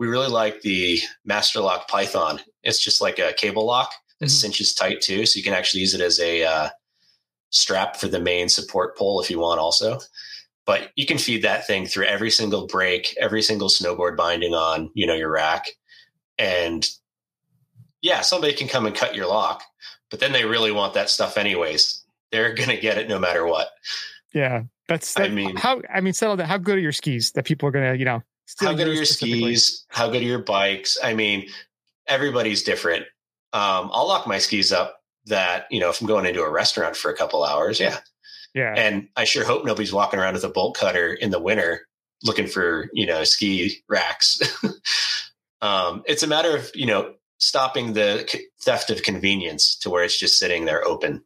[0.00, 2.40] we really like the Master Lock Python.
[2.64, 4.40] It's just like a cable lock that Mhm.
[4.40, 6.70] cinches tight too, so you can actually use it as a uh,
[7.50, 10.00] strap for the main support pole if you want, also.
[10.64, 14.90] But you can feed that thing through every single brake, every single snowboard binding on,
[14.94, 15.66] you know, your rack,
[16.38, 16.88] and
[18.00, 19.62] yeah, somebody can come and cut your lock,
[20.10, 22.02] but then they really want that stuff anyways.
[22.32, 23.68] They're gonna get it no matter what.
[24.32, 25.18] Yeah, that's.
[25.20, 26.46] I mean- how I mean, settle down.
[26.48, 28.22] How good are your skis that people are gonna, you know,
[28.58, 29.84] how good are your skis?
[29.88, 30.98] How good are your bikes?
[31.02, 31.48] I mean
[32.06, 33.04] everybody's different.
[33.52, 36.96] Um, i'll lock my skis up that you know if i'm going into a restaurant
[36.96, 37.98] for a couple hours yeah.
[38.54, 41.86] Yeah, and i sure hope nobody's walking around with a bolt cutter in the winter
[42.22, 44.40] looking for you know ski racks.
[45.62, 48.26] Um, it's a matter of you know stopping the
[48.62, 51.22] theft of convenience to where it's just sitting there open.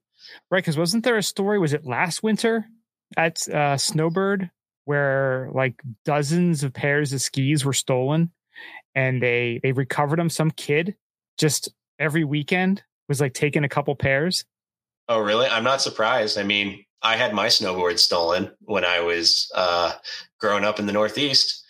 [0.50, 0.58] Right.
[0.58, 1.60] Because wasn't there a story?
[1.60, 2.66] Was it last winter
[3.16, 4.50] at uh, Snowbird
[4.84, 8.30] where like dozens of pairs of skis were stolen,
[8.94, 10.30] and they they recovered them.
[10.30, 10.94] Some kid
[11.38, 14.44] just every weekend was like taking a couple pairs.
[15.08, 15.46] Oh, really?
[15.46, 16.38] I'm not surprised.
[16.38, 19.92] I mean, I had my snowboard stolen when I was uh,
[20.40, 21.62] growing up in the Northeast.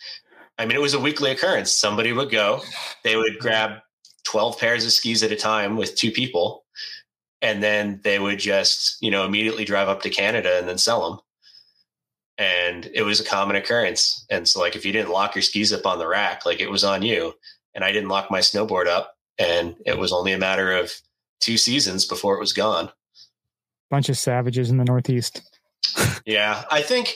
[0.57, 1.71] I mean, it was a weekly occurrence.
[1.71, 2.61] Somebody would go,
[3.03, 3.79] they would grab
[4.23, 6.63] 12 pairs of skis at a time with two people,
[7.41, 11.09] and then they would just, you know, immediately drive up to Canada and then sell
[11.09, 11.19] them.
[12.37, 14.25] And it was a common occurrence.
[14.29, 16.69] And so, like, if you didn't lock your skis up on the rack, like it
[16.69, 17.33] was on you.
[17.73, 19.15] And I didn't lock my snowboard up.
[19.37, 20.93] And it was only a matter of
[21.39, 22.89] two seasons before it was gone.
[23.89, 25.41] Bunch of savages in the Northeast.
[26.25, 27.15] Yeah, I think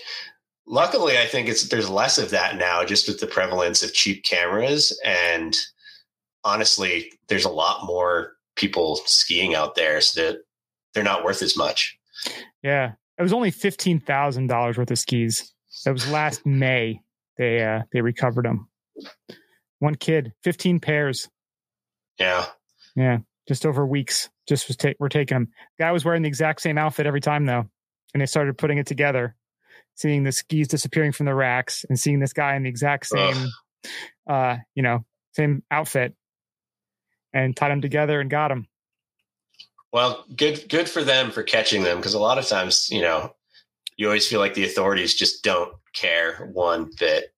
[0.68, 4.24] luckily I think it's there's less of that now just with the prevalence of cheap
[4.24, 5.56] cameras and
[6.44, 10.42] honestly there's a lot more people skiing out there so that
[10.94, 11.98] they're not worth as much.
[12.62, 15.54] Yeah, it was only fifteen thousand dollars worth of skis.
[15.86, 17.02] That was last May.
[17.38, 18.70] They uh, they recovered them.
[19.80, 21.30] One kid, fifteen pairs.
[22.20, 22.46] Yeah.
[22.96, 24.30] Yeah, just over weeks.
[24.48, 25.48] Just was ta- we're taking them.
[25.78, 27.66] Guy was wearing the exact same outfit every time though,
[28.14, 29.36] and they started putting it together.
[29.96, 33.36] Seeing the skis disappearing from the racks and seeing this guy in the exact same,
[33.36, 33.90] Ugh.
[34.30, 36.14] uh, you know, same outfit,
[37.34, 38.68] and tied them together and got them.
[39.92, 43.34] Well, good good for them for catching them because a lot of times, you know,
[43.98, 47.34] you always feel like the authorities just don't care one bit.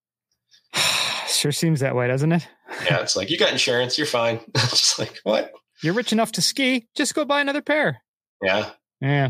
[1.27, 2.47] sure seems that way, doesn't it?
[2.85, 4.39] Yeah, it's like you got insurance, you're fine.
[4.55, 5.51] just like what?
[5.81, 8.01] You're rich enough to ski, just go buy another pair.
[8.41, 8.71] Yeah.
[8.99, 9.29] Yeah.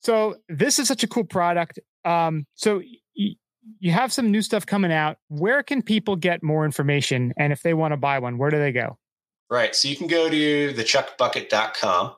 [0.00, 1.80] So this is such a cool product.
[2.04, 2.78] Um, so
[3.16, 3.34] y-
[3.80, 5.18] you have some new stuff coming out.
[5.28, 7.32] Where can people get more information?
[7.36, 8.98] And if they want to buy one, where do they go?
[9.50, 9.74] Right.
[9.74, 12.14] So you can go to thechuckbucket.com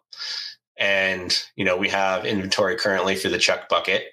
[0.77, 4.05] and, you know, we have inventory currently for the Chuck Bucket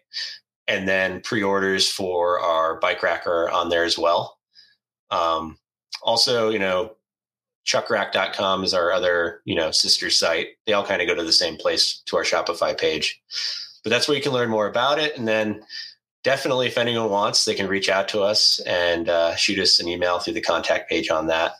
[0.67, 4.37] and then pre-orders for our bike racker on there as well.
[5.09, 5.57] Um,
[6.03, 6.95] also, you know,
[7.65, 10.47] chuckrack.com is our other, you know, sister site.
[10.65, 13.21] They all kind of go to the same place to our Shopify page.
[13.83, 15.17] But that's where you can learn more about it.
[15.17, 15.63] And then
[16.23, 19.87] definitely if anyone wants, they can reach out to us and uh, shoot us an
[19.87, 21.53] email through the contact page on that.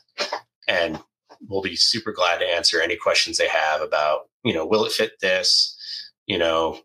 [0.66, 0.98] And
[1.46, 4.92] we'll be super glad to answer any questions they have about, you know, will it
[4.92, 5.76] fit this?
[6.26, 6.80] You know,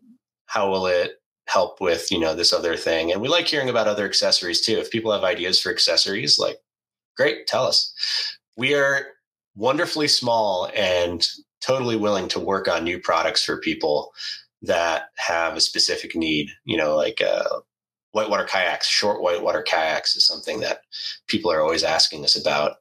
[0.46, 3.12] how will it help with, you know, this other thing?
[3.12, 4.78] And we like hearing about other accessories too.
[4.78, 6.58] If people have ideas for accessories, like,
[7.16, 7.92] great, tell us.
[8.56, 9.06] We are
[9.56, 11.26] wonderfully small and
[11.60, 14.12] totally willing to work on new products for people
[14.62, 17.60] that have a specific need, you know, like uh,
[18.12, 20.80] whitewater kayaks, short whitewater kayaks is something that
[21.26, 22.76] people are always asking us about.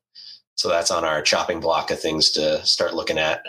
[0.55, 3.43] So that's on our chopping block of things to start looking at.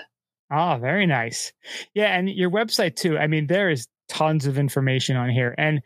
[0.51, 1.53] Oh, very nice.
[1.95, 3.19] Yeah, and your website too.
[3.19, 5.81] I mean, there is tons of information on here, and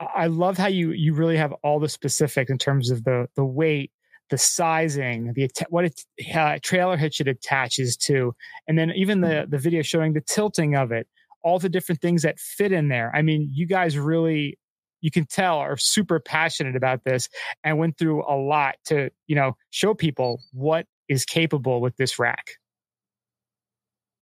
[0.00, 3.44] I love how you you really have all the specifics in terms of the the
[3.44, 3.92] weight,
[4.28, 6.00] the sizing, the what it,
[6.34, 8.34] uh, trailer hitch it attaches to,
[8.66, 11.06] and then even the the video showing the tilting of it,
[11.42, 13.12] all the different things that fit in there.
[13.14, 14.58] I mean, you guys really
[15.00, 17.28] you can tell are super passionate about this
[17.64, 22.18] and went through a lot to you know show people what is capable with this
[22.18, 22.52] rack.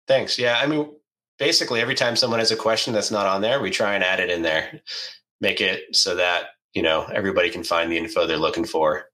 [0.07, 0.39] Thanks.
[0.39, 0.59] Yeah.
[0.63, 0.89] I mean,
[1.39, 4.21] basically, every time someone has a question that's not on there, we try and add
[4.21, 4.81] it in there,
[5.41, 9.07] make it so that, you know, everybody can find the info they're looking for.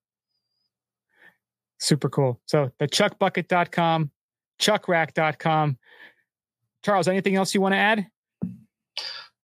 [1.79, 2.41] Super cool.
[2.47, 4.11] So the chuckbucket.com,
[4.61, 5.79] chuckrack.com.
[6.85, 8.07] Charles, anything else you want to add?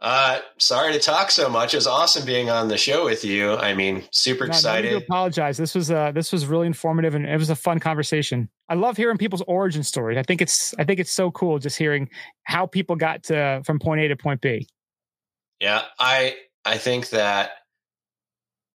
[0.01, 1.75] Uh, sorry to talk so much.
[1.75, 3.55] It's awesome being on the show with you.
[3.57, 4.91] I mean, super No, no excited.
[4.91, 5.59] to apologize.
[5.59, 8.49] This was uh this was really informative and it was a fun conversation.
[8.71, 10.17] I love hearing people's origin stories.
[10.17, 12.09] I think it's I think it's so cool just hearing
[12.45, 14.67] how people got to from point A to point B.
[15.61, 17.51] Yeah, I I think that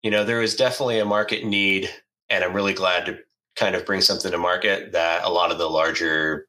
[0.02, 1.88] you know there is definitely a market need,
[2.32, 3.20] and I'm really glad to
[3.56, 6.48] kind of bring something to market that a lot of the larger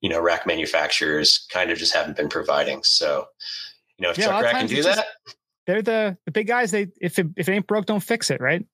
[0.00, 2.82] you know rack manufacturers kind of just haven't been providing.
[2.82, 3.26] So
[4.02, 5.82] you know if Yeah, a lot Chuck of Rack can times do that, just- They're
[5.82, 6.72] the the big guys.
[6.72, 8.40] They if it, if it ain't broke, don't fix it.
[8.40, 8.66] Right?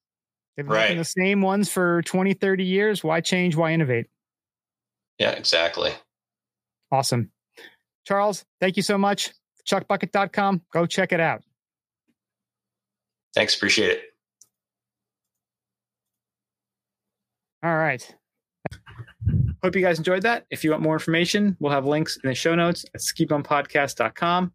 [0.57, 0.97] They've been Right.
[0.97, 3.05] the same ones for 20, 30 years.
[3.05, 3.55] Why change?
[3.57, 4.07] Why innovate?
[5.19, 5.93] yeah, exactly.
[6.91, 7.31] Awesome.
[8.07, 9.31] Charles, thank you so much.
[9.69, 10.63] Chuckbucket.com.
[10.73, 11.43] Go check it out.
[13.35, 14.03] Thanks, appreciate it.
[17.63, 18.15] All right.
[19.63, 20.47] Hope you guys enjoyed that.
[20.51, 24.53] If you want more information, we'll have links in the show notes at skibumpodcast.com.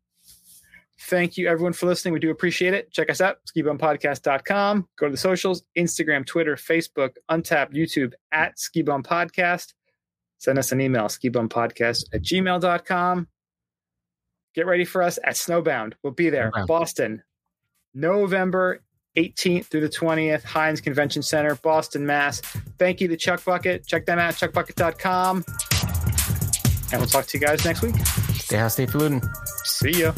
[0.99, 2.13] Thank you, everyone, for listening.
[2.13, 2.91] We do appreciate it.
[2.91, 4.87] Check us out, skibumpodcast.com.
[4.97, 9.73] Go to the socials Instagram, Twitter, Facebook, Untappd, YouTube at Skibum Podcast.
[10.37, 13.27] Send us an email, skibumpodcast at gmail.com.
[14.53, 15.93] Get ready for us at Snowbound.
[16.03, 16.51] We'll be there.
[16.67, 17.23] Boston,
[17.93, 18.81] November
[19.17, 22.39] 18th through the 20th, Hynes Convention Center, Boston, Mass.
[22.77, 23.85] Thank you to Chuck Bucket.
[23.87, 25.43] Check them out, chuckbucket.com.
[26.91, 27.95] And we'll talk to you guys next week.
[28.35, 29.21] Stay high, stay polluting.
[29.63, 30.13] See ya.